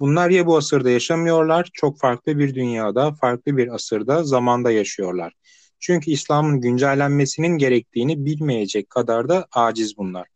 Bunlar 0.00 0.30
ya 0.30 0.46
bu 0.46 0.56
asırda 0.56 0.90
yaşamıyorlar, 0.90 1.70
çok 1.72 1.98
farklı 1.98 2.38
bir 2.38 2.54
dünyada, 2.54 3.12
farklı 3.12 3.56
bir 3.56 3.74
asırda, 3.74 4.24
zamanda 4.24 4.70
yaşıyorlar. 4.70 5.32
Çünkü 5.80 6.10
İslam'ın 6.10 6.60
güncellenmesinin 6.60 7.58
gerektiğini 7.58 8.24
bilmeyecek 8.24 8.90
kadar 8.90 9.28
da 9.28 9.46
aciz 9.52 9.98
bunlar. 9.98 10.31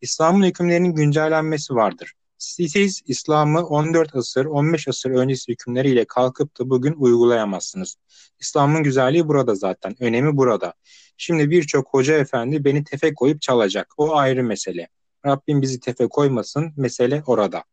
İslam'ın 0.00 0.46
hükümlerinin 0.46 0.94
güncellenmesi 0.94 1.74
vardır. 1.74 2.12
Siz 2.38 3.02
İslam'ı 3.06 3.66
14 3.66 4.16
asır, 4.16 4.44
15 4.44 4.88
asır 4.88 5.10
öncesi 5.10 5.52
hükümleriyle 5.52 6.04
kalkıp 6.04 6.58
da 6.58 6.70
bugün 6.70 6.94
uygulayamazsınız. 6.98 7.96
İslam'ın 8.40 8.82
güzelliği 8.82 9.28
burada 9.28 9.54
zaten, 9.54 10.02
önemi 10.02 10.36
burada. 10.36 10.74
Şimdi 11.16 11.50
birçok 11.50 11.94
hoca 11.94 12.18
efendi 12.18 12.64
beni 12.64 12.84
tefe 12.84 13.14
koyup 13.14 13.42
çalacak. 13.42 13.94
O 13.96 14.16
ayrı 14.16 14.44
mesele. 14.44 14.88
Rabbim 15.26 15.62
bizi 15.62 15.80
tefe 15.80 16.06
koymasın, 16.08 16.72
mesele 16.76 17.22
orada. 17.26 17.64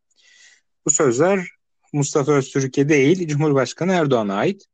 Bu 0.86 0.90
sözler 0.90 1.48
Mustafa 1.94 2.32
Öztürk'e 2.32 2.90
değil, 2.90 3.28
Cumhurbaşkanı 3.28 3.94
Erdoğan'a 3.94 4.36
ait. 4.36 4.66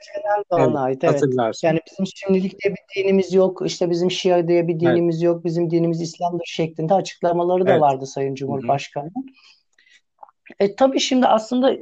Cumhurbaşkanı 0.00 0.34
Erdoğan'a 0.38 0.88
evet, 0.88 1.02
ait. 1.02 1.04
Evet. 1.04 1.14
Hatırlarsın. 1.14 1.66
Yani 1.68 1.80
bizim 1.90 2.06
şimdilik 2.06 2.62
diye 2.62 2.74
bir 2.74 3.02
dinimiz 3.02 3.32
yok. 3.32 3.62
İşte 3.66 3.90
bizim 3.90 4.10
Şia 4.10 4.48
diye 4.48 4.68
bir 4.68 4.80
dinimiz 4.80 5.16
evet. 5.16 5.24
yok. 5.24 5.44
Bizim 5.44 5.70
dinimiz 5.70 6.00
İslam'dır 6.00 6.44
şeklinde 6.46 6.94
açıklamaları 6.94 7.66
da 7.66 7.70
evet. 7.70 7.80
vardı 7.80 8.06
Sayın 8.06 8.34
Cumhurbaşkanı'nın. 8.34 9.26
E 10.60 10.76
tabii 10.76 11.00
şimdi 11.00 11.26
aslında 11.26 11.76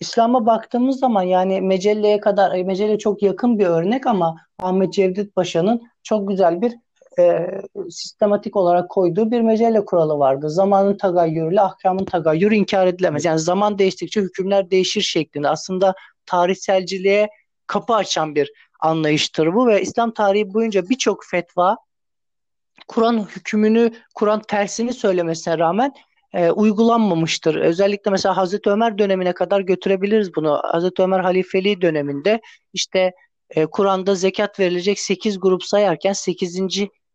İslam'a 0.00 0.46
baktığımız 0.46 0.98
zaman 0.98 1.22
yani 1.22 1.60
Mecelle'ye 1.60 2.20
kadar, 2.20 2.54
e, 2.58 2.64
Mecelle 2.64 2.98
çok 2.98 3.22
yakın 3.22 3.58
bir 3.58 3.66
örnek 3.66 4.06
ama 4.06 4.36
Ahmet 4.58 4.92
Cevdet 4.92 5.34
Paşa'nın 5.34 5.82
çok 6.02 6.28
güzel 6.28 6.62
bir 6.62 6.74
e, 7.18 7.46
sistematik 7.90 8.56
olarak 8.56 8.90
koyduğu 8.90 9.30
bir 9.30 9.40
mecelle 9.40 9.84
kuralı 9.84 10.18
vardı. 10.18 10.50
Zamanın 10.50 10.96
tagayyürüyle 10.96 11.60
ahkamın 11.60 12.04
tagayyürü 12.04 12.54
inkar 12.54 12.86
edilemez. 12.86 13.24
Yani 13.24 13.38
zaman 13.38 13.78
değiştikçe 13.78 14.20
hükümler 14.20 14.70
değişir 14.70 15.00
şeklinde. 15.00 15.48
Aslında 15.48 15.94
tarihselciliğe 16.26 17.28
kapı 17.68 17.94
açan 17.94 18.34
bir 18.34 18.52
anlayıştır 18.80 19.54
bu 19.54 19.66
ve 19.66 19.82
İslam 19.82 20.14
tarihi 20.14 20.54
boyunca 20.54 20.88
birçok 20.88 21.24
fetva 21.24 21.76
Kur'an 22.88 23.28
hükmünü, 23.36 23.92
Kur'an 24.14 24.42
tersini 24.42 24.92
söylemesine 24.92 25.58
rağmen 25.58 25.92
e, 26.32 26.50
uygulanmamıştır. 26.50 27.54
Özellikle 27.54 28.10
mesela 28.10 28.36
Hazreti 28.36 28.70
Ömer 28.70 28.98
dönemine 28.98 29.32
kadar 29.32 29.60
götürebiliriz 29.60 30.34
bunu. 30.34 30.60
Hazreti 30.64 31.02
Ömer 31.02 31.20
halifeliği 31.20 31.80
döneminde 31.80 32.40
işte 32.72 33.12
e, 33.50 33.66
Kur'an'da 33.66 34.14
zekat 34.14 34.60
verilecek 34.60 35.00
8 35.00 35.40
grup 35.40 35.64
sayarken 35.64 36.12
8 36.12 36.60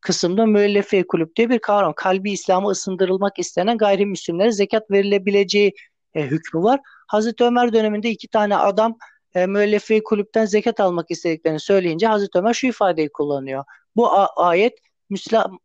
kısımda 0.02 0.46
müellefe 0.46 1.08
kulüp 1.08 1.36
diye 1.36 1.50
bir 1.50 1.60
kavram. 1.60 1.94
Kalbi 1.96 2.32
İslam'a 2.32 2.70
ısındırılmak 2.70 3.40
istenen 3.40 3.78
gayrimüslimlere 3.78 4.52
zekat 4.52 4.92
verilebileceği 4.92 5.74
e, 6.14 6.22
hükmü 6.22 6.64
var. 6.64 6.80
Hazreti 7.08 7.44
Ömer 7.44 7.74
döneminde 7.74 8.10
iki 8.10 8.28
tane 8.28 8.58
adam 8.58 8.98
e, 9.36 9.46
müellefe 9.46 10.04
kulüpten 10.04 10.46
zekat 10.46 10.80
almak 10.80 11.12
istediklerini 11.12 11.60
söyleyince 11.60 12.08
Hazreti 12.08 12.38
Ömer 12.38 12.54
şu 12.54 12.68
ifadeyi 12.68 13.10
kullanıyor. 13.10 13.64
Bu 13.96 14.10
ayet 14.36 14.80
Müslüman 15.10 15.60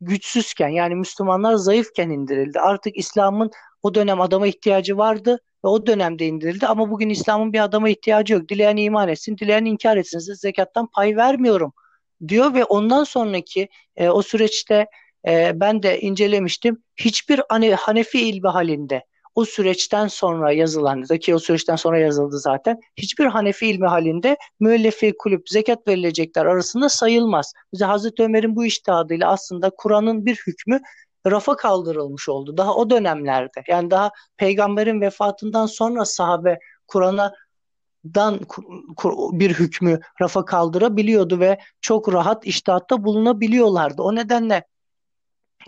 güçsüzken 0.00 0.68
yani 0.68 0.94
Müslümanlar 0.94 1.54
zayıfken 1.54 2.10
indirildi. 2.10 2.60
Artık 2.60 2.96
İslam'ın 2.96 3.50
o 3.82 3.94
dönem 3.94 4.20
adama 4.20 4.46
ihtiyacı 4.46 4.98
vardı 4.98 5.40
ve 5.64 5.68
o 5.68 5.86
dönemde 5.86 6.26
indirildi 6.26 6.66
ama 6.66 6.90
bugün 6.90 7.08
İslam'ın 7.08 7.52
bir 7.52 7.60
adama 7.64 7.88
ihtiyacı 7.88 8.34
yok. 8.34 8.48
Dileyen 8.48 8.76
iman 8.76 9.08
etsin, 9.08 9.38
dileyen 9.38 9.64
inkar 9.64 9.96
etsin. 9.96 10.18
Size 10.18 10.34
zekattan 10.34 10.86
pay 10.86 11.16
vermiyorum 11.16 11.72
diyor 12.28 12.54
ve 12.54 12.64
ondan 12.64 13.04
sonraki 13.04 13.68
e, 13.96 14.08
o 14.08 14.22
süreçte 14.22 14.86
e, 15.28 15.52
ben 15.54 15.82
de 15.82 16.00
incelemiştim. 16.00 16.82
Hiçbir 16.96 17.40
hani 17.48 17.74
Hanefi 17.74 18.28
ilmi 18.28 18.48
halinde 18.48 19.04
o 19.34 19.44
süreçten 19.44 20.06
sonra 20.06 20.52
yazılan 20.52 21.02
ki 21.02 21.34
o 21.34 21.38
süreçten 21.38 21.76
sonra 21.76 21.98
yazıldı 21.98 22.38
zaten. 22.38 22.80
Hiçbir 22.96 23.26
Hanefi 23.26 23.66
ilmi 23.66 23.86
halinde 23.86 24.36
müellefi 24.60 25.14
kulüp 25.18 25.48
zekat 25.48 25.88
verilecekler 25.88 26.46
arasında 26.46 26.88
sayılmaz. 26.88 27.52
Bize 27.72 27.84
Hazreti 27.84 28.22
Ömer'in 28.22 28.56
bu 28.56 28.64
iştihadıyla 28.64 29.30
aslında 29.30 29.70
Kur'an'ın 29.70 30.26
bir 30.26 30.36
hükmü 30.46 30.80
rafa 31.26 31.56
kaldırılmış 31.56 32.28
oldu. 32.28 32.56
Daha 32.56 32.74
o 32.74 32.90
dönemlerde 32.90 33.62
yani 33.68 33.90
daha 33.90 34.10
peygamberin 34.36 35.00
vefatından 35.00 35.66
sonra 35.66 36.04
sahabe 36.04 36.58
Kur'an'a 36.86 37.34
dan 38.04 38.40
bir 39.32 39.54
hükmü 39.54 40.00
rafa 40.20 40.44
kaldırabiliyordu 40.44 41.40
ve 41.40 41.58
çok 41.80 42.12
rahat 42.12 42.46
iştihatta 42.46 43.04
bulunabiliyorlardı. 43.04 44.02
O 44.02 44.14
nedenle 44.14 44.64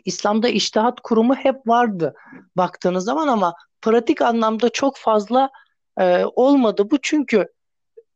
İslam'da 0.05 0.49
iştihat 0.49 1.01
kurumu 1.01 1.35
hep 1.35 1.57
vardı 1.67 2.15
baktığınız 2.57 3.05
zaman 3.05 3.29
ama 3.29 3.55
pratik 3.83 4.23
anlamda 4.23 4.69
çok 4.69 4.97
fazla 4.97 5.51
e, 6.01 6.25
olmadı 6.25 6.91
bu 6.91 6.99
çünkü 7.03 7.47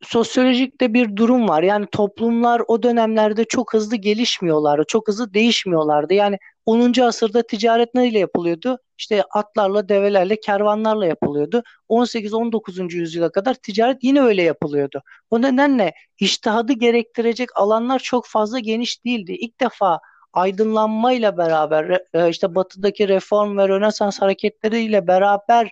sosyolojikte 0.03 0.95
bir 0.95 1.16
durum 1.16 1.49
var. 1.49 1.62
Yani 1.62 1.87
toplumlar 1.93 2.62
o 2.68 2.83
dönemlerde 2.83 3.45
çok 3.45 3.74
hızlı 3.74 3.97
gelişmiyorlardı, 3.97 4.85
çok 4.89 5.09
hızlı 5.09 5.35
değişmiyorlardı. 5.35 6.14
Yani 6.14 6.39
10. 6.66 7.01
asırda 7.03 7.43
ticaret 7.43 7.95
neyle 7.95 8.18
yapılıyordu? 8.18 8.78
İşte 8.99 9.22
atlarla, 9.35 9.89
develerle, 9.89 10.41
kervanlarla 10.41 11.07
yapılıyordu. 11.07 11.62
18-19. 11.89 12.95
yüzyıla 12.95 13.33
kadar 13.33 13.55
ticaret 13.55 14.05
yine 14.05 14.22
öyle 14.22 14.43
yapılıyordu. 14.43 15.03
O 15.31 15.43
nedenle 15.43 15.93
iştihadı 16.18 16.72
gerektirecek 16.72 17.49
alanlar 17.55 17.99
çok 17.99 18.26
fazla 18.26 18.59
geniş 18.59 19.05
değildi. 19.05 19.33
İlk 19.33 19.61
defa 19.61 20.01
aydınlanmayla 20.33 21.37
beraber 21.37 22.01
e, 22.14 22.28
işte 22.28 22.55
batıdaki 22.55 23.09
reform 23.09 23.59
ve 23.59 23.68
rönesans 23.68 24.20
hareketleriyle 24.20 25.07
beraber 25.07 25.70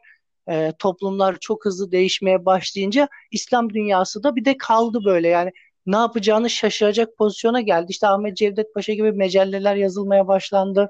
e, 0.48 0.72
toplumlar 0.78 1.36
çok 1.40 1.64
hızlı 1.64 1.92
değişmeye 1.92 2.46
başlayınca 2.46 3.08
İslam 3.30 3.70
dünyası 3.74 4.22
da 4.22 4.36
bir 4.36 4.44
de 4.44 4.56
kaldı 4.58 5.04
böyle 5.04 5.28
yani 5.28 5.52
ne 5.86 5.96
yapacağını 5.96 6.50
şaşıracak 6.50 7.16
pozisyona 7.16 7.60
geldi. 7.60 7.86
İşte 7.90 8.06
Ahmet 8.06 8.36
Cevdet 8.36 8.74
Paşa 8.74 8.92
gibi 8.92 9.12
mecelleler 9.12 9.76
yazılmaya 9.76 10.28
başlandı. 10.28 10.88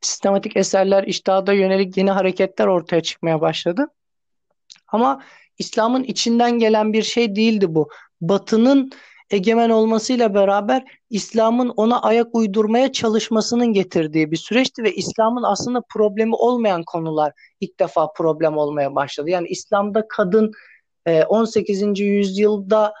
Sistematik 0.00 0.56
eserler, 0.56 1.04
iştihada 1.04 1.52
yönelik 1.52 1.96
yeni 1.96 2.10
hareketler 2.10 2.66
ortaya 2.66 3.02
çıkmaya 3.02 3.40
başladı. 3.40 3.86
Ama 4.88 5.22
İslam'ın 5.58 6.02
içinden 6.02 6.58
gelen 6.58 6.92
bir 6.92 7.02
şey 7.02 7.36
değildi 7.36 7.74
bu. 7.74 7.88
Batı'nın 8.20 8.90
egemen 9.30 9.70
olmasıyla 9.70 10.34
beraber 10.34 10.84
İslam'ın 11.10 11.72
ona 11.76 12.02
ayak 12.02 12.34
uydurmaya 12.34 12.92
çalışmasının 12.92 13.66
getirdiği 13.66 14.30
bir 14.30 14.36
süreçti 14.36 14.82
ve 14.82 14.94
İslam'ın 14.94 15.42
aslında 15.42 15.82
problemi 15.88 16.34
olmayan 16.34 16.82
konular 16.82 17.32
ilk 17.60 17.80
defa 17.80 18.12
problem 18.12 18.56
olmaya 18.56 18.94
başladı. 18.94 19.30
Yani 19.30 19.48
İslam'da 19.48 20.08
kadın 20.08 20.52
18. 21.28 21.82
E, 21.82 22.04
yüzyılda 22.04 22.94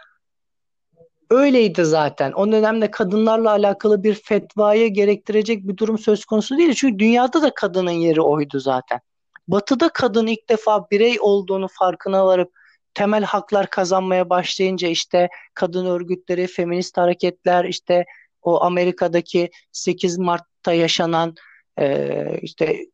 öyleydi 1.30 1.84
zaten. 1.84 2.32
O 2.32 2.52
dönemde 2.52 2.90
kadınlarla 2.90 3.50
alakalı 3.50 4.02
bir 4.02 4.14
fetvaya 4.14 4.86
gerektirecek 4.86 5.68
bir 5.68 5.76
durum 5.76 5.98
söz 5.98 6.24
konusu 6.24 6.58
değil. 6.58 6.74
Çünkü 6.74 6.98
dünyada 6.98 7.42
da 7.42 7.54
kadının 7.54 7.90
yeri 7.90 8.22
oydu 8.22 8.60
zaten. 8.60 9.00
Batı'da 9.48 9.88
kadın 9.88 10.26
ilk 10.26 10.48
defa 10.48 10.90
birey 10.90 11.16
olduğunu 11.20 11.68
farkına 11.68 12.26
varıp 12.26 12.52
temel 12.96 13.24
haklar 13.24 13.70
kazanmaya 13.70 14.30
başlayınca 14.30 14.88
işte 14.88 15.28
kadın 15.54 15.86
örgütleri, 15.86 16.46
feminist 16.46 16.96
hareketler, 16.98 17.64
işte 17.64 18.04
o 18.42 18.62
Amerika'daki 18.62 19.50
8 19.72 20.18
Mart'ta 20.18 20.72
yaşanan 20.72 21.34
e, 21.78 22.38
işte 22.42 22.86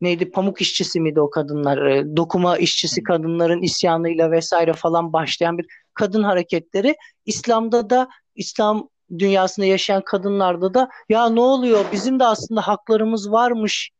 neydi 0.00 0.30
pamuk 0.30 0.60
işçisi 0.60 1.00
miydi 1.00 1.20
o 1.20 1.30
kadınlar? 1.30 1.86
E, 1.86 2.16
dokuma 2.16 2.58
işçisi 2.58 3.02
kadınların 3.02 3.62
isyanıyla 3.62 4.30
vesaire 4.30 4.72
falan 4.72 5.12
başlayan 5.12 5.58
bir 5.58 5.66
kadın 5.94 6.22
hareketleri. 6.22 6.96
İslam'da 7.26 7.90
da 7.90 8.08
İslam 8.34 8.88
dünyasında 9.18 9.66
yaşayan 9.66 10.02
kadınlarda 10.04 10.74
da 10.74 10.88
ya 11.08 11.28
ne 11.28 11.40
oluyor? 11.40 11.84
Bizim 11.92 12.20
de 12.20 12.24
aslında 12.24 12.60
haklarımız 12.60 13.32
varmış 13.32 13.90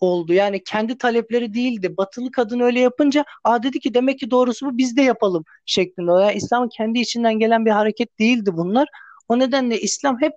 oldu. 0.00 0.32
Yani 0.32 0.64
kendi 0.64 0.98
talepleri 0.98 1.54
değildi. 1.54 1.96
Batılı 1.96 2.30
kadın 2.30 2.60
öyle 2.60 2.80
yapınca 2.80 3.24
aa 3.44 3.62
dedi 3.62 3.80
ki 3.80 3.94
demek 3.94 4.18
ki 4.18 4.30
doğrusu 4.30 4.66
bu 4.66 4.78
biz 4.78 4.96
de 4.96 5.02
yapalım 5.02 5.44
şeklinde. 5.66 6.10
Yani 6.22 6.36
İslam'ın 6.36 6.68
kendi 6.68 6.98
içinden 6.98 7.38
gelen 7.38 7.66
bir 7.66 7.70
hareket 7.70 8.18
değildi 8.18 8.50
bunlar. 8.52 8.88
O 9.28 9.38
nedenle 9.38 9.80
İslam 9.80 10.20
hep 10.20 10.32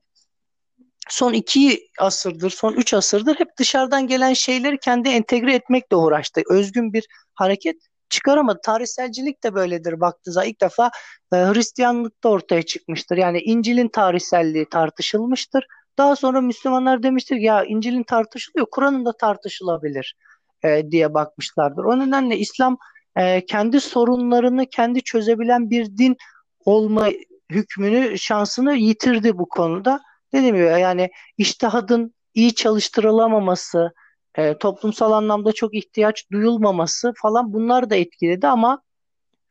son 1.09 1.33
iki 1.33 1.87
asırdır, 1.99 2.49
son 2.49 2.73
üç 2.73 2.93
asırdır 2.93 3.35
hep 3.39 3.57
dışarıdan 3.59 4.07
gelen 4.07 4.33
şeyleri 4.33 4.77
kendi 4.79 5.09
entegre 5.09 5.53
etmekle 5.55 5.95
uğraştı. 5.95 6.41
Özgün 6.49 6.93
bir 6.93 7.07
hareket 7.35 7.75
çıkaramadı. 8.09 8.59
Tarihselcilik 8.63 9.43
de 9.43 9.53
böyledir 9.53 9.99
baktığı 9.99 10.45
ilk 10.45 10.61
defa 10.61 10.91
e, 11.33 11.35
Hristiyanlık 11.35 12.23
da 12.23 12.29
ortaya 12.29 12.61
çıkmıştır. 12.61 13.17
Yani 13.17 13.39
İncil'in 13.39 13.87
tarihselliği 13.87 14.69
tartışılmıştır. 14.69 15.65
Daha 15.97 16.15
sonra 16.15 16.41
Müslümanlar 16.41 17.03
demiştir 17.03 17.35
ya 17.35 17.63
İncil'in 17.63 18.03
tartışılıyor, 18.03 18.67
Kur'an'ın 18.71 19.05
da 19.05 19.17
tartışılabilir 19.17 20.15
e, 20.63 20.91
diye 20.91 21.13
bakmışlardır. 21.13 21.83
O 21.83 21.99
nedenle 21.99 22.37
İslam 22.37 22.77
e, 23.15 23.45
kendi 23.45 23.81
sorunlarını 23.81 24.65
kendi 24.65 25.03
çözebilen 25.03 25.69
bir 25.69 25.97
din 25.97 26.17
olma 26.65 27.07
hükmünü, 27.51 28.17
şansını 28.17 28.75
yitirdi 28.75 29.37
bu 29.37 29.49
konuda. 29.49 30.01
Dediğim 30.33 30.55
gibi 30.55 30.65
yani 30.65 31.09
iştihadın 31.37 32.13
iyi 32.33 32.55
çalıştırılamaması, 32.55 33.91
e, 34.35 34.57
toplumsal 34.57 35.11
anlamda 35.11 35.51
çok 35.51 35.73
ihtiyaç 35.75 36.31
duyulmaması 36.31 37.13
falan 37.21 37.53
bunlar 37.53 37.89
da 37.89 37.95
etkiledi 37.95 38.47
ama 38.47 38.81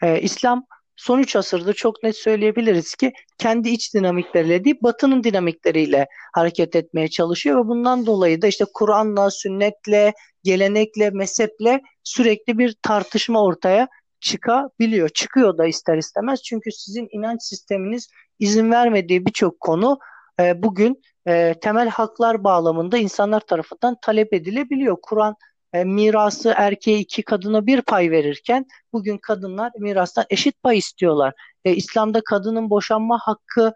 e, 0.03 0.21
İslam 0.21 0.67
son 1.01 1.19
3 1.19 1.37
asırda 1.37 1.73
çok 1.73 2.03
net 2.03 2.17
söyleyebiliriz 2.17 2.95
ki 2.95 3.13
kendi 3.39 3.69
iç 3.69 3.95
dinamikleriyle 3.95 4.65
değil 4.65 4.77
batının 4.83 5.25
dinamikleriyle 5.25 6.07
hareket 6.35 6.77
etmeye 6.77 7.09
çalışıyor 7.09 7.65
ve 7.65 7.69
bundan 7.69 8.07
dolayı 8.07 8.43
da 8.43 8.47
işte 8.47 8.65
Kur'an'la, 8.75 9.31
sünnetle, 9.31 10.13
gelenekle, 10.45 11.11
mezheple 11.11 11.81
sürekli 12.05 12.59
bir 12.59 12.77
tartışma 12.83 13.45
ortaya 13.45 13.89
çıkabiliyor. 14.21 15.09
Çıkıyor 15.09 15.59
da 15.59 15.67
ister 15.67 15.97
istemez 15.97 16.43
çünkü 16.43 16.73
sizin 16.73 17.09
inanç 17.13 17.43
sisteminiz 17.43 18.09
izin 18.39 18.71
vermediği 18.71 19.27
birçok 19.27 19.61
konu 19.61 19.99
e, 20.41 20.63
bugün 20.63 21.03
e, 21.29 21.55
temel 21.61 21.89
haklar 21.89 22.45
bağlamında 22.45 22.99
insanlar 22.99 23.41
tarafından 23.41 23.97
talep 24.03 24.33
edilebiliyor. 24.33 24.97
Kur'an 25.03 25.35
e, 25.73 25.85
mirası 25.85 26.55
erkeğe 26.57 26.99
iki 26.99 27.23
kadına 27.23 27.67
bir 27.67 27.83
pay 27.83 28.11
verirken 28.11 28.67
bugün 28.93 29.19
kadınlar 29.19 29.73
mirastan 29.79 30.25
eşit 30.31 30.63
pay 30.63 30.79
istiyorlar. 30.79 31.35
E, 31.65 31.75
İslam'da 31.75 32.21
kadının 32.25 32.71
boşanma 32.71 33.19
hakkı 33.19 33.75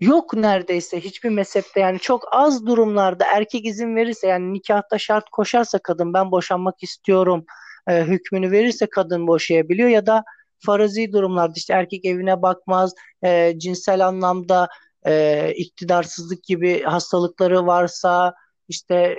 yok 0.00 0.34
neredeyse 0.34 1.00
hiçbir 1.00 1.28
mezhepte 1.30 1.80
yani 1.80 1.98
çok 1.98 2.24
az 2.32 2.66
durumlarda 2.66 3.24
erkek 3.24 3.66
izin 3.66 3.96
verirse 3.96 4.26
yani 4.26 4.52
nikahta 4.52 4.98
şart 4.98 5.30
koşarsa 5.30 5.78
kadın 5.78 6.14
ben 6.14 6.30
boşanmak 6.30 6.82
istiyorum 6.82 7.44
e, 7.88 8.02
hükmünü 8.02 8.50
verirse 8.50 8.86
kadın 8.86 9.26
boşayabiliyor 9.26 9.88
ya 9.88 10.06
da 10.06 10.24
farazi 10.58 11.12
durumlarda 11.12 11.52
işte 11.56 11.74
erkek 11.74 12.04
evine 12.04 12.42
bakmaz 12.42 12.94
e, 13.24 13.54
cinsel 13.58 14.06
anlamda 14.06 14.68
e, 15.06 15.52
iktidarsızlık 15.56 16.44
gibi 16.44 16.82
hastalıkları 16.82 17.66
varsa 17.66 18.34
işte 18.68 19.18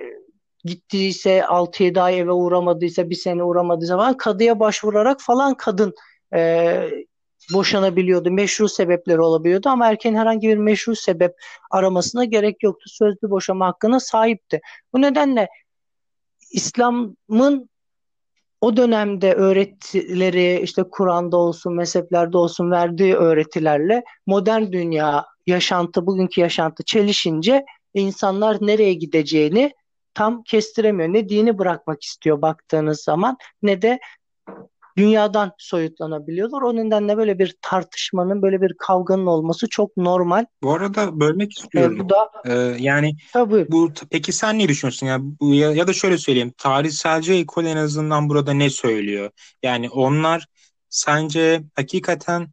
gittiyse 0.66 1.40
6-7 1.40 2.02
ay 2.02 2.20
eve 2.20 2.32
uğramadıysa 2.32 3.10
bir 3.10 3.16
sene 3.16 3.44
uğramadıysa 3.44 3.98
falan 3.98 4.18
kadıya 4.18 4.60
başvurarak 4.60 5.22
falan 5.22 5.54
kadın 5.54 5.94
e, 6.36 6.90
boşanabiliyordu. 7.54 8.32
Meşru 8.32 8.70
sebepleri 8.70 9.22
olabiliyordu 9.22 9.70
ama 9.70 9.88
erkeğin 9.88 10.16
herhangi 10.16 10.48
bir 10.48 10.58
meşru 10.58 10.96
sebep 10.96 11.36
aramasına 11.72 12.26
gerek 12.26 12.64
yoktu. 12.64 12.90
Sözlü 12.90 13.30
boşama 13.30 13.68
hakkına 13.68 14.00
sahipti. 14.00 14.62
Bu 14.94 15.02
nedenle 15.02 15.48
İslam'ın 16.52 17.70
o 18.62 18.78
dönemde 18.78 19.34
öğretileri 19.34 20.60
işte 20.64 20.84
Kur'an'da 20.92 21.38
olsun, 21.38 21.76
mezheplerde 21.76 22.38
olsun 22.38 22.72
verdiği 22.72 23.16
öğretilerle 23.16 24.04
modern 24.26 24.72
dünya 24.72 25.26
yaşantı, 25.48 26.06
bugünkü 26.08 26.42
yaşantı 26.42 26.84
çelişince 26.84 27.66
insanlar 27.94 28.58
nereye 28.62 28.94
gideceğini 28.94 29.74
tam 30.16 30.44
kestiremiyor. 30.44 31.14
Ne 31.14 31.30
dini 31.30 31.58
bırakmak 31.58 32.04
istiyor 32.04 32.42
baktığınız 32.42 33.02
zaman 33.02 33.38
ne 33.62 33.82
de 33.82 34.00
dünyadan 34.98 35.52
soyutlanabiliyorlar. 35.58 36.62
O 36.62 36.76
nedenle 36.76 37.18
böyle 37.18 37.40
bir 37.40 37.56
tartışmanın, 37.62 38.42
böyle 38.42 38.62
bir 38.62 38.76
kavganın 38.80 39.26
olması 39.26 39.70
çok 39.70 39.98
normal. 39.98 40.46
Bu 40.64 40.74
arada 40.74 41.20
bölmek 41.20 41.52
istiyorum. 41.52 41.96
Ee, 41.96 42.00
bu 42.00 42.10
da 42.10 42.32
ee, 42.46 42.54
yani 42.80 43.16
tabii. 43.34 43.68
bu 43.70 43.92
peki 44.12 44.32
sen 44.32 44.60
ne 44.60 44.68
düşünüyorsun 44.68 45.08
ya 45.08 45.18
bu 45.22 45.54
ya, 45.54 45.72
ya 45.72 45.88
da 45.88 45.94
şöyle 45.94 46.18
söyleyeyim. 46.18 46.54
Tarihselci 46.58 47.34
ekol 47.34 47.66
en 47.66 47.78
azından 47.78 48.30
burada 48.30 48.54
ne 48.54 48.70
söylüyor? 48.70 49.32
Yani 49.64 49.90
onlar 49.90 50.46
sence 50.90 51.64
hakikaten 51.76 52.48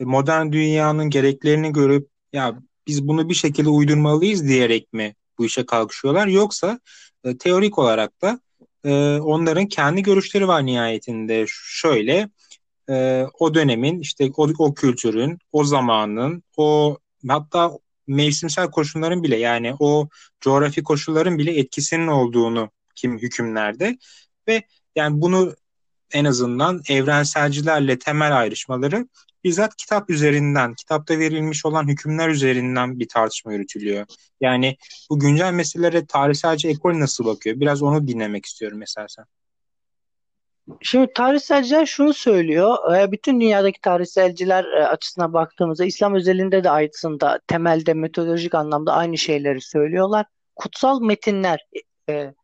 modern 0.00 0.52
dünyanın 0.52 1.10
gereklerini 1.10 1.72
görüp 1.72 2.08
ya 2.32 2.58
biz 2.86 3.08
bunu 3.08 3.28
bir 3.28 3.34
şekilde 3.34 3.68
uydurmalıyız 3.68 4.48
diyerek 4.48 4.92
mi 4.92 5.14
bu 5.38 5.46
işe 5.46 5.66
kalkışıyorlar. 5.66 6.26
Yoksa 6.26 6.80
e, 7.24 7.38
teorik 7.38 7.78
olarak 7.78 8.22
da 8.22 8.40
e, 8.84 9.18
onların 9.20 9.66
kendi 9.66 10.02
görüşleri 10.02 10.48
var 10.48 10.66
nihayetinde. 10.66 11.44
Şöyle 11.48 12.28
e, 12.90 13.26
o 13.38 13.54
dönemin 13.54 14.00
işte 14.00 14.30
o, 14.36 14.48
o 14.58 14.74
kültürün 14.74 15.38
o 15.52 15.64
zamanın 15.64 16.42
o 16.56 16.98
hatta 17.28 17.72
mevsimsel 18.06 18.70
koşulların 18.70 19.22
bile 19.22 19.36
yani 19.36 19.74
o 19.78 20.08
coğrafi 20.40 20.82
koşulların 20.82 21.38
bile 21.38 21.58
etkisinin 21.58 22.06
olduğunu 22.06 22.70
kim 22.94 23.18
hükümlerde. 23.18 23.98
Ve 24.48 24.62
yani 24.96 25.20
bunu 25.20 25.54
en 26.12 26.24
azından 26.24 26.82
evrenselcilerle 26.88 27.98
temel 27.98 28.38
ayrışmaları 28.38 29.08
bizzat 29.44 29.76
kitap 29.76 30.10
üzerinden, 30.10 30.74
kitapta 30.74 31.18
verilmiş 31.18 31.66
olan 31.66 31.88
hükümler 31.88 32.28
üzerinden 32.28 32.98
bir 32.98 33.08
tartışma 33.08 33.52
yürütülüyor. 33.52 34.06
Yani 34.40 34.76
bu 35.10 35.18
güncel 35.18 35.52
meselelere 35.52 36.06
tarihselci 36.06 36.68
ekol 36.68 37.00
nasıl 37.00 37.24
bakıyor? 37.24 37.60
Biraz 37.60 37.82
onu 37.82 38.06
dinlemek 38.08 38.46
istiyorum 38.46 38.78
mesela 38.78 39.06
sen. 39.08 39.24
Şimdi 40.80 41.12
tarihselciler 41.14 41.86
şunu 41.86 42.14
söylüyor. 42.14 42.96
E, 42.96 43.12
bütün 43.12 43.40
dünyadaki 43.40 43.80
tarihselciler 43.80 44.64
e, 44.64 44.86
açısına 44.86 45.32
baktığımızda 45.32 45.84
İslam 45.84 46.14
özelinde 46.14 46.64
de 46.64 46.70
aslında 46.70 47.40
temelde 47.46 47.94
metodolojik 47.94 48.54
anlamda 48.54 48.92
aynı 48.92 49.18
şeyleri 49.18 49.60
söylüyorlar. 49.60 50.26
Kutsal 50.56 51.00
metinler 51.00 51.66
e, 52.08 52.34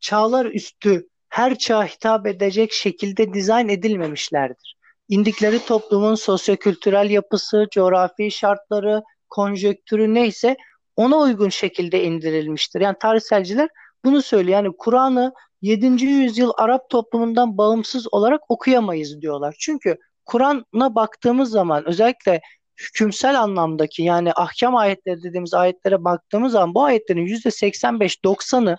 çağlar 0.00 0.46
üstü 0.46 1.08
her 1.28 1.58
çağa 1.58 1.84
hitap 1.84 2.26
edecek 2.26 2.72
şekilde 2.72 3.34
dizayn 3.34 3.68
edilmemişlerdir 3.68 4.76
indikleri 5.08 5.64
toplumun 5.64 6.14
sosyokültürel 6.14 7.10
yapısı, 7.10 7.66
coğrafi 7.70 8.30
şartları, 8.30 9.02
konjöktürü 9.30 10.14
neyse 10.14 10.56
ona 10.96 11.16
uygun 11.18 11.48
şekilde 11.48 12.04
indirilmiştir. 12.04 12.80
Yani 12.80 12.96
tarihselciler 13.00 13.68
bunu 14.04 14.22
söylüyor. 14.22 14.62
Yani 14.64 14.76
Kur'an'ı 14.78 15.32
7. 15.62 16.04
yüzyıl 16.04 16.52
Arap 16.56 16.90
toplumundan 16.90 17.58
bağımsız 17.58 18.14
olarak 18.14 18.40
okuyamayız 18.48 19.20
diyorlar. 19.20 19.56
Çünkü 19.58 19.98
Kur'an'a 20.24 20.94
baktığımız 20.94 21.50
zaman 21.50 21.88
özellikle 21.88 22.40
hükümsel 22.80 23.40
anlamdaki 23.40 24.02
yani 24.02 24.32
ahkam 24.32 24.76
ayetleri 24.76 25.22
dediğimiz 25.22 25.54
ayetlere 25.54 26.04
baktığımız 26.04 26.52
zaman 26.52 26.74
bu 26.74 26.84
ayetlerin 26.84 27.26
%85-90'ı 27.26 28.76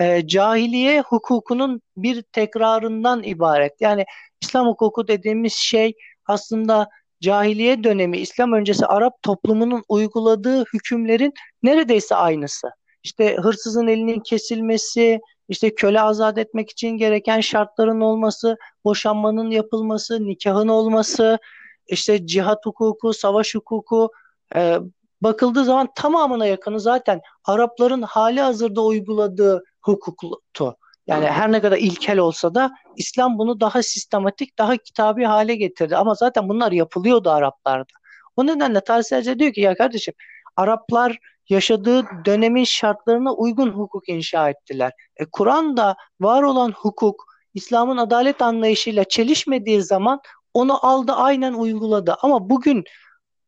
e, 0.00 0.26
cahiliye 0.26 1.00
hukukunun 1.00 1.82
bir 1.96 2.22
tekrarından 2.22 3.22
ibaret. 3.22 3.80
Yani 3.80 4.04
İslam 4.42 4.66
hukuku 4.66 5.08
dediğimiz 5.08 5.52
şey 5.52 5.92
aslında 6.26 6.88
cahiliye 7.20 7.84
dönemi, 7.84 8.18
İslam 8.18 8.52
öncesi 8.52 8.86
Arap 8.86 9.22
toplumunun 9.22 9.84
uyguladığı 9.88 10.64
hükümlerin 10.74 11.32
neredeyse 11.62 12.14
aynısı. 12.14 12.70
İşte 13.02 13.36
hırsızın 13.36 13.86
elinin 13.86 14.20
kesilmesi, 14.20 15.20
işte 15.48 15.74
köle 15.74 16.00
azat 16.00 16.38
etmek 16.38 16.70
için 16.70 16.88
gereken 16.88 17.40
şartların 17.40 18.00
olması, 18.00 18.56
boşanmanın 18.84 19.50
yapılması, 19.50 20.26
nikahın 20.26 20.68
olması, 20.68 21.38
işte 21.86 22.26
cihat 22.26 22.66
hukuku, 22.66 23.12
savaş 23.12 23.54
hukuku 23.54 24.10
e, 24.54 24.78
bakıldığı 25.20 25.64
zaman 25.64 25.88
tamamına 25.94 26.46
yakını 26.46 26.80
zaten 26.80 27.20
Arapların 27.44 28.02
hali 28.02 28.40
hazırda 28.40 28.82
uyguladığı 28.82 29.64
hukuktu. 29.82 30.76
Yani 31.06 31.26
her 31.26 31.52
ne 31.52 31.60
kadar 31.60 31.78
ilkel 31.78 32.18
olsa 32.18 32.54
da 32.54 32.70
İslam 32.96 33.38
bunu 33.38 33.60
daha 33.60 33.82
sistematik, 33.82 34.58
daha 34.58 34.76
kitabi 34.76 35.24
hale 35.24 35.54
getirdi. 35.54 35.96
Ama 35.96 36.14
zaten 36.14 36.48
bunlar 36.48 36.72
yapılıyordu 36.72 37.30
Araplarda. 37.30 37.92
O 38.36 38.46
nedenle 38.46 38.80
tarihselciler 38.80 39.38
diyor 39.38 39.52
ki 39.52 39.60
ya 39.60 39.74
kardeşim 39.74 40.14
Araplar 40.56 41.18
yaşadığı 41.48 42.04
dönemin 42.24 42.64
şartlarına 42.64 43.34
uygun 43.34 43.70
hukuk 43.70 44.08
inşa 44.08 44.50
ettiler. 44.50 44.92
E, 45.16 45.24
Kur'an'da 45.32 45.96
var 46.20 46.42
olan 46.42 46.72
hukuk 46.72 47.24
İslam'ın 47.54 47.96
adalet 47.96 48.42
anlayışıyla 48.42 49.04
çelişmediği 49.04 49.82
zaman 49.82 50.20
onu 50.54 50.86
aldı 50.86 51.12
aynen 51.12 51.52
uyguladı. 51.52 52.16
Ama 52.22 52.50
bugün 52.50 52.84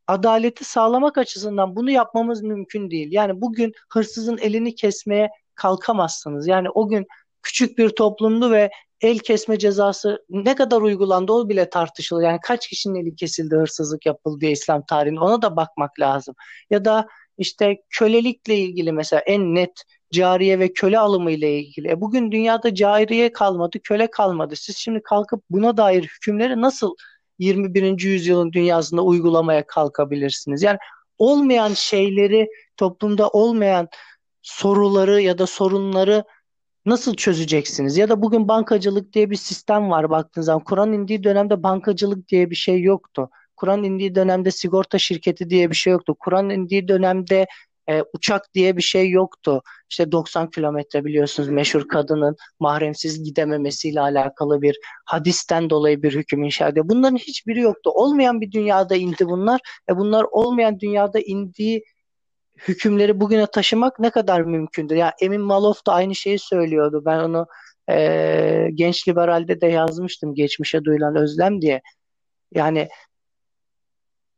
adaleti 0.07 0.65
sağlamak 0.65 1.19
açısından 1.19 1.77
bunu 1.77 1.91
yapmamız 1.91 2.43
mümkün 2.43 2.91
değil. 2.91 3.09
Yani 3.13 3.41
bugün 3.41 3.73
hırsızın 3.93 4.39
elini 4.39 4.75
kesmeye 4.75 5.31
kalkamazsınız. 5.55 6.47
Yani 6.47 6.71
o 6.71 6.89
gün 6.89 7.07
küçük 7.45 7.79
bir 7.79 7.89
toplumdu 7.89 8.51
ve 8.51 8.71
el 9.01 9.19
kesme 9.19 9.59
cezası 9.59 10.25
ne 10.31 10.55
kadar 10.55 10.81
uygulandı 10.81 11.33
o 11.33 11.49
bile 11.49 11.71
tartışılır. 11.71 12.23
Yani 12.23 12.39
kaç 12.43 12.69
kişinin 12.69 12.95
eli 12.95 13.17
kesildi 13.17 13.57
hırsızlık 13.57 14.07
yapıldı 14.07 14.41
diye 14.41 14.53
İslam 14.53 14.87
tarihinde 14.87 15.21
ona 15.21 15.43
da 15.43 15.57
bakmak 15.57 16.01
lazım. 16.01 16.35
Ya 16.71 16.85
da 16.85 17.07
işte 17.39 17.77
kölelikle 17.91 18.57
ilgili 18.57 18.93
mesela 18.93 19.21
en 19.21 19.55
net 19.55 19.85
cariye 20.13 20.59
ve 20.59 20.73
köle 20.73 20.99
alımı 20.99 21.31
ile 21.31 21.59
ilgili. 21.59 21.91
E 21.91 22.01
bugün 22.01 22.33
dünyada 22.33 22.75
cariye 22.75 23.33
kalmadı, 23.33 23.79
köle 23.85 24.11
kalmadı. 24.11 24.57
Siz 24.57 24.77
şimdi 24.77 25.03
kalkıp 25.03 25.43
buna 25.51 25.77
dair 25.77 26.03
hükümleri 26.03 26.61
nasıl 26.61 26.95
21. 27.39 28.01
yüzyılın 28.05 28.53
dünyasında 28.53 29.03
uygulamaya 29.03 29.67
kalkabilirsiniz? 29.67 30.63
Yani 30.63 30.79
olmayan 31.19 31.75
şeyleri 31.75 32.49
toplumda 32.77 33.29
olmayan 33.29 33.89
soruları 34.43 35.21
ya 35.21 35.39
da 35.39 35.47
sorunları 35.47 36.25
nasıl 36.87 37.15
çözeceksiniz? 37.15 37.97
Ya 37.97 38.09
da 38.09 38.23
bugün 38.23 38.49
bankacılık 38.49 39.13
diye 39.13 39.31
bir 39.31 39.37
sistem 39.37 39.91
var 39.91 40.11
baktığınız 40.11 40.47
zaman. 40.47 40.65
Kur'an 40.65 40.93
indiği 40.93 41.25
dönemde 41.25 41.63
bankacılık 41.63 42.29
diye 42.29 42.51
bir 42.51 42.57
şey 42.57 42.83
yoktu. 42.83 43.31
Kur'an 43.57 43.85
indiği 43.85 44.15
dönemde 44.15 44.51
sigorta 44.51 44.99
şirketi 44.99 45.51
diye 45.51 45.71
bir 45.71 45.77
şey 45.77 45.93
yoktu. 45.93 46.17
Kur'an 46.21 46.51
indiği 46.51 46.89
dönemde 46.89 47.47
e, 47.91 48.03
uçak 48.13 48.55
diye 48.55 48.77
bir 48.77 48.83
şey 48.83 49.11
yoktu. 49.11 49.63
İşte 49.91 50.13
90 50.13 50.51
kilometre 50.51 51.05
biliyorsunuz 51.05 51.49
meşhur 51.49 51.89
kadının 51.89 52.37
mahremsiz 52.61 53.25
gidememesiyle 53.25 54.01
alakalı 54.01 54.63
bir 54.63 54.77
hadisten 55.05 55.71
dolayı 55.71 56.03
bir 56.03 56.15
hüküm 56.15 56.43
inşa 56.45 56.69
ediyor. 56.69 56.89
Bunların 56.89 57.17
hiçbiri 57.17 57.61
yoktu. 57.61 57.91
Olmayan 57.95 58.41
bir 58.41 58.53
dünyada 58.53 58.97
indi 58.97 59.27
bunlar. 59.27 59.61
E 59.91 59.97
bunlar 59.97 60.27
olmayan 60.31 60.81
dünyada 60.81 61.21
indiği 61.21 61.85
hükümleri 62.69 63.21
bugüne 63.21 63.47
taşımak 63.47 63.99
ne 63.99 64.11
kadar 64.11 64.41
mümkündür? 64.41 64.97
Ya 64.97 65.15
Emin 65.21 65.41
Maloff 65.41 65.87
da 65.87 65.93
aynı 65.93 66.15
şeyi 66.15 66.39
söylüyordu. 66.39 67.03
Ben 67.05 67.19
onu 67.19 67.47
e, 67.91 68.69
Genç 68.75 69.09
Liberal'de 69.09 69.61
de 69.61 69.67
yazmıştım. 69.67 70.35
Geçmişe 70.35 70.85
duyulan 70.85 71.17
özlem 71.17 71.63
diye. 71.63 71.83
Yani 72.55 72.89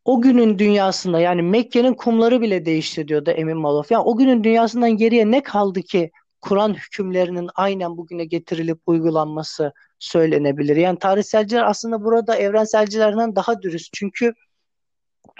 o 0.04 0.22
günün 0.22 0.58
dünyasında 0.58 1.20
yani 1.20 1.42
Mekke'nin 1.42 1.94
kumları 1.94 2.40
bile 2.40 2.66
değişti 2.66 3.08
diyordu 3.08 3.30
Emin 3.30 3.56
Maloff. 3.56 3.90
Yani 3.90 4.02
o 4.02 4.16
günün 4.16 4.44
dünyasından 4.44 4.96
geriye 4.96 5.30
ne 5.30 5.42
kaldı 5.42 5.82
ki 5.82 6.10
Kur'an 6.40 6.74
hükümlerinin 6.74 7.50
aynen 7.54 7.96
bugüne 7.96 8.24
getirilip 8.24 8.78
uygulanması 8.86 9.72
söylenebilir. 9.98 10.76
Yani 10.76 10.98
tarihselciler 10.98 11.62
aslında 11.62 12.04
burada 12.04 12.36
evrenselcilerden 12.36 13.36
daha 13.36 13.62
dürüst. 13.62 13.92
Çünkü 13.92 14.34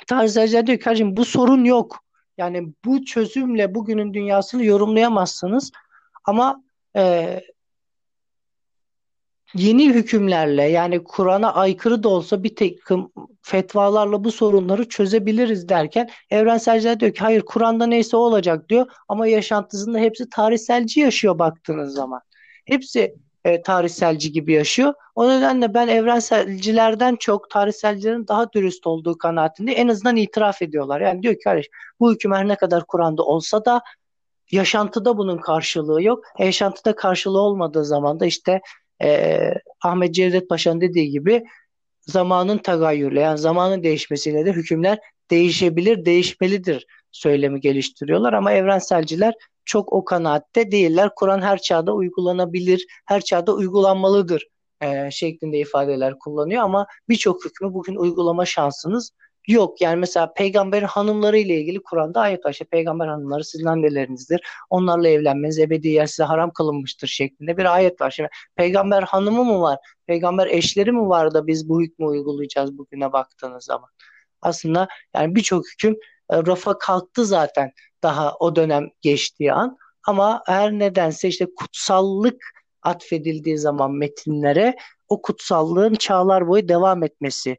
tarihselciler 0.06 0.66
diyor 0.66 0.78
ki 0.78 0.84
kardeşim 0.84 1.16
bu 1.16 1.24
sorun 1.24 1.64
yok. 1.64 2.05
Yani 2.38 2.72
bu 2.84 3.04
çözümle 3.04 3.74
bugünün 3.74 4.14
dünyasını 4.14 4.64
yorumlayamazsınız. 4.64 5.72
Ama 6.24 6.64
e, 6.96 7.40
yeni 9.54 9.94
hükümlerle 9.94 10.62
yani 10.62 11.04
Kur'an'a 11.04 11.54
aykırı 11.54 12.02
da 12.02 12.08
olsa 12.08 12.42
bir 12.42 12.56
takım 12.56 13.12
fetvalarla 13.42 14.24
bu 14.24 14.32
sorunları 14.32 14.88
çözebiliriz 14.88 15.68
derken 15.68 16.10
evrenselciler 16.30 17.00
diyor 17.00 17.14
ki 17.14 17.20
hayır 17.20 17.42
Kur'an'da 17.42 17.86
neyse 17.86 18.16
o 18.16 18.20
olacak 18.20 18.68
diyor 18.68 18.86
ama 19.08 19.26
yaşantısında 19.26 19.98
hepsi 19.98 20.30
tarihselci 20.30 21.00
yaşıyor 21.00 21.38
baktığınız 21.38 21.94
zaman. 21.94 22.20
Hepsi 22.64 23.14
e, 23.46 23.62
tarihselci 23.62 24.32
gibi 24.32 24.52
yaşıyor. 24.52 24.94
O 25.14 25.28
nedenle 25.28 25.74
ben 25.74 25.88
evrenselcilerden 25.88 27.16
çok 27.16 27.50
tarihselcilerin 27.50 28.28
daha 28.28 28.52
dürüst 28.52 28.86
olduğu 28.86 29.18
kanaatinde 29.18 29.72
en 29.72 29.88
azından 29.88 30.16
itiraf 30.16 30.62
ediyorlar. 30.62 31.00
Yani 31.00 31.22
diyor 31.22 31.34
ki 31.34 31.40
kardeş 31.44 31.66
bu 32.00 32.12
hüküm 32.12 32.32
her 32.32 32.48
ne 32.48 32.56
kadar 32.56 32.86
Kur'an'da 32.86 33.22
olsa 33.22 33.64
da 33.64 33.82
yaşantıda 34.50 35.18
bunun 35.18 35.38
karşılığı 35.38 36.02
yok. 36.02 36.24
E, 36.38 36.44
yaşantıda 36.44 36.96
karşılığı 36.96 37.40
olmadığı 37.40 37.84
zaman 37.84 38.20
da 38.20 38.26
işte 38.26 38.60
e, 39.02 39.40
Ahmet 39.84 40.14
Cevdet 40.14 40.48
Paşa'nın 40.48 40.80
dediği 40.80 41.10
gibi 41.10 41.44
zamanın 42.00 42.58
tagayyürle 42.58 43.20
yani 43.20 43.38
zamanın 43.38 43.82
değişmesiyle 43.82 44.46
de 44.46 44.52
hükümler 44.52 44.98
değişebilir, 45.30 46.04
değişmelidir 46.04 46.86
söylemi 47.12 47.60
geliştiriyorlar 47.60 48.32
ama 48.32 48.52
evrenselciler 48.52 49.34
çok 49.66 49.92
o 49.92 50.04
kanaatte 50.04 50.70
değiller. 50.70 51.10
Kur'an 51.16 51.42
her 51.42 51.58
çağda 51.58 51.94
uygulanabilir, 51.94 52.86
her 53.06 53.20
çağda 53.20 53.52
uygulanmalıdır 53.54 54.48
e, 54.80 55.10
şeklinde 55.10 55.58
ifadeler 55.58 56.18
kullanıyor 56.18 56.62
ama 56.62 56.86
birçok 57.08 57.44
hükmü 57.44 57.74
bugün 57.74 57.96
uygulama 57.96 58.46
şansınız 58.46 59.12
yok. 59.48 59.80
Yani 59.80 59.96
mesela 59.96 60.32
peygamberin 60.32 60.86
hanımları 60.86 61.38
ile 61.38 61.60
ilgili 61.60 61.82
Kur'an'da 61.82 62.20
ayet 62.20 62.44
var. 62.44 62.52
İşte 62.52 62.64
peygamber 62.64 63.06
hanımları 63.06 63.44
sizin 63.44 63.66
annelerinizdir. 63.66 64.40
Onlarla 64.70 65.08
evlenmeniz 65.08 65.58
ebediyen 65.58 66.06
size 66.06 66.24
haram 66.24 66.50
kılınmıştır 66.50 67.06
şeklinde 67.06 67.56
bir 67.56 67.74
ayet 67.74 68.00
var. 68.00 68.10
Şimdi 68.10 68.28
peygamber 68.56 69.02
hanımı 69.02 69.44
mı 69.44 69.60
var? 69.60 69.78
Peygamber 70.06 70.46
eşleri 70.46 70.92
mi 70.92 71.08
var 71.08 71.34
da 71.34 71.46
biz 71.46 71.68
bu 71.68 71.82
hükmü 71.82 72.06
uygulayacağız 72.06 72.78
bugüne 72.78 73.12
baktığınız 73.12 73.64
zaman? 73.64 73.88
Aslında 74.42 74.88
yani 75.14 75.34
birçok 75.34 75.64
hüküm 75.72 75.96
rafa 76.32 76.78
kalktı 76.78 77.26
zaten 77.26 77.72
daha 78.02 78.34
o 78.34 78.56
dönem 78.56 78.88
geçtiği 79.02 79.52
an. 79.52 79.76
Ama 80.06 80.42
her 80.46 80.72
nedense 80.72 81.28
işte 81.28 81.46
kutsallık 81.56 82.42
atfedildiği 82.82 83.58
zaman 83.58 83.92
metinlere 83.92 84.76
o 85.08 85.22
kutsallığın 85.22 85.94
çağlar 85.94 86.48
boyu 86.48 86.68
devam 86.68 87.02
etmesi 87.02 87.56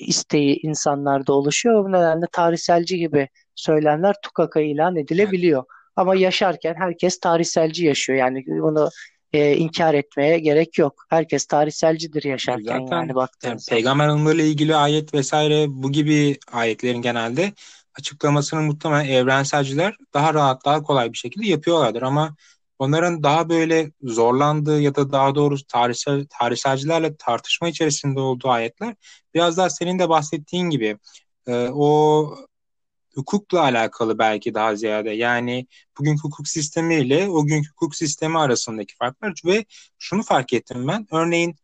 isteği 0.00 0.60
insanlarda 0.62 1.32
oluşuyor. 1.32 1.84
Bu 1.84 1.92
nedenle 1.92 2.26
tarihselci 2.32 2.98
gibi 2.98 3.28
söylemler 3.54 4.14
tukaka 4.22 4.60
ilan 4.60 4.96
edilebiliyor. 4.96 5.64
Ama 5.96 6.14
yaşarken 6.14 6.74
herkes 6.78 7.20
tarihselci 7.20 7.84
yaşıyor. 7.84 8.18
Yani 8.18 8.44
bunu 8.46 8.90
e, 9.32 9.56
inkar 9.56 9.94
etmeye 9.94 10.38
gerek 10.38 10.78
yok. 10.78 11.04
Herkes 11.10 11.46
tarihselcidir 11.46 12.24
yaşarken 12.24 12.80
Zaten, 12.80 12.96
yani 12.96 13.14
baktığınızda. 13.14 13.74
Yani, 13.74 13.78
peygamber 13.78 14.08
anılarıyla 14.08 14.44
ilgili 14.44 14.76
ayet 14.76 15.14
vesaire 15.14 15.66
bu 15.68 15.92
gibi 15.92 16.38
ayetlerin 16.52 17.02
genelde 17.02 17.52
açıklamasını 17.98 18.62
muhtemelen 18.62 19.08
evrenselciler 19.08 19.96
daha 20.14 20.34
rahat, 20.34 20.64
daha 20.64 20.82
kolay 20.82 21.12
bir 21.12 21.18
şekilde 21.18 21.46
yapıyorlardır 21.46 22.02
ama 22.02 22.36
onların 22.78 23.22
daha 23.22 23.48
böyle 23.48 23.92
zorlandığı 24.02 24.80
ya 24.80 24.94
da 24.94 25.12
daha 25.12 25.34
doğrusu 25.34 25.66
tarihsel, 25.66 26.26
tarihselcilerle 26.40 27.16
tartışma 27.16 27.68
içerisinde 27.68 28.20
olduğu 28.20 28.48
ayetler 28.48 28.94
biraz 29.34 29.56
daha 29.56 29.70
senin 29.70 29.98
de 29.98 30.08
bahsettiğin 30.08 30.70
gibi 30.70 30.98
e, 31.46 31.68
o 31.74 32.34
hukukla 33.14 33.60
alakalı 33.60 34.18
belki 34.18 34.54
daha 34.54 34.76
ziyade. 34.76 35.10
Yani 35.10 35.66
bugün 35.98 36.18
hukuk 36.18 36.48
sistemiyle 36.48 37.28
o 37.28 37.46
günkü 37.46 37.70
hukuk 37.70 37.96
sistemi 37.96 38.38
arasındaki 38.38 38.96
farklar 38.96 39.34
ve 39.44 39.64
şunu 39.98 40.22
fark 40.22 40.52
ettim 40.52 40.88
ben. 40.88 41.06
Örneğin 41.12 41.56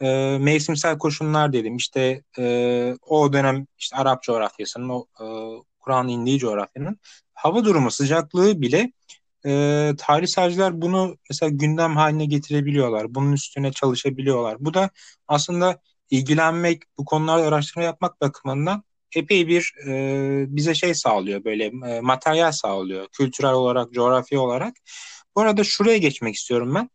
e, 0.00 0.38
mevsimsel 0.40 0.98
koşullar 0.98 1.52
dedim. 1.52 1.76
İşte 1.76 2.22
e, 2.38 2.96
o 3.02 3.32
dönem 3.32 3.66
işte 3.78 3.96
Arap 3.96 4.22
coğrafyasının 4.22 4.88
o 4.88 5.06
e, 5.20 5.26
Kur'an 5.90 6.08
indiği 6.08 6.38
coğrafyanın 6.38 6.98
hava 7.34 7.64
durumu 7.64 7.90
sıcaklığı 7.90 8.62
bile 8.62 8.92
e, 9.46 9.92
tarihselciler 9.98 10.82
bunu 10.82 11.16
mesela 11.30 11.50
gündem 11.50 11.96
haline 11.96 12.24
getirebiliyorlar. 12.24 13.14
Bunun 13.14 13.32
üstüne 13.32 13.72
çalışabiliyorlar. 13.72 14.56
Bu 14.60 14.74
da 14.74 14.90
aslında 15.28 15.80
ilgilenmek, 16.10 16.82
bu 16.98 17.04
konularda 17.04 17.46
araştırma 17.46 17.84
yapmak 17.84 18.20
bakımından 18.20 18.82
epey 19.16 19.48
bir 19.48 19.72
e, 19.86 20.44
bize 20.48 20.74
şey 20.74 20.94
sağlıyor 20.94 21.44
böyle 21.44 21.64
e, 21.64 22.00
materyal 22.00 22.52
sağlıyor 22.52 23.06
kültürel 23.12 23.52
olarak 23.52 23.92
coğrafya 23.92 24.40
olarak. 24.40 24.74
Bu 25.36 25.40
arada 25.40 25.64
şuraya 25.64 25.98
geçmek 25.98 26.34
istiyorum 26.34 26.74
ben. 26.74 26.90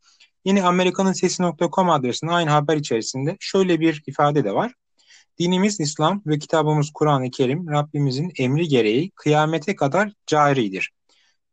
Yine 0.46 0.64
Amerikanın 0.64 1.14
Sesi.com 1.14 1.90
adresinde 1.90 2.32
aynı 2.32 2.50
haber 2.50 2.78
içerisinde 2.78 3.38
şöyle 3.40 3.80
bir 3.80 4.04
ifade 4.08 4.44
de 4.44 4.54
var. 4.54 4.74
Dinimiz 5.40 5.80
İslam 5.80 6.22
ve 6.26 6.40
kitabımız 6.40 6.92
Kur'an-ı 6.94 7.32
Kerim 7.32 7.70
Rabbimizin 7.70 8.32
emri 8.38 8.68
gereği 8.68 9.12
kıyamete 9.12 9.76
kadar 9.76 10.12
caridir. 10.28 10.92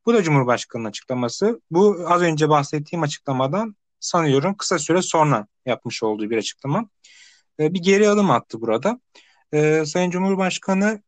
Bu 0.06 0.14
da 0.14 0.22
Cumhurbaşkanı'nın 0.22 0.88
açıklaması. 0.88 1.60
Bu 1.70 2.04
az 2.08 2.22
önce 2.22 2.48
bahsettiğim 2.48 3.02
açıklamadan 3.02 3.76
sanıyorum 4.00 4.54
kısa 4.56 4.78
süre 4.78 5.02
sonra 5.02 5.46
yapmış 5.66 6.02
olduğu 6.02 6.30
bir 6.30 6.38
açıklama. 6.38 6.88
E, 7.60 7.74
bir 7.74 7.82
geri 7.82 8.08
adım 8.08 8.30
attı 8.30 8.60
burada. 8.60 9.00
E, 9.52 9.84
Sayın 9.86 10.10
Cumhurbaşkanı 10.10 11.02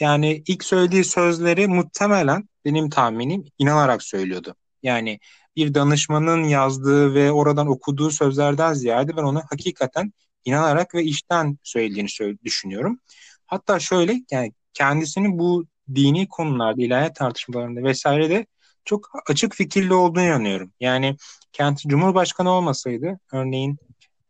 yani 0.00 0.42
ilk 0.46 0.64
söylediği 0.64 1.04
sözleri 1.04 1.68
muhtemelen 1.68 2.48
benim 2.64 2.90
tahminim 2.90 3.44
inanarak 3.58 4.02
söylüyordu. 4.02 4.54
Yani 4.82 5.20
bir 5.56 5.74
danışmanın 5.74 6.44
yazdığı 6.44 7.14
ve 7.14 7.32
oradan 7.32 7.66
okuduğu 7.66 8.10
sözlerden 8.10 8.72
ziyade 8.72 9.16
ben 9.16 9.22
onu 9.22 9.42
hakikaten 9.50 10.12
inanarak 10.44 10.94
ve 10.94 11.04
işten 11.04 11.58
söylediğini 11.62 12.38
düşünüyorum. 12.44 13.00
Hatta 13.46 13.80
şöyle 13.80 14.22
yani 14.30 14.52
kendisini 14.74 15.38
bu 15.38 15.66
dini 15.94 16.28
konularda, 16.28 16.82
ilahiyat 16.82 17.16
tartışmalarında 17.16 17.82
vesaire 17.82 18.30
de 18.30 18.46
çok 18.84 19.08
açık 19.28 19.54
fikirli 19.54 19.94
olduğunu 19.94 20.24
inanıyorum. 20.24 20.72
Yani 20.80 21.16
kent 21.52 21.78
cumhurbaşkanı 21.86 22.50
olmasaydı 22.50 23.18
örneğin 23.32 23.78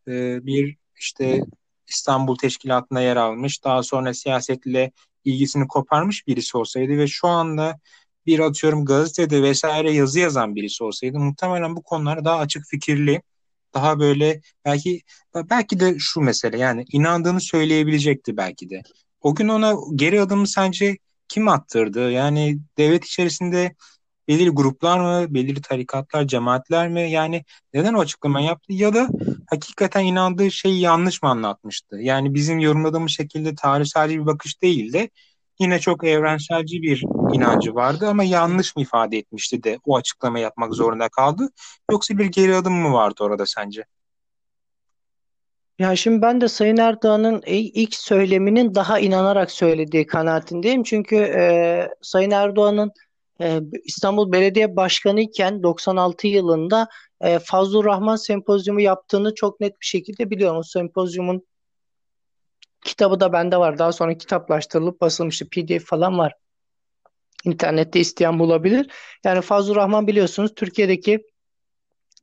e, 0.07 0.45
bir 0.45 0.77
işte 0.99 1.41
İstanbul 1.87 2.35
Teşkilatı'nda 2.35 3.01
yer 3.01 3.15
almış, 3.15 3.63
daha 3.63 3.83
sonra 3.83 4.13
siyasetle 4.13 4.91
ilgisini 5.25 5.67
koparmış 5.67 6.27
birisi 6.27 6.57
olsaydı 6.57 6.97
ve 6.97 7.07
şu 7.07 7.27
anda 7.27 7.79
bir 8.25 8.39
atıyorum 8.39 8.85
gazetede 8.85 9.43
vesaire 9.43 9.91
yazı 9.91 10.19
yazan 10.19 10.55
birisi 10.55 10.83
olsaydı 10.83 11.19
muhtemelen 11.19 11.75
bu 11.75 11.83
konulara 11.83 12.25
daha 12.25 12.39
açık 12.39 12.65
fikirli, 12.65 13.21
daha 13.73 13.99
böyle 13.99 14.41
belki 14.65 15.01
belki 15.35 15.79
de 15.79 15.95
şu 15.99 16.21
mesele 16.21 16.57
yani 16.57 16.85
inandığını 16.91 17.41
söyleyebilecekti 17.41 18.37
belki 18.37 18.69
de. 18.69 18.81
O 19.21 19.35
gün 19.35 19.47
ona 19.47 19.75
geri 19.95 20.21
adımı 20.21 20.47
sence 20.47 20.97
kim 21.27 21.47
attırdı? 21.47 22.11
Yani 22.11 22.59
devlet 22.77 23.05
içerisinde 23.05 23.75
belirli 24.27 24.49
gruplar 24.49 24.99
mı, 24.99 25.33
belirli 25.33 25.61
tarikatlar, 25.61 26.27
cemaatler 26.27 26.89
mi? 26.89 27.11
Yani 27.11 27.43
neden 27.73 27.93
o 27.93 27.99
açıklama 27.99 28.41
yaptı? 28.41 28.73
Ya 28.73 28.93
da 28.93 29.09
hakikaten 29.49 30.05
inandığı 30.05 30.51
şeyi 30.51 30.79
yanlış 30.81 31.23
mı 31.23 31.29
anlatmıştı? 31.29 31.97
Yani 32.01 32.33
bizim 32.33 32.59
yorumladığımız 32.59 33.11
şekilde 33.11 33.55
tarihsel 33.55 34.09
bir 34.09 34.25
bakış 34.25 34.61
değil 34.61 34.93
de 34.93 35.09
yine 35.59 35.79
çok 35.79 36.03
evrenselci 36.03 36.81
bir 36.81 37.03
inancı 37.33 37.75
vardı 37.75 38.07
ama 38.07 38.23
yanlış 38.23 38.75
mı 38.75 38.81
ifade 38.81 39.17
etmişti 39.17 39.63
de 39.63 39.79
o 39.85 39.97
açıklama 39.97 40.39
yapmak 40.39 40.73
zorunda 40.73 41.09
kaldı? 41.09 41.49
Yoksa 41.91 42.17
bir 42.17 42.25
geri 42.25 42.55
adım 42.55 42.73
mı 42.73 42.93
vardı 42.93 43.15
orada 43.23 43.45
sence? 43.45 43.83
Ya 45.79 45.95
şimdi 45.95 46.21
ben 46.21 46.41
de 46.41 46.47
Sayın 46.47 46.77
Erdoğan'ın 46.77 47.41
ilk 47.47 47.95
söyleminin 47.95 48.75
daha 48.75 48.99
inanarak 48.99 49.51
söylediği 49.51 50.07
kanaatindeyim. 50.07 50.83
Çünkü 50.83 51.15
e, 51.15 51.89
Sayın 52.01 52.31
Erdoğan'ın 52.31 52.91
e, 53.41 53.59
İstanbul 53.83 54.31
Belediye 54.31 54.75
Başkanı 54.75 55.21
iken 55.21 55.63
96 55.63 56.27
yılında 56.27 56.87
e, 57.21 57.39
Fazlur 57.39 57.85
Rahman 57.85 58.15
Sempozyumu 58.15 58.81
yaptığını 58.81 59.35
çok 59.35 59.59
net 59.59 59.81
bir 59.81 59.85
şekilde 59.85 60.29
biliyorum. 60.29 60.57
O 60.57 60.63
sempozyumun 60.63 61.45
kitabı 62.83 63.19
da 63.19 63.33
bende 63.33 63.57
var. 63.57 63.77
Daha 63.77 63.91
sonra 63.91 64.17
kitaplaştırılıp 64.17 65.01
basılmıştı. 65.01 65.49
PDF 65.49 65.85
falan 65.85 66.17
var. 66.17 66.33
İnternette 67.45 67.99
isteyen 67.99 68.39
bulabilir. 68.39 68.91
Yani 69.23 69.41
Fazlur 69.41 69.75
Rahman 69.75 70.07
biliyorsunuz 70.07 70.51
Türkiye'deki 70.55 71.23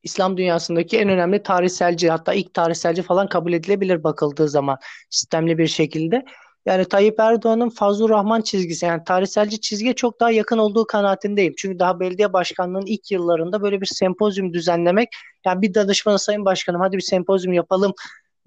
İslam 0.03 0.37
dünyasındaki 0.37 0.99
en 0.99 1.09
önemli 1.09 1.43
tarihselci 1.43 2.11
hatta 2.11 2.35
ilk 2.35 2.55
tarihselci 2.55 3.03
falan 3.03 3.29
kabul 3.29 3.53
edilebilir 3.53 4.05
bakıldığı 4.05 4.49
zaman 4.49 4.79
sistemli 5.11 5.59
bir 5.59 5.67
şekilde. 5.67 6.25
Yani 6.67 6.85
Tayyip 6.85 7.21
Erdoğan'ın 7.21 7.69
Fazlur 7.69 8.11
Rahman 8.11 8.41
çizgisi 8.41 8.87
yani 8.87 9.05
tarihselci 9.05 9.61
çizgiye 9.61 9.95
çok 9.95 10.21
daha 10.21 10.31
yakın 10.31 10.59
olduğu 10.59 10.87
kanaatindeyim. 10.87 11.55
Çünkü 11.59 11.79
daha 11.79 12.01
belediye 12.01 12.33
başkanlığının 12.33 12.87
ilk 12.87 13.11
yıllarında 13.11 13.63
böyle 13.63 13.81
bir 13.81 13.87
sempozyum 13.87 14.55
düzenlemek 14.55 15.09
yani 15.47 15.63
bir 15.63 15.75
danışmanı 15.75 16.19
sayın 16.19 16.45
başkanım 16.45 16.81
hadi 16.81 16.97
bir 16.97 17.03
sempozyum 17.03 17.53
yapalım 17.53 17.93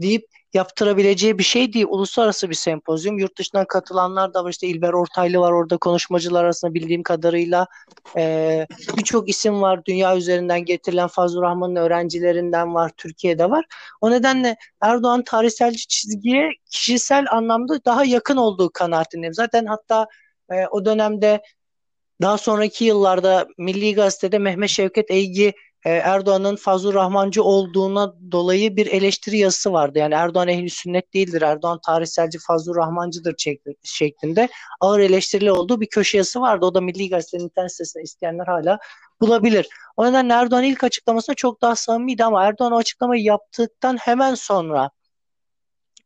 deyip 0.01 0.25
yaptırabileceği 0.53 1.37
bir 1.37 1.43
şey 1.43 1.73
değil. 1.73 1.85
Uluslararası 1.89 2.49
bir 2.49 2.55
sempozyum. 2.55 3.17
Yurt 3.17 3.37
dışından 3.37 3.65
katılanlar 3.65 4.33
da 4.33 4.43
var. 4.43 4.49
İşte 4.49 4.67
İlber 4.67 4.93
Ortaylı 4.93 5.39
var 5.39 5.51
orada 5.51 5.77
konuşmacılar 5.77 6.43
arasında 6.43 6.73
bildiğim 6.73 7.03
kadarıyla. 7.03 7.67
E, 8.17 8.67
Birçok 8.97 9.29
isim 9.29 9.61
var. 9.61 9.85
Dünya 9.85 10.17
üzerinden 10.17 10.65
getirilen 10.65 11.07
Fazıl 11.07 11.41
Rahman'ın 11.41 11.75
öğrencilerinden 11.75 12.73
var. 12.73 12.91
Türkiye'de 12.97 13.49
var. 13.49 13.65
O 14.01 14.11
nedenle 14.11 14.55
Erdoğan 14.81 15.23
tarihselci 15.23 15.87
çizgiye 15.87 16.49
kişisel 16.71 17.25
anlamda 17.31 17.85
daha 17.85 18.05
yakın 18.05 18.37
olduğu 18.37 18.69
kanaatindeyim. 18.69 19.33
Zaten 19.33 19.65
hatta 19.65 20.07
e, 20.51 20.67
o 20.67 20.85
dönemde 20.85 21.41
daha 22.21 22.37
sonraki 22.37 22.85
yıllarda 22.85 23.47
Milli 23.57 23.95
Gazete'de 23.95 24.37
Mehmet 24.37 24.69
Şevket 24.69 25.11
Eygi 25.11 25.53
e, 25.85 25.91
Erdoğan'ın 25.91 26.55
Fazıl 26.55 26.93
Rahmancı 26.93 27.43
olduğuna 27.43 28.13
dolayı 28.31 28.75
bir 28.75 28.87
eleştiri 28.87 29.37
yazısı 29.37 29.73
vardı. 29.73 29.99
Yani 29.99 30.13
Erdoğan 30.13 30.47
ehli 30.47 30.69
sünnet 30.69 31.13
değildir, 31.13 31.41
Erdoğan 31.41 31.79
tarihselci 31.85 32.39
Fazıl 32.39 32.75
Rahmancıdır 32.75 33.35
şeklinde 33.83 34.49
ağır 34.79 34.99
eleştirili 34.99 35.51
olduğu 35.51 35.81
bir 35.81 35.87
köşe 35.87 36.17
yazısı 36.17 36.41
vardı. 36.41 36.65
O 36.65 36.73
da 36.73 36.81
Milli 36.81 37.09
Gazete'nin 37.09 37.43
internet 37.43 37.71
sitesinde 37.71 38.03
isteyenler 38.03 38.45
hala 38.45 38.79
bulabilir. 39.21 39.67
O 39.97 40.05
nedenle 40.05 40.33
Erdoğan 40.33 40.63
ilk 40.63 40.83
açıklamasında 40.83 41.35
çok 41.35 41.61
daha 41.61 41.75
samimiydi 41.75 42.23
ama 42.23 42.45
Erdoğan 42.45 42.71
o 42.71 42.77
açıklamayı 42.77 43.23
yaptıktan 43.23 43.97
hemen 43.97 44.35
sonra 44.35 44.89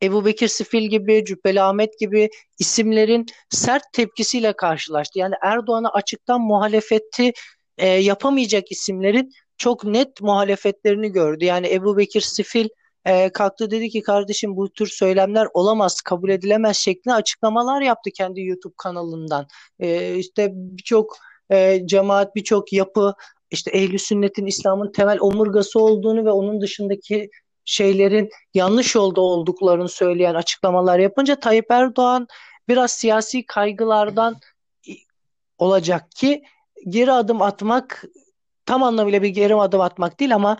Ebu 0.03 0.25
Bekir 0.25 0.47
Sifil 0.47 0.89
gibi, 0.89 1.25
Cübbeli 1.25 1.61
Ahmet 1.61 1.99
gibi 1.99 2.29
isimlerin 2.59 3.25
sert 3.49 3.83
tepkisiyle 3.93 4.53
karşılaştı. 4.53 5.19
Yani 5.19 5.35
Erdoğan'a 5.43 5.89
açıktan 5.89 6.41
muhalefeti 6.41 7.31
e, 7.77 7.87
yapamayacak 7.87 8.71
isimlerin 8.71 9.31
çok 9.57 9.83
net 9.83 10.21
muhalefetlerini 10.21 11.11
gördü. 11.11 11.45
Yani 11.45 11.73
Ebu 11.73 11.97
Bekir 11.97 12.21
Sifil 12.21 12.67
e, 13.05 13.29
kalktı 13.29 13.71
dedi 13.71 13.89
ki 13.89 14.01
kardeşim 14.01 14.57
bu 14.57 14.69
tür 14.69 14.87
söylemler 14.87 15.47
olamaz, 15.53 16.01
kabul 16.01 16.29
edilemez 16.29 16.77
şeklinde 16.77 17.15
açıklamalar 17.15 17.81
yaptı 17.81 18.09
kendi 18.15 18.41
YouTube 18.41 18.73
kanalından. 18.77 19.47
E, 19.79 20.15
işte 20.15 20.49
birçok 20.53 21.17
e, 21.51 21.87
cemaat, 21.87 22.35
birçok 22.35 22.73
yapı 22.73 23.13
işte 23.51 23.71
ehli 23.71 23.99
sünnetin 23.99 24.45
İslam'ın 24.45 24.91
temel 24.91 25.17
omurgası 25.21 25.79
olduğunu 25.79 26.25
ve 26.25 26.31
onun 26.31 26.61
dışındaki 26.61 27.29
şeylerin 27.65 28.29
yanlış 28.53 28.95
yolda 28.95 29.21
olduklarını 29.21 29.89
söyleyen 29.89 30.35
açıklamalar 30.35 30.99
yapınca 30.99 31.39
Tayyip 31.39 31.71
Erdoğan 31.71 32.27
biraz 32.67 32.91
siyasi 32.91 33.45
kaygılardan 33.45 34.39
olacak 35.57 36.11
ki 36.11 36.43
geri 36.89 37.11
adım 37.11 37.41
atmak 37.41 38.05
tam 38.67 38.83
anlamıyla 38.83 39.23
bir 39.23 39.29
geri 39.29 39.55
adım 39.55 39.81
atmak 39.81 40.19
değil 40.19 40.35
ama 40.35 40.57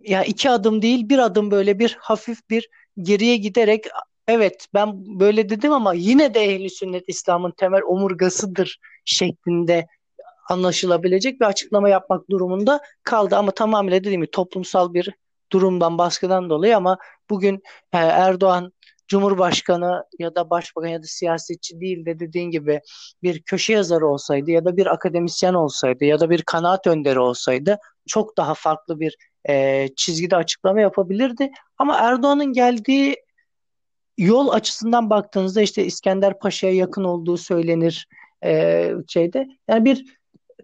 ya 0.00 0.24
iki 0.24 0.50
adım 0.50 0.82
değil 0.82 1.08
bir 1.08 1.18
adım 1.18 1.50
böyle 1.50 1.78
bir 1.78 1.96
hafif 2.00 2.50
bir 2.50 2.68
geriye 2.98 3.36
giderek 3.36 3.84
evet 4.28 4.66
ben 4.74 5.20
böyle 5.20 5.48
dedim 5.48 5.72
ama 5.72 5.94
yine 5.94 6.34
de 6.34 6.40
ehli 6.40 6.70
sünnet 6.70 7.04
İslam'ın 7.08 7.50
temel 7.50 7.82
omurgasıdır 7.82 8.78
şeklinde 9.04 9.86
anlaşılabilecek 10.48 11.40
bir 11.40 11.46
açıklama 11.46 11.88
yapmak 11.88 12.30
durumunda 12.30 12.80
kaldı. 13.04 13.36
Ama 13.36 13.50
tamamıyla 13.50 14.00
dediğim 14.00 14.20
gibi 14.20 14.30
toplumsal 14.30 14.94
bir 14.94 15.10
durumdan 15.52 15.98
baskıdan 15.98 16.50
dolayı 16.50 16.76
ama 16.76 16.98
bugün 17.30 17.54
e, 17.92 17.98
Erdoğan 17.98 18.72
Cumhurbaşkanı 19.08 20.04
ya 20.18 20.34
da 20.34 20.50
başbakan 20.50 20.88
ya 20.88 21.02
da 21.02 21.06
siyasetçi 21.06 21.80
değil 21.80 22.06
de 22.06 22.20
dediğin 22.20 22.50
gibi 22.50 22.80
bir 23.22 23.42
köşe 23.42 23.72
yazarı 23.72 24.06
olsaydı 24.06 24.50
ya 24.50 24.64
da 24.64 24.76
bir 24.76 24.86
akademisyen 24.86 25.54
olsaydı 25.54 26.04
ya 26.04 26.20
da 26.20 26.30
bir 26.30 26.42
kanaat 26.42 26.86
önderi 26.86 27.18
olsaydı 27.18 27.78
çok 28.06 28.36
daha 28.36 28.54
farklı 28.54 29.00
bir 29.00 29.16
e, 29.48 29.88
çizgide 29.96 30.36
açıklama 30.36 30.80
yapabilirdi. 30.80 31.50
Ama 31.78 31.96
Erdoğan'ın 31.96 32.52
geldiği 32.52 33.16
yol 34.18 34.48
açısından 34.48 35.10
baktığınızda 35.10 35.62
işte 35.62 35.84
İskender 35.84 36.38
Paşa'ya 36.38 36.74
yakın 36.74 37.04
olduğu 37.04 37.36
söylenir 37.36 38.08
e, 38.44 38.90
şeyde. 39.08 39.48
Yani 39.68 39.84
bir 39.84 40.21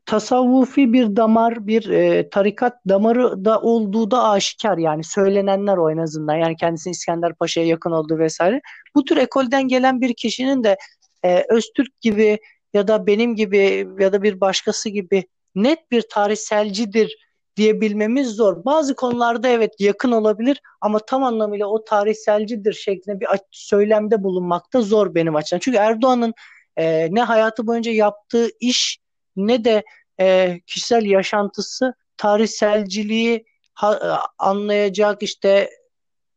tasavvufi 0.09 0.93
bir 0.93 1.17
damar, 1.17 1.67
bir 1.67 1.89
e, 1.91 2.29
tarikat 2.29 2.77
damarı 2.89 3.45
da 3.45 3.61
olduğu 3.61 4.11
da 4.11 4.29
aşikar 4.29 4.79
yani 4.79 5.05
söylenenler 5.05 5.77
o 5.77 5.91
en 5.91 5.97
azından. 5.99 6.35
Yani 6.35 6.57
kendisinin 6.57 6.93
İskender 6.93 7.35
Paşa'ya 7.35 7.67
yakın 7.67 7.91
olduğu 7.91 8.19
vesaire. 8.19 8.61
Bu 8.95 9.05
tür 9.05 9.17
ekolden 9.17 9.69
gelen 9.69 10.01
bir 10.01 10.15
kişinin 10.15 10.65
de 10.65 10.77
e, 11.25 11.45
Öztürk 11.49 12.01
gibi 12.01 12.39
ya 12.75 12.89
da 12.89 13.07
benim 13.07 13.37
gibi 13.37 13.89
ya 13.99 14.13
da 14.13 14.23
bir 14.23 14.41
başkası 14.41 14.89
gibi 14.89 15.25
net 15.55 15.91
bir 15.91 16.03
tarihselcidir 16.11 17.17
diyebilmemiz 17.57 18.29
zor. 18.29 18.65
Bazı 18.65 18.95
konularda 18.95 19.49
evet 19.49 19.75
yakın 19.79 20.13
olabilir 20.13 20.61
ama 20.81 20.99
tam 20.99 21.25
anlamıyla 21.25 21.67
o 21.67 21.85
tarihselcidir 21.85 22.73
şeklinde 22.73 23.21
bir 23.21 23.29
söylemde 23.51 24.25
bulunmakta 24.25 24.81
zor 24.81 25.15
benim 25.15 25.37
açımdan. 25.37 25.61
Çünkü 25.61 25.79
Erdoğan'ın 25.79 26.35
e, 26.77 27.09
ne 27.15 27.23
hayatı 27.23 27.67
boyunca 27.67 27.93
yaptığı 27.93 28.49
iş 28.61 28.99
ne 29.47 29.65
de 29.65 29.83
e, 30.21 30.61
kişisel 30.67 31.05
yaşantısı 31.05 31.95
tarihselciliği 32.17 33.45
ha, 33.75 33.95
e, 33.95 34.09
anlayacak 34.39 35.23
işte 35.23 35.71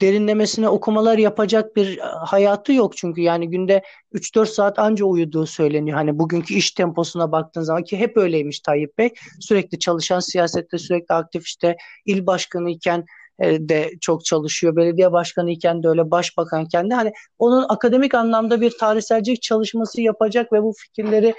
derinlemesine 0.02 0.70
okumalar 0.70 1.18
yapacak 1.18 1.76
bir 1.76 1.97
e, 1.97 2.02
hayatı 2.02 2.74
yok 2.74 2.97
çünkü 2.97 3.22
yani 3.22 3.49
günde 3.49 3.82
3-4 4.14 4.45
saat 4.45 4.80
anca 4.80 5.06
uyuduğu 5.06 5.45
söyleniyor. 5.45 5.97
Hani 5.97 6.20
bugünkü 6.20 6.54
iş 6.54 6.72
temposuna 6.72 7.32
baktığın 7.32 7.62
zaman 7.62 7.84
ki 7.84 7.97
hep 7.97 8.18
öyleymiş 8.18 8.60
Tayyip 8.60 8.97
Bey. 8.97 9.10
Sürekli 9.39 9.80
çalışan 9.80 10.20
siyasette 10.20 10.78
sürekli 10.78 11.16
aktif 11.16 11.45
işte 11.45 11.78
il 12.06 12.26
başkanı 12.26 12.70
iken 12.70 13.06
e, 13.39 13.70
de 13.70 13.91
çok 14.02 14.26
çalışıyor. 14.26 14.76
Belediye 14.76 15.12
başkanı 15.12 15.52
iken 15.52 15.84
de 15.84 15.88
öyle 15.88 16.12
başbakanken 16.12 16.89
de 16.89 16.93
hani 16.93 17.12
onun 17.39 17.66
akademik 17.70 18.16
anlamda 18.16 18.62
bir 18.62 18.78
tarihselcilik 18.80 19.41
çalışması 19.41 20.02
yapacak 20.02 20.54
ve 20.54 20.64
bu 20.64 20.74
fikirleri 20.78 21.34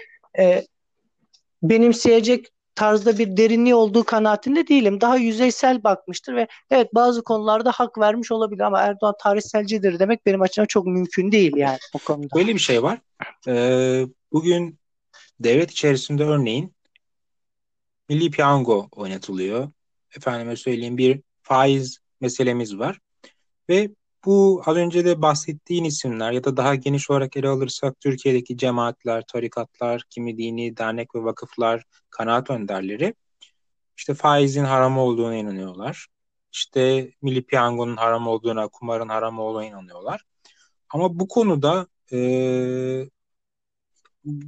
benimseyecek 1.63 2.53
tarzda 2.75 3.19
bir 3.19 3.37
derinliği 3.37 3.75
olduğu 3.75 4.05
kanaatinde 4.05 4.69
değilim. 4.69 5.01
Daha 5.01 5.17
yüzeysel 5.17 5.85
bakmıştır 5.85 6.35
ve 6.35 6.47
evet 6.71 6.95
bazı 6.95 7.25
konularda 7.25 7.73
hak 7.73 7.99
vermiş 7.99 8.33
olabilir 8.33 8.61
ama 8.61 8.81
Erdoğan 8.81 9.15
tarihselcidir 9.21 9.99
demek 9.99 10.27
benim 10.27 10.43
açımdan 10.43 10.67
çok 10.67 10.87
mümkün 10.87 11.33
değil 11.33 11.57
yani 11.57 11.79
o 11.95 11.99
konuda. 11.99 12.29
Böyle 12.35 12.55
bir 12.55 12.61
şey 12.61 12.83
var. 12.83 12.99
Ee, 13.49 14.07
bugün 14.33 14.79
devlet 15.41 15.71
içerisinde 15.71 16.25
örneğin 16.25 16.75
milli 18.09 18.31
piyango 18.31 18.89
oynatılıyor. 18.97 19.69
Efendime 20.17 20.57
söyleyeyim 20.57 20.99
bir 20.99 21.21
faiz 21.43 21.99
meselemiz 22.21 22.79
var. 22.79 22.99
Ve 23.69 23.91
bu 24.25 24.63
az 24.67 24.77
önce 24.77 25.05
de 25.05 25.23
bahsettiğin 25.23 25.85
isimler 25.85 26.33
ya 26.33 26.45
da 26.45 26.57
daha 26.57 26.75
geniş 26.75 27.11
olarak 27.11 27.37
ele 27.37 27.49
alırsak 27.49 28.01
Türkiye'deki 28.01 28.57
cemaatler, 28.57 29.25
tarikatlar, 29.27 30.03
kimi 30.11 30.39
dini 30.39 30.77
dernek 30.77 31.15
ve 31.15 31.25
vakıflar, 31.25 31.85
kanaat 32.11 32.51
önderleri 32.51 33.15
işte 33.97 34.15
faizin 34.15 34.65
haram 34.65 34.99
olduğuna 34.99 35.37
inanıyorlar. 35.37 36.07
İşte 36.53 37.11
milli 37.23 37.43
piyangonun 37.43 37.97
haram 37.97 38.27
olduğuna, 38.27 38.69
kumarın 38.69 39.09
haram 39.09 39.39
olduğuna 39.39 39.65
inanıyorlar. 39.65 40.25
Ama 40.91 41.19
bu 41.21 41.29
konuda 41.29 41.87
e, 42.13 42.19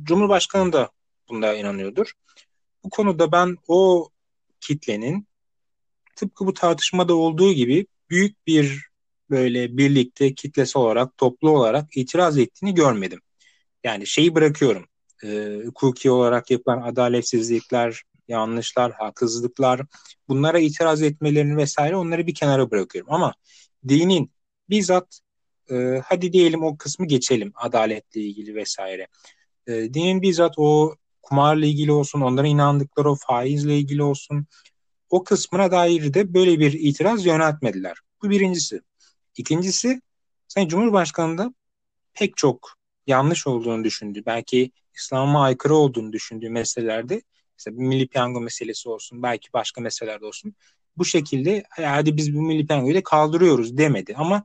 Cumhurbaşkanı 0.03 0.73
da 0.73 0.91
bunda 1.29 1.55
inanıyordur. 1.55 2.13
Bu 2.85 2.91
konuda 2.91 3.33
ben 3.33 3.57
o 3.69 4.09
kitlenin 4.61 5.27
tıpkı 6.17 6.47
bu 6.47 6.55
tartışmada 6.55 7.15
olduğu 7.15 7.53
gibi 7.53 7.87
büyük 8.11 8.47
bir 8.47 8.94
böyle 9.31 9.77
birlikte 9.77 10.35
kitlesi 10.35 10.79
olarak, 10.79 11.19
toplu 11.19 11.51
olarak 11.51 11.97
itiraz 11.97 12.39
ettiğini 12.39 12.75
görmedim. 12.75 13.21
Yani 13.85 14.07
şeyi 14.07 14.35
bırakıyorum. 14.35 14.87
E, 15.25 15.59
hukuki 15.65 16.11
olarak 16.11 16.51
yapılan 16.51 16.83
adaletsizlikler, 16.83 18.03
yanlışlar, 18.29 18.93
haksızlıklar 18.93 19.81
bunlara 20.29 20.59
itiraz 20.59 21.03
etmelerini 21.03 21.57
vesaire 21.57 21.97
onları 21.97 22.27
bir 22.27 22.35
kenara 22.35 22.71
bırakıyorum. 22.71 23.13
Ama 23.13 23.35
dinin 23.89 24.31
bizzat 24.71 25.21
e, 25.71 26.01
hadi 26.05 26.33
diyelim 26.33 26.65
o 26.65 26.77
kısmı 26.77 27.07
geçelim 27.07 27.53
adaletle 27.55 28.21
ilgili 28.21 28.55
vesaire. 28.55 29.07
E, 29.67 29.73
dinin 29.95 30.23
bizzat 30.23 30.55
o 30.57 30.95
kumarla 31.23 31.67
ilgili 31.67 31.93
olsun, 31.93 32.21
onlara 32.21 32.47
inandıkları 32.47 33.11
o 33.11 33.17
faizle 33.27 33.79
ilgili 33.79 34.03
olsun 34.03 34.47
o 35.11 35.25
kısmına 35.25 35.71
dair 35.71 36.15
de 36.15 36.35
böyle 36.35 36.59
bir 36.59 36.73
itiraz 36.73 37.27
yöneltmediler. 37.27 37.97
Bu 38.23 38.31
birincisi. 38.31 38.81
İkincisi 39.37 40.01
Sayın 40.49 40.69
Cumhurbaşkanı 40.69 41.55
pek 42.15 42.37
çok 42.37 42.71
yanlış 43.07 43.47
olduğunu 43.47 43.85
düşündü. 43.85 44.23
Belki 44.27 44.73
İslam'a 44.95 45.43
aykırı 45.43 45.75
olduğunu 45.75 46.13
düşündüğü 46.13 46.51
meselelerde 46.51 47.23
bir 47.67 47.73
milli 47.73 48.09
piyango 48.09 48.41
meselesi 48.41 48.89
olsun 48.89 49.23
belki 49.23 49.53
başka 49.53 49.81
meselelerde 49.81 50.27
olsun 50.27 50.55
bu 50.97 51.05
şekilde 51.05 51.65
hadi 51.71 52.17
biz 52.17 52.35
bu 52.35 52.43
milli 52.43 52.67
piyangoyu 52.67 52.95
da 52.95 53.03
kaldırıyoruz 53.03 53.79
demedi 53.79 54.15
ama 54.17 54.45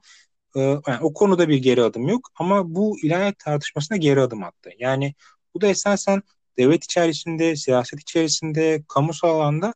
e, 0.55 0.59
yani 0.61 0.99
o 1.01 1.13
konuda 1.13 1.49
bir 1.49 1.57
geri 1.57 1.83
adım 1.83 2.07
yok 2.07 2.29
ama 2.35 2.75
bu 2.75 2.99
ilahiyat 3.03 3.39
tartışmasına 3.39 3.97
geri 3.97 4.21
adım 4.21 4.43
attı. 4.43 4.69
Yani 4.79 5.13
bu 5.53 5.61
da 5.61 5.67
esasen 5.67 6.23
devlet 6.57 6.83
içerisinde, 6.83 7.55
siyaset 7.55 8.01
içerisinde, 8.01 8.83
kamusal 8.87 9.29
alanda 9.29 9.73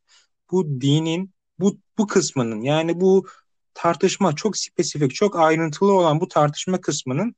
bu 0.51 0.81
dinin 0.81 1.33
bu 1.59 1.79
bu 1.97 2.07
kısmının 2.07 2.61
yani 2.61 3.01
bu 3.01 3.27
tartışma 3.73 4.35
çok 4.35 4.57
spesifik, 4.57 5.15
çok 5.15 5.39
ayrıntılı 5.39 5.93
olan 5.93 6.19
bu 6.19 6.27
tartışma 6.27 6.81
kısmının 6.81 7.35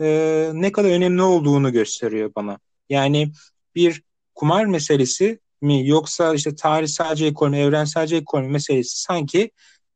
e, 0.00 0.50
ne 0.54 0.72
kadar 0.72 0.90
önemli 0.90 1.22
olduğunu 1.22 1.72
gösteriyor 1.72 2.32
bana. 2.36 2.58
Yani 2.88 3.32
bir 3.74 4.02
kumar 4.34 4.64
meselesi 4.64 5.38
mi 5.60 5.88
yoksa 5.88 6.34
işte 6.34 6.54
tarihselce 6.54 7.26
ekonomi, 7.26 7.58
evrenselce 7.58 8.16
ekonomi 8.16 8.52
meselesi 8.52 9.00
sanki 9.00 9.50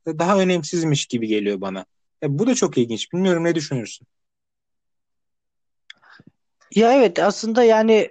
daha 0.06 0.38
önemsizmiş 0.38 1.06
gibi 1.06 1.26
geliyor 1.26 1.60
bana. 1.60 1.84
E, 2.22 2.38
bu 2.38 2.46
da 2.46 2.54
çok 2.54 2.78
ilginç. 2.78 3.12
Bilmiyorum 3.12 3.44
ne 3.44 3.54
düşünürsün? 3.54 4.06
Ya 6.74 6.92
evet 6.92 7.18
aslında 7.18 7.64
yani 7.64 8.10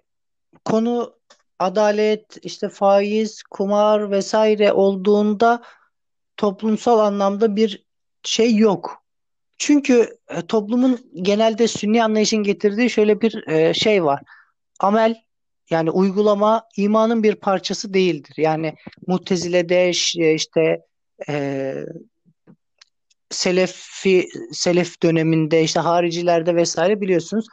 konu 0.65 1.19
adalet, 1.59 2.37
işte 2.41 2.69
faiz, 2.69 3.43
kumar 3.43 4.11
vesaire 4.11 4.73
olduğunda 4.73 5.63
toplumsal 6.39 6.99
anlamda 6.99 7.55
bir 7.55 7.85
şey 8.23 8.55
yok. 8.55 9.03
Çünkü 9.57 10.17
e, 10.29 10.41
toplumun 10.41 11.11
genelde 11.21 11.67
sünni 11.67 12.03
anlayışın 12.03 12.43
getirdiği 12.43 12.89
şöyle 12.89 13.21
bir 13.21 13.47
e, 13.47 13.73
şey 13.73 14.03
var. 14.03 14.21
Amel 14.79 15.15
yani 15.69 15.91
uygulama 15.91 16.63
imanın 16.77 17.23
bir 17.23 17.35
parçası 17.35 17.93
değildir. 17.93 18.33
Yani 18.37 18.75
Mutezile'de 19.07 19.89
işte 20.35 20.81
e, 21.29 21.73
Selefi 23.29 24.27
Selef 24.51 25.03
döneminde 25.03 25.63
işte 25.63 25.79
haricilerde 25.79 26.55
vesaire 26.55 27.01
biliyorsunuz 27.01 27.45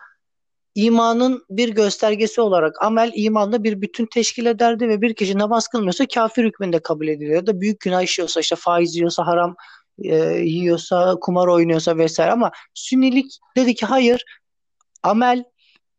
imanın 0.76 1.44
bir 1.50 1.68
göstergesi 1.68 2.40
olarak 2.40 2.82
amel 2.82 3.12
imanla 3.14 3.64
bir 3.64 3.80
bütün 3.80 4.06
teşkil 4.06 4.46
ederdi 4.46 4.88
ve 4.88 5.00
bir 5.00 5.14
kişi 5.14 5.38
namaz 5.38 5.68
kılmıyorsa 5.68 6.06
kafir 6.06 6.44
hükmünde 6.44 6.78
kabul 6.78 7.08
ediliyor. 7.08 7.34
Ya 7.34 7.46
da 7.46 7.60
büyük 7.60 7.80
günah 7.80 8.02
işiyorsa 8.02 8.40
işte 8.40 8.56
faiz 8.56 8.96
yiyorsa 8.96 9.26
haram 9.26 9.56
e, 9.98 10.16
yiyorsa 10.44 11.16
kumar 11.20 11.46
oynuyorsa 11.46 11.98
vesaire 11.98 12.32
ama 12.32 12.50
sünnilik 12.74 13.38
dedi 13.56 13.74
ki 13.74 13.86
hayır 13.86 14.24
amel 15.02 15.44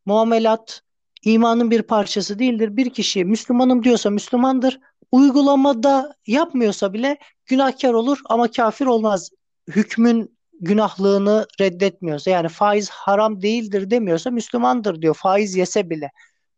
muamelat 0.05 0.81
imanın 1.23 1.71
bir 1.71 1.81
parçası 1.81 2.39
değildir. 2.39 2.77
Bir 2.77 2.89
kişi 2.89 3.25
Müslümanım 3.25 3.83
diyorsa 3.83 4.09
Müslümandır. 4.09 4.79
Uygulamada 5.11 6.15
yapmıyorsa 6.27 6.93
bile 6.93 7.17
günahkar 7.45 7.93
olur 7.93 8.19
ama 8.25 8.51
kafir 8.51 8.85
olmaz. 8.85 9.29
Hükmün 9.67 10.36
günahlığını 10.59 11.47
reddetmiyorsa 11.61 12.31
yani 12.31 12.49
faiz 12.49 12.89
haram 12.89 13.41
değildir 13.41 13.91
demiyorsa 13.91 14.31
Müslümandır 14.31 15.01
diyor 15.01 15.13
faiz 15.13 15.55
yese 15.55 15.89
bile. 15.89 16.11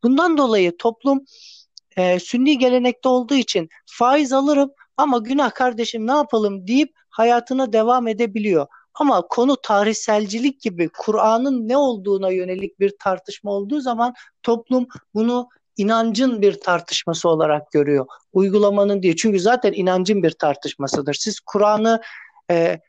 Bundan 0.04 0.38
dolayı 0.38 0.78
toplum 0.78 1.26
e, 1.98 2.20
sünni 2.20 2.58
gelenekte 2.58 3.10
olduğu 3.10 3.34
için 3.34 3.70
faiz 3.86 4.34
alırım 4.34 4.72
ama 4.98 5.18
günah 5.18 5.52
kardeşim 5.52 6.08
ne 6.08 6.12
yapalım 6.12 6.68
deyip 6.68 6.94
hayatına 7.10 7.74
devam 7.74 8.08
edebiliyor. 8.08 8.68
Ama 8.94 9.28
konu 9.28 9.56
tarihselcilik 9.62 10.62
gibi 10.62 10.90
Kur'an'ın 10.98 11.68
ne 11.68 11.78
olduğuna 11.78 12.30
yönelik 12.30 12.80
bir 12.80 12.94
tartışma 13.00 13.52
olduğu 13.52 13.82
zaman 13.82 14.14
toplum 14.44 14.88
bunu 15.14 15.50
inancın 15.78 16.42
bir 16.42 16.60
tartışması 16.60 17.30
olarak 17.30 17.72
görüyor. 17.72 18.06
Uygulamanın 18.34 19.04
diye. 19.04 19.16
Çünkü 19.16 19.40
zaten 19.40 19.74
inancın 19.74 20.24
bir 20.24 20.32
tartışmasıdır. 20.32 21.14
Siz 21.14 21.40
Kur'an'ı 21.40 22.02
e, 22.52 22.80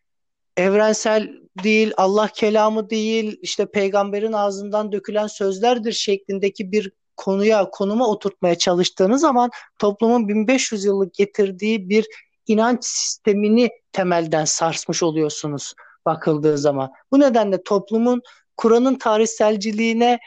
evrensel 0.57 1.31
değil, 1.65 1.93
Allah 1.97 2.29
kelamı 2.29 2.91
değil, 2.91 3.39
işte 3.43 3.67
peygamberin 3.67 4.33
ağzından 4.33 4.93
dökülen 4.93 5.27
sözlerdir 5.27 5.93
şeklindeki 5.93 6.73
bir 6.73 6.93
konuya, 7.17 7.71
konuma 7.71 8.09
oturtmaya 8.09 8.55
çalıştığınız 8.55 9.21
zaman 9.21 9.51
toplumun 9.79 10.29
1500 10.29 10.85
yıllık 10.85 11.15
getirdiği 11.15 11.89
bir 11.89 12.07
inanç 12.47 12.85
sistemini 12.85 13.71
temelden 13.93 14.45
sarsmış 14.45 15.03
oluyorsunuz 15.03 15.75
bakıldığı 16.07 16.59
zaman. 16.59 16.91
Bu 17.13 17.21
nedenle 17.21 17.63
toplumun 17.63 18.23
Kur'an'ın 18.57 18.95
tarihselciliğine 18.95 20.19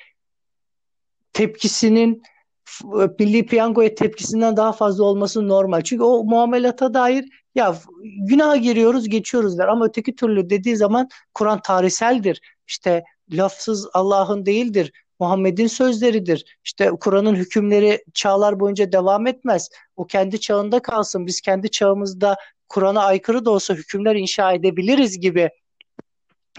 tepkisinin 1.34 2.24
milli 3.20 3.46
piyangoya 3.46 3.96
tepkisinden 3.96 4.58
daha 4.58 4.72
fazla 4.72 5.04
olması 5.04 5.48
normal. 5.48 5.82
Çünkü 5.82 6.04
o 6.04 6.24
muamelata 6.24 6.94
dair 6.94 7.26
ya 7.56 7.78
günaha 8.20 8.56
giriyoruz 8.62 9.10
geçiyoruz 9.10 9.58
der 9.58 9.68
ama 9.68 9.86
öteki 9.86 10.16
türlü 10.16 10.50
dediği 10.50 10.76
zaman 10.76 11.10
Kur'an 11.34 11.62
tarihseldir. 11.62 12.42
İşte 12.68 13.04
lafsız 13.32 13.88
Allah'ın 13.94 14.46
değildir. 14.46 14.92
Muhammed'in 15.20 15.68
sözleridir. 15.68 16.58
İşte 16.64 16.90
Kur'an'ın 17.00 17.36
hükümleri 17.36 18.04
çağlar 18.14 18.60
boyunca 18.60 18.92
devam 18.92 19.28
etmez. 19.28 19.70
O 19.96 20.08
kendi 20.08 20.40
çağında 20.40 20.82
kalsın. 20.82 21.28
Biz 21.28 21.42
kendi 21.42 21.72
çağımızda 21.72 22.36
Kur'an'a 22.70 23.04
aykırı 23.04 23.46
da 23.46 23.52
olsa 23.52 23.74
hükümler 23.74 24.16
inşa 24.16 24.54
edebiliriz 24.54 25.20
gibi 25.20 25.50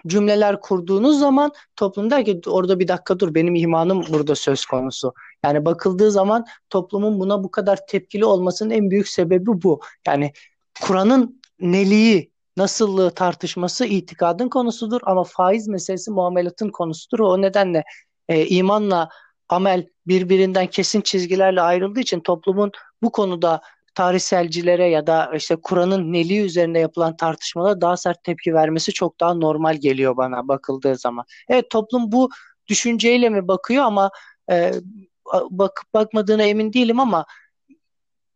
cümleler 0.07 0.61
kurduğunuz 0.61 1.19
zaman 1.19 1.53
toplum 1.77 2.11
der 2.11 2.25
ki 2.25 2.41
orada 2.47 2.79
bir 2.79 2.89
dakika 2.89 3.19
dur 3.19 3.35
benim 3.35 3.55
imanım 3.55 4.05
burada 4.13 4.35
söz 4.35 4.67
konusu. 4.67 5.15
Yani 5.45 5.65
bakıldığı 5.65 6.11
zaman 6.11 6.47
toplumun 6.71 7.21
buna 7.21 7.45
bu 7.45 7.51
kadar 7.51 7.87
tepkili 7.87 8.25
olmasının 8.25 8.71
en 8.71 8.91
büyük 8.91 9.09
sebebi 9.09 9.47
bu. 9.47 9.81
Yani 10.07 10.33
Kur'an'ın 10.83 11.41
neliği, 11.61 12.33
nasıllığı 12.57 13.11
tartışması 13.11 13.85
itikadın 13.85 14.49
konusudur 14.49 15.01
ama 15.05 15.25
faiz 15.25 15.69
meselesi 15.69 16.11
muamelatın 16.11 16.69
konusudur. 16.69 17.19
O 17.21 17.43
nedenle 17.43 17.85
e, 18.29 18.47
imanla 18.47 19.09
amel 19.49 19.87
birbirinden 20.07 20.67
kesin 20.67 21.01
çizgilerle 21.01 21.61
ayrıldığı 21.61 22.01
için 22.01 22.21
toplumun 22.21 22.71
bu 23.03 23.13
konuda 23.13 23.61
tarihselcilere 23.95 24.89
ya 24.89 25.07
da 25.07 25.31
işte 25.35 25.57
Kur'an'ın 25.63 26.13
neliği 26.13 26.41
üzerinde 26.41 26.79
yapılan 26.79 27.17
tartışmalara 27.17 27.81
daha 27.81 27.97
sert 27.97 28.25
tepki 28.25 28.55
vermesi 28.55 28.93
çok 28.93 29.21
daha 29.21 29.35
normal 29.35 29.77
geliyor 29.77 30.17
bana 30.17 30.49
bakıldığı 30.49 30.97
zaman. 30.97 31.25
Evet 31.49 31.71
toplum 31.71 32.13
bu 32.13 32.31
düşünceyle 32.67 33.29
mi 33.29 33.49
bakıyor 33.49 33.85
ama 33.85 34.11
e, 34.51 34.73
bakıp 35.51 35.95
bakmadığına 35.95 36.43
emin 36.43 36.73
değilim 36.73 37.01
ama 37.01 37.25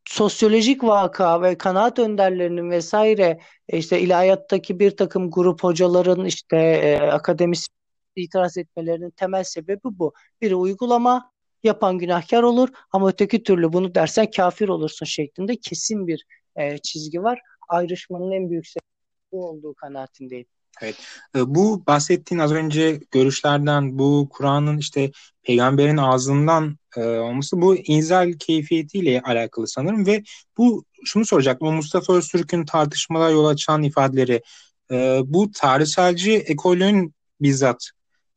sosyolojik 0.08 0.84
vaka 0.84 1.42
ve 1.42 1.58
kanaat 1.58 1.98
önderlerinin 1.98 2.70
vesaire 2.70 3.38
e, 3.68 3.78
işte 3.78 4.00
ilahiyattaki 4.00 4.78
bir 4.78 4.90
takım 4.96 5.30
grup 5.30 5.62
hocaların 5.64 6.24
işte 6.24 6.56
e, 6.56 6.96
akademisyen 7.00 7.74
itiraz 8.16 8.58
etmelerinin 8.58 9.10
temel 9.10 9.44
sebebi 9.44 9.80
bu. 9.84 10.12
Biri 10.40 10.54
uygulama 10.54 11.32
yapan 11.62 11.98
günahkar 11.98 12.42
olur 12.42 12.68
ama 12.92 13.08
öteki 13.08 13.42
türlü 13.42 13.72
bunu 13.72 13.94
dersen 13.94 14.30
kafir 14.30 14.68
olursun 14.68 15.06
şeklinde 15.06 15.56
kesin 15.56 16.06
bir 16.06 16.24
e, 16.56 16.78
çizgi 16.78 17.22
var. 17.22 17.40
Ayrışmanın 17.68 18.32
en 18.32 18.50
büyük 18.50 18.66
sebebi 18.66 18.84
bu 19.32 19.48
olduğu 19.48 19.74
kanaatindeyim. 19.74 20.46
Evet. 20.80 20.96
E, 21.36 21.54
bu 21.54 21.86
bahsettiğin 21.86 22.40
az 22.40 22.52
önce 22.52 23.00
görüşlerden 23.10 23.98
bu 23.98 24.28
Kur'an'ın 24.30 24.78
işte 24.78 25.10
peygamberin 25.42 25.96
ağzından 25.96 26.78
e, 26.96 27.00
olması 27.00 27.60
bu 27.60 27.76
inzal 27.76 28.32
keyfiyetiyle 28.32 29.20
alakalı 29.20 29.68
sanırım 29.68 30.06
ve 30.06 30.22
bu 30.58 30.84
şunu 31.04 31.26
soracaktım. 31.26 31.68
O 31.68 31.72
Mustafa 31.72 32.12
Öztürk'ün 32.12 32.64
tartışmalar 32.64 33.30
yol 33.30 33.46
açan 33.46 33.82
ifadeleri 33.82 34.42
e, 34.90 35.20
bu 35.24 35.50
tarihselci 35.52 36.32
ekolün 36.32 37.14
bizzat 37.40 37.90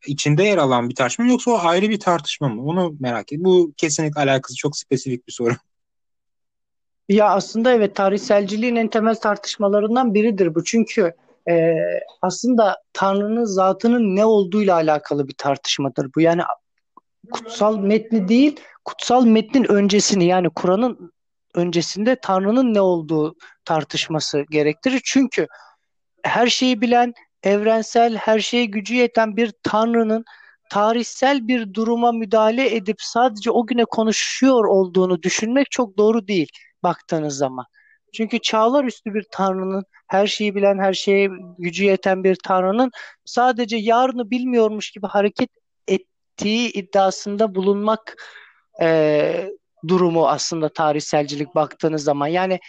içinde 0.08 0.44
yer 0.44 0.58
alan 0.58 0.90
bir 0.90 0.96
tartışma 0.96 1.26
mı 1.26 1.32
yoksa 1.32 1.52
o 1.52 1.58
ayrı 1.58 1.90
bir 1.90 2.00
tartışma 2.00 2.50
mı? 2.50 2.64
Onu 2.64 2.96
merak 3.00 3.34
ediyorum. 3.34 3.52
Bu 3.52 3.74
kesinlikle 3.78 4.22
alakası 4.22 4.56
çok 4.56 4.78
spesifik 4.78 5.28
bir 5.28 5.34
soru. 5.34 5.54
Ya 7.10 7.30
aslında 7.30 7.74
evet 7.74 7.96
tarihselciliğin 7.96 8.76
en 8.76 8.88
temel 8.88 9.16
tartışmalarından 9.16 10.14
biridir 10.14 10.56
bu. 10.56 10.64
Çünkü 10.64 11.14
e, 11.50 11.76
aslında 12.22 12.78
Tanrı'nın 12.94 13.46
zatının 13.46 14.16
ne 14.16 14.26
olduğuyla 14.26 14.76
alakalı 14.76 15.28
bir 15.28 15.36
tartışmadır 15.38 16.08
bu. 16.16 16.22
Yani 16.22 16.42
kutsal 17.32 17.78
metni 17.78 18.28
değil, 18.28 18.60
kutsal 18.86 19.26
metnin 19.26 19.72
öncesini 19.72 20.26
yani 20.26 20.50
Kur'an'ın 20.50 21.12
öncesinde 21.56 22.16
Tanrı'nın 22.16 22.74
ne 22.74 22.82
olduğu 22.82 23.36
tartışması 23.66 24.46
gerektirir. 24.50 25.02
Çünkü 25.04 25.48
her 26.24 26.48
şeyi 26.48 26.82
bilen, 26.82 27.14
evrensel, 27.44 28.16
her 28.16 28.40
şeye 28.40 28.66
gücü 28.66 28.96
yeten 28.96 29.38
bir 29.38 29.54
Tanrı'nın 29.64 30.26
tarihsel 30.70 31.48
bir 31.48 31.74
duruma 31.74 32.12
müdahale 32.12 32.76
edip 32.76 32.96
sadece 33.00 33.52
o 33.52 33.66
güne 33.66 33.86
konuşuyor 33.86 34.66
olduğunu 34.66 35.24
düşünmek 35.24 35.72
çok 35.72 35.98
doğru 35.98 36.28
değil 36.28 36.50
baktığınız 36.84 37.38
zaman. 37.38 37.66
Çünkü 38.12 38.40
çağlar 38.40 38.84
üstü 38.84 39.14
bir 39.14 39.26
tanrının, 39.32 39.84
her 40.08 40.28
şeyi 40.28 40.56
bilen, 40.56 40.80
her 40.80 40.94
şeye 40.94 41.30
gücü 41.58 41.86
yeten 41.86 42.24
bir 42.24 42.38
tanrının 42.44 42.92
sadece 43.26 43.78
yarını 43.78 44.32
bilmiyormuş 44.32 44.92
gibi 44.92 45.08
hareket 45.08 45.50
ettiği 45.88 46.72
iddiasında 46.72 47.56
bulunmak 47.56 48.16
e, 48.82 49.50
durumu 49.88 50.28
aslında 50.28 50.70
tarihselcilik 50.70 51.56
baktığınız 51.56 52.04
zaman. 52.04 52.28
Yani 52.28 52.60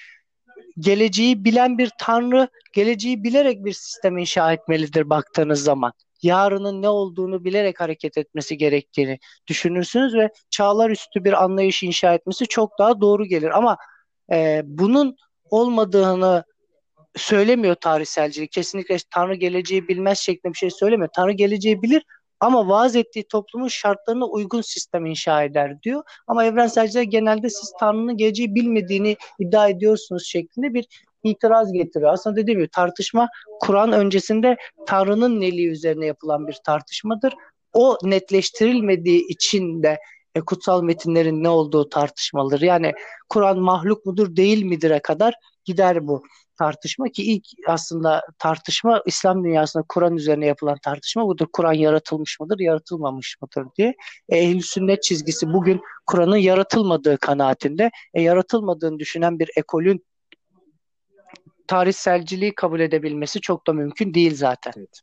geleceği 0.79 1.45
bilen 1.45 1.79
bir 1.79 1.91
tanrı 1.99 2.49
geleceği 2.73 3.25
bilerek 3.25 3.65
bir 3.65 3.73
sistem 3.73 4.19
inşa 4.19 4.53
etmelidir 4.53 5.11
baktığınız 5.11 5.63
zaman. 5.63 5.93
Yarının 6.23 6.83
ne 6.83 6.89
olduğunu 6.89 7.45
bilerek 7.45 7.81
hareket 7.81 8.19
etmesi 8.19 8.57
gerektiğini 8.57 9.19
düşünürsünüz 9.47 10.15
ve 10.15 10.31
çağlar 10.51 10.91
üstü 10.91 11.25
bir 11.25 11.43
anlayış 11.45 11.83
inşa 11.83 12.15
etmesi 12.15 12.47
çok 12.47 12.79
daha 12.79 13.01
doğru 13.01 13.25
gelir. 13.25 13.51
Ama 13.59 13.77
e, 14.33 14.63
bunun 14.65 15.17
olmadığını 15.53 16.45
söylemiyor 17.17 17.75
tarihselcilik. 17.75 18.53
Kesinlikle 18.53 18.97
Tanrı 19.11 19.35
geleceği 19.35 19.89
bilmez 19.89 20.19
şeklinde 20.19 20.53
bir 20.53 20.59
şey 20.59 20.71
söylemiyor. 20.71 21.11
Tanrı 21.17 21.33
geleceği 21.33 21.83
bilir 21.83 22.03
ama 22.41 22.69
vaaz 22.69 22.97
ettiği 22.97 23.25
toplumun 23.29 23.69
şartlarına 23.69 24.27
uygun 24.27 24.61
sistem 24.61 25.07
inşa 25.07 25.43
eder 25.43 25.83
diyor. 25.83 26.03
Ama 26.27 26.45
evrenselciler 26.45 27.03
genelde 27.03 27.51
siz 27.51 27.73
Tanrı'nın 27.81 28.17
geleceği 28.17 28.55
bilmediğini 28.55 29.17
iddia 29.39 29.69
ediyorsunuz 29.69 30.27
şeklinde 30.27 30.75
bir 30.75 30.87
itiraz 31.25 31.73
getiriyor. 31.73 32.13
Aslında 32.13 32.37
dediğim 32.37 32.61
gibi 32.61 32.69
tartışma 32.69 33.29
Kur'an 33.61 33.93
öncesinde 33.93 34.57
Tanrı'nın 34.87 35.41
neliği 35.41 35.69
üzerine 35.69 36.07
yapılan 36.07 36.49
bir 36.49 36.57
tartışmadır. 36.65 37.35
O 37.73 37.99
netleştirilmediği 38.03 39.27
için 39.29 39.83
de 39.83 39.99
e, 40.35 40.41
kutsal 40.41 40.83
metinlerin 40.83 41.43
ne 41.43 41.49
olduğu 41.49 41.89
tartışmalıdır. 41.89 42.61
Yani 42.61 42.93
Kur'an 43.29 43.59
mahluk 43.59 44.07
mudur 44.07 44.37
değil 44.37 44.65
midir'e 44.65 45.03
kadar 45.03 45.35
gider 45.65 46.07
bu 46.07 46.23
tartışma 46.59 47.09
ki 47.09 47.23
ilk 47.23 47.45
aslında 47.69 48.23
tartışma 48.39 49.03
İslam 49.07 49.45
dünyasında 49.45 49.85
Kur'an 49.89 50.17
üzerine 50.17 50.47
yapılan 50.47 50.79
tartışma 50.83 51.27
budur. 51.27 51.47
Kur'an 51.53 51.73
yaratılmış 51.73 52.41
mıdır, 52.41 52.59
yaratılmamış 52.59 53.37
mıdır 53.43 53.67
diye. 53.79 53.95
E, 54.29 54.39
ehl 54.39 54.61
sünnet 54.61 55.03
çizgisi 55.03 55.53
bugün 55.53 55.81
Kur'an'ın 56.07 56.37
yaratılmadığı 56.37 57.19
kanaatinde. 57.19 57.91
E, 58.15 58.23
yaratılmadığını 58.23 58.99
düşünen 58.99 59.39
bir 59.39 59.51
ekolün 59.57 60.05
tarihselciliği 61.67 62.55
kabul 62.55 62.81
edebilmesi 62.81 63.41
çok 63.41 63.67
da 63.67 63.73
mümkün 63.73 64.15
değil 64.15 64.35
zaten. 64.35 64.73
Evet. 64.77 65.01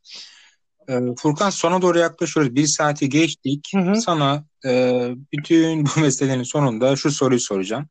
Ee, 0.89 0.99
Furkan 1.17 1.49
sona 1.49 1.81
doğru 1.81 1.99
yaklaşıyoruz. 1.99 2.55
Bir 2.55 2.67
saati 2.67 3.09
geçtik. 3.09 3.71
Hı 3.73 3.79
hı. 3.79 3.95
Sana 3.95 4.43
e, 4.65 5.01
bütün 5.33 5.85
bu 5.85 5.89
meselelerin 6.01 6.43
sonunda 6.43 6.95
şu 6.95 7.11
soruyu 7.11 7.39
soracağım. 7.39 7.89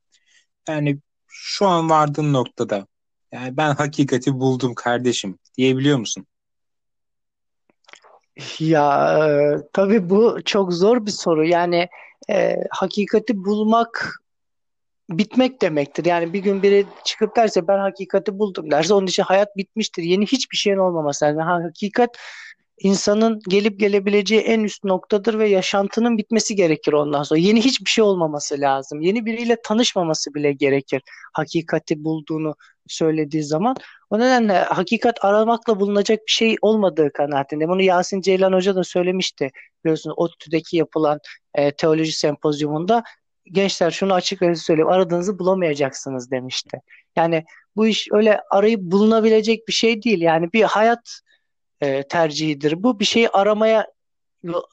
Yani 0.68 0.99
şu 1.28 1.66
an 1.66 1.91
vardığın 1.91 2.32
noktada 2.32 2.86
yani 3.32 3.57
ben 3.57 3.74
hakikati 3.74 4.34
buldum 4.34 4.74
kardeşim 4.74 5.39
diyebiliyor 5.57 5.99
musun? 5.99 6.26
Ya 8.59 9.18
e, 9.18 9.57
tabii 9.72 10.11
bu 10.11 10.39
çok 10.45 10.72
zor 10.72 11.07
bir 11.07 11.11
soru. 11.11 11.47
Yani 11.47 11.89
e, 12.30 12.57
hakikati 12.70 13.45
bulmak 13.45 14.20
bitmek 15.11 15.62
demektir. 15.62 16.05
Yani 16.05 16.32
bir 16.32 16.39
gün 16.39 16.62
biri 16.62 16.86
çıkıp 17.05 17.36
derse 17.36 17.68
ben 17.68 17.78
hakikati 17.78 18.39
buldum 18.39 18.70
derse 18.70 18.95
onun 18.95 19.07
için 19.07 19.22
hayat 19.22 19.57
bitmiştir. 19.57 20.03
Yeni 20.03 20.26
hiçbir 20.26 20.57
şeyin 20.57 20.76
olmaması 20.76 21.24
lazım. 21.24 21.41
Yani 21.41 21.62
hakikat 21.62 22.18
insanın 22.81 23.41
gelip 23.49 23.81
gelebileceği 23.81 24.41
en 24.41 24.61
üst 24.61 24.85
noktadır 24.85 25.39
ve 25.39 25.49
yaşantının 25.49 26.18
bitmesi 26.18 26.57
gerekir 26.57 26.93
ondan 26.93 27.22
sonra. 27.22 27.41
Yeni 27.41 27.64
hiçbir 27.64 27.91
şey 27.91 28.05
olmaması 28.05 28.61
lazım. 28.61 29.01
Yeni 29.01 29.26
biriyle 29.26 29.57
tanışmaması 29.64 30.35
bile 30.35 30.53
gerekir. 30.53 31.03
Hakikati 31.33 32.05
bulduğunu 32.05 32.55
söylediği 32.89 33.43
zaman. 33.43 33.76
O 34.11 34.18
nedenle 34.18 34.53
hakikat 34.53 35.24
aramakla 35.24 35.81
bulunacak 35.81 36.18
bir 36.26 36.33
şey 36.33 36.57
olmadığı 36.62 37.12
kanaatinde. 37.12 37.68
Bunu 37.68 37.83
Yasin 37.83 38.20
Ceylan 38.20 38.53
Hoca 38.53 38.74
da 38.74 38.85
söylemişti. 38.85 39.51
Biliyorsunuz 39.85 40.14
ODTÜ'deki 40.18 40.76
yapılan 40.76 41.18
e, 41.55 41.70
teoloji 41.72 42.12
sempozyumunda 42.12 43.03
gençler 43.53 43.91
şunu 43.91 44.14
açık 44.14 44.43
ve 44.43 44.55
söyleyeyim 44.55 44.89
aradığınızı 44.89 45.39
bulamayacaksınız 45.39 46.31
demişti. 46.31 46.81
Yani 47.16 47.45
bu 47.76 47.87
iş 47.87 48.09
öyle 48.12 48.41
arayıp 48.51 48.81
bulunabilecek 48.81 49.68
bir 49.68 49.72
şey 49.72 50.03
değil. 50.03 50.20
Yani 50.20 50.53
bir 50.53 50.62
hayat 50.62 51.20
e, 51.81 52.03
tercihidir. 52.03 52.83
Bu 52.83 53.01
bir 53.01 53.05
şeyi 53.05 53.29
aramaya 53.29 53.87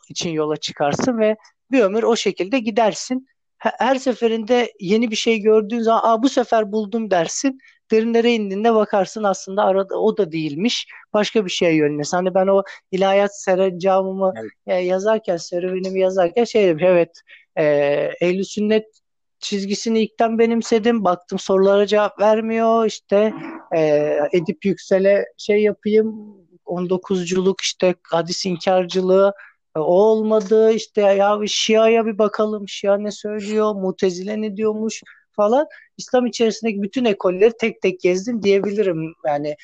için 0.09 0.29
yola 0.29 0.57
çıkarsın 0.57 1.19
ve 1.19 1.35
bir 1.71 1.81
ömür 1.81 2.03
o 2.03 2.15
şekilde 2.15 2.59
gidersin. 2.59 3.27
Her 3.57 3.95
seferinde 3.95 4.71
yeni 4.79 5.11
bir 5.11 5.15
şey 5.15 5.39
gördüğün 5.39 5.79
zaman 5.79 6.01
Aa, 6.03 6.23
bu 6.23 6.29
sefer 6.29 6.71
buldum 6.71 7.11
dersin. 7.11 7.59
Derinlere 7.91 8.33
indiğinde 8.33 8.73
bakarsın 8.73 9.23
aslında 9.23 9.63
arada 9.63 9.99
o 9.99 10.17
da 10.17 10.31
değilmiş. 10.31 10.87
Başka 11.13 11.45
bir 11.45 11.49
şeye 11.49 11.75
yönlenirsin. 11.75 12.17
Hani 12.17 12.33
ben 12.35 12.47
o 12.47 12.63
ilahiyat 12.91 13.41
serencamımı 13.41 14.33
evet. 14.37 14.51
E, 14.67 14.75
yazarken, 14.75 15.37
serüvenimi 15.37 15.99
yazarken 15.99 16.43
şey 16.43 16.63
dedim. 16.63 16.87
Evet 16.87 17.21
e, 17.55 17.63
ehl 18.21 18.43
sünnet 18.43 18.85
çizgisini 19.39 19.99
ilkten 19.99 20.39
benimsedim. 20.39 21.03
Baktım 21.03 21.39
sorulara 21.39 21.87
cevap 21.87 22.19
vermiyor. 22.19 22.85
İşte 22.85 23.33
e, 23.75 24.11
Edip 24.33 24.65
Yüksel'e 24.65 25.25
şey 25.37 25.63
yapayım 25.63 26.35
19'culuk 26.65 27.61
işte 27.61 27.95
hadis 28.03 28.45
inkarcılığı 28.45 29.33
e, 29.75 29.79
o 29.79 29.83
olmadı. 29.83 30.71
İşte 30.71 31.01
ya 31.01 31.39
Şia'ya 31.47 32.05
bir 32.05 32.17
bakalım. 32.17 32.67
Şia 32.67 32.97
ne 32.97 33.11
söylüyor? 33.11 33.75
Mutezile 33.75 34.41
ne 34.41 34.57
diyormuş 34.57 35.03
falan. 35.31 35.67
İslam 35.97 36.25
içerisindeki 36.25 36.81
bütün 36.81 37.05
ekolleri 37.05 37.53
tek 37.59 37.81
tek 37.81 37.99
gezdim 37.99 38.43
diyebilirim. 38.43 39.13
Yani 39.25 39.55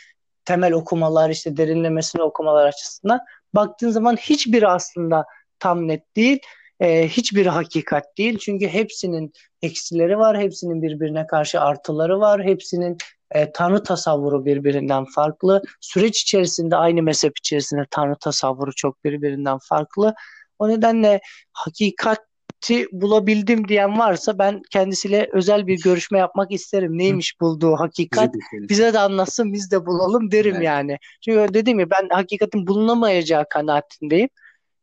temel 0.45 0.73
okumalar 0.73 1.29
işte 1.29 1.57
derinlemesine 1.57 2.23
okumalar 2.23 2.65
açısından. 2.65 3.19
Baktığın 3.53 3.89
zaman 3.89 4.15
hiçbiri 4.15 4.67
aslında 4.67 5.25
tam 5.59 5.87
net 5.87 6.15
değil. 6.15 6.39
E, 6.79 7.07
hiçbir 7.07 7.45
hakikat 7.45 8.17
değil. 8.17 8.37
Çünkü 8.37 8.67
hepsinin 8.67 9.33
eksileri 9.61 10.17
var 10.17 10.39
hepsinin 10.39 10.81
birbirine 10.81 11.27
karşı 11.27 11.61
artıları 11.61 12.19
var 12.19 12.43
hepsinin 12.43 12.97
e, 13.31 13.51
tanrı 13.51 13.83
tasavvuru 13.83 14.45
birbirinden 14.45 15.05
farklı. 15.05 15.61
Süreç 15.81 16.21
içerisinde 16.21 16.75
aynı 16.75 17.03
mezhep 17.03 17.37
içerisinde 17.37 17.85
tanrı 17.91 18.15
tasavvuru 18.15 18.71
çok 18.75 19.03
birbirinden 19.03 19.57
farklı. 19.61 20.13
O 20.59 20.69
nedenle 20.69 21.21
hakikati 21.53 22.87
bulabildim 22.91 23.67
diyen 23.67 23.99
varsa 23.99 24.39
ben 24.39 24.61
kendisiyle 24.71 25.29
özel 25.33 25.67
bir 25.67 25.81
görüşme 25.81 26.19
yapmak 26.19 26.51
isterim. 26.51 26.97
Neymiş 26.97 27.41
bulduğu 27.41 27.75
hakikat? 27.75 28.33
Bize 28.53 28.93
de 28.93 28.99
anlatsın 28.99 29.53
biz 29.53 29.71
de 29.71 29.85
bulalım 29.85 30.31
derim 30.31 30.55
evet. 30.55 30.65
yani. 30.65 30.97
Çünkü 31.25 31.53
dedim 31.53 31.79
ya 31.79 31.89
ben 31.89 32.09
hakikatin 32.09 32.67
bulunamayacağı 32.67 33.45
kanaatindeyim. 33.49 34.29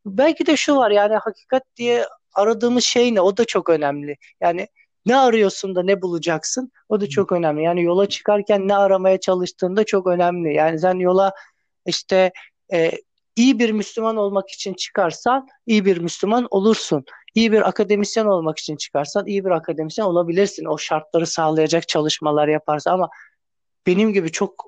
Belki 0.07 0.47
de 0.47 0.57
şu 0.57 0.77
var 0.77 0.91
yani 0.91 1.15
hakikat 1.15 1.63
diye 1.77 2.07
aradığımız 2.35 2.85
şey 2.85 3.15
ne? 3.15 3.21
O 3.21 3.37
da 3.37 3.45
çok 3.45 3.71
önemli. 3.71 4.17
Yani 4.41 4.69
ne 5.09 5.17
arıyorsun 5.17 5.75
da 5.75 5.83
ne 5.83 6.03
bulacaksın? 6.03 6.73
O 6.89 7.01
da 7.01 7.09
çok 7.09 7.33
önemli. 7.33 7.63
Yani 7.63 7.83
yola 7.83 8.09
çıkarken 8.09 8.69
ne 8.69 8.77
aramaya 8.77 9.21
çalıştığında 9.21 9.85
çok 9.85 10.07
önemli. 10.07 10.55
Yani 10.55 10.79
sen 10.79 10.95
yola 10.95 11.33
işte 11.87 12.33
e, 12.73 12.91
iyi 13.37 13.59
bir 13.59 13.71
Müslüman 13.71 14.17
olmak 14.17 14.51
için 14.51 14.75
çıkarsan 14.75 15.49
iyi 15.67 15.85
bir 15.85 15.99
Müslüman 15.99 16.47
olursun. 16.51 17.05
İyi 17.35 17.53
bir 17.53 17.69
akademisyen 17.69 18.25
olmak 18.25 18.59
için 18.59 18.77
çıkarsan 18.77 19.27
iyi 19.27 19.45
bir 19.45 19.51
akademisyen 19.51 20.05
olabilirsin. 20.05 20.65
O 20.65 20.79
şartları 20.79 21.27
sağlayacak 21.27 21.89
çalışmalar 21.89 22.49
yaparsa 22.49 22.91
ama 22.91 23.09
benim 23.87 24.13
gibi 24.13 24.33
çok 24.33 24.65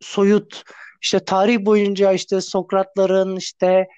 soyut 0.00 0.62
işte 1.02 1.18
tarih 1.18 1.64
boyunca 1.64 2.12
işte 2.12 2.40
Sokratların 2.40 3.36
işte 3.36 3.88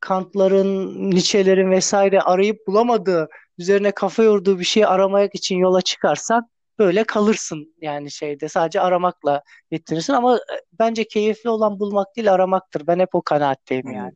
Kantların, 0.00 1.10
Nietzsche'lerin 1.10 1.70
vesaire 1.70 2.20
arayıp 2.20 2.66
bulamadığı 2.66 3.28
üzerine 3.60 3.92
kafa 3.92 4.22
yorduğu 4.22 4.58
bir 4.58 4.64
şeyi 4.64 4.86
aramak 4.86 5.34
için 5.34 5.56
yola 5.56 5.82
çıkarsan 5.82 6.48
böyle 6.78 7.04
kalırsın 7.04 7.74
yani 7.80 8.10
şeyde 8.10 8.48
sadece 8.48 8.80
aramakla 8.80 9.42
yetirirsin 9.70 10.12
ama 10.12 10.36
e, 10.36 10.56
bence 10.78 11.08
keyifli 11.08 11.50
olan 11.50 11.80
bulmak 11.80 12.16
değil 12.16 12.32
aramaktır. 12.32 12.86
Ben 12.86 12.98
hep 12.98 13.14
o 13.14 13.22
kanaatteyim 13.22 13.92
yani. 13.92 14.12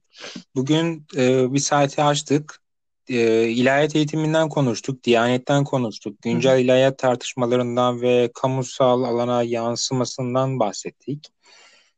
Bugün 0.55 1.07
e, 1.17 1.53
bir 1.53 1.59
saati 1.59 2.03
açtık. 2.03 2.61
E, 3.09 3.49
ilahiyat 3.49 3.97
eğitiminden 3.97 4.49
konuştuk, 4.49 5.05
diyanetten 5.05 5.65
konuştuk, 5.65 6.23
güncel 6.23 6.57
Hı. 6.57 6.61
ilahiyat 6.61 6.99
tartışmalarından 6.99 8.03
ve 8.03 8.31
kamusal 8.35 9.03
alana 9.03 9.43
yansımasından 9.43 10.59
bahsettik. 10.59 11.29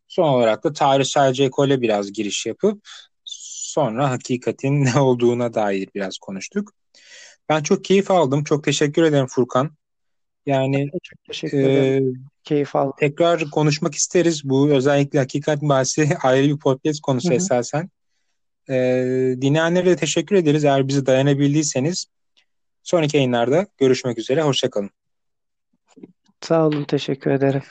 Son 0.08 0.28
olarak 0.28 0.64
da 0.64 0.72
tarihselci 0.72 1.44
ekole 1.44 1.80
biraz 1.80 2.12
giriş 2.12 2.46
yapıp 2.46 2.88
sonra 3.76 4.10
hakikatin 4.10 4.84
ne 4.84 5.00
olduğuna 5.00 5.54
dair 5.54 5.88
biraz 5.94 6.18
konuştuk. 6.18 6.72
Ben 7.48 7.62
çok 7.62 7.84
keyif 7.84 8.10
aldım. 8.10 8.44
Çok 8.44 8.64
teşekkür 8.64 9.02
ederim 9.02 9.26
Furkan. 9.26 9.70
Yani 10.46 10.90
çok 11.02 11.24
teşekkür 11.24 11.58
ederim. 11.58 12.08
E, 12.08 12.12
keyif 12.44 12.76
aldım. 12.76 12.94
Tekrar 12.98 13.50
konuşmak 13.50 13.94
isteriz. 13.94 14.44
Bu 14.44 14.70
özellikle 14.70 15.18
hakikat 15.18 15.62
bahsi 15.62 16.08
ayrı 16.22 16.48
bir 16.48 16.58
podcast 16.58 17.00
konusu 17.00 17.28
Hı-hı. 17.28 17.36
esasen. 17.36 17.90
E, 18.68 18.74
dinleyenlere 19.40 19.86
de 19.86 19.96
teşekkür 19.96 20.36
ederiz. 20.36 20.64
Eğer 20.64 20.88
bizi 20.88 21.06
dayanabildiyseniz 21.06 22.06
sonraki 22.82 23.16
yayınlarda 23.16 23.66
görüşmek 23.78 24.18
üzere. 24.18 24.42
Hoşçakalın. 24.42 24.90
Sağ 26.40 26.66
olun. 26.66 26.84
Teşekkür 26.84 27.30
ederim. 27.30 27.62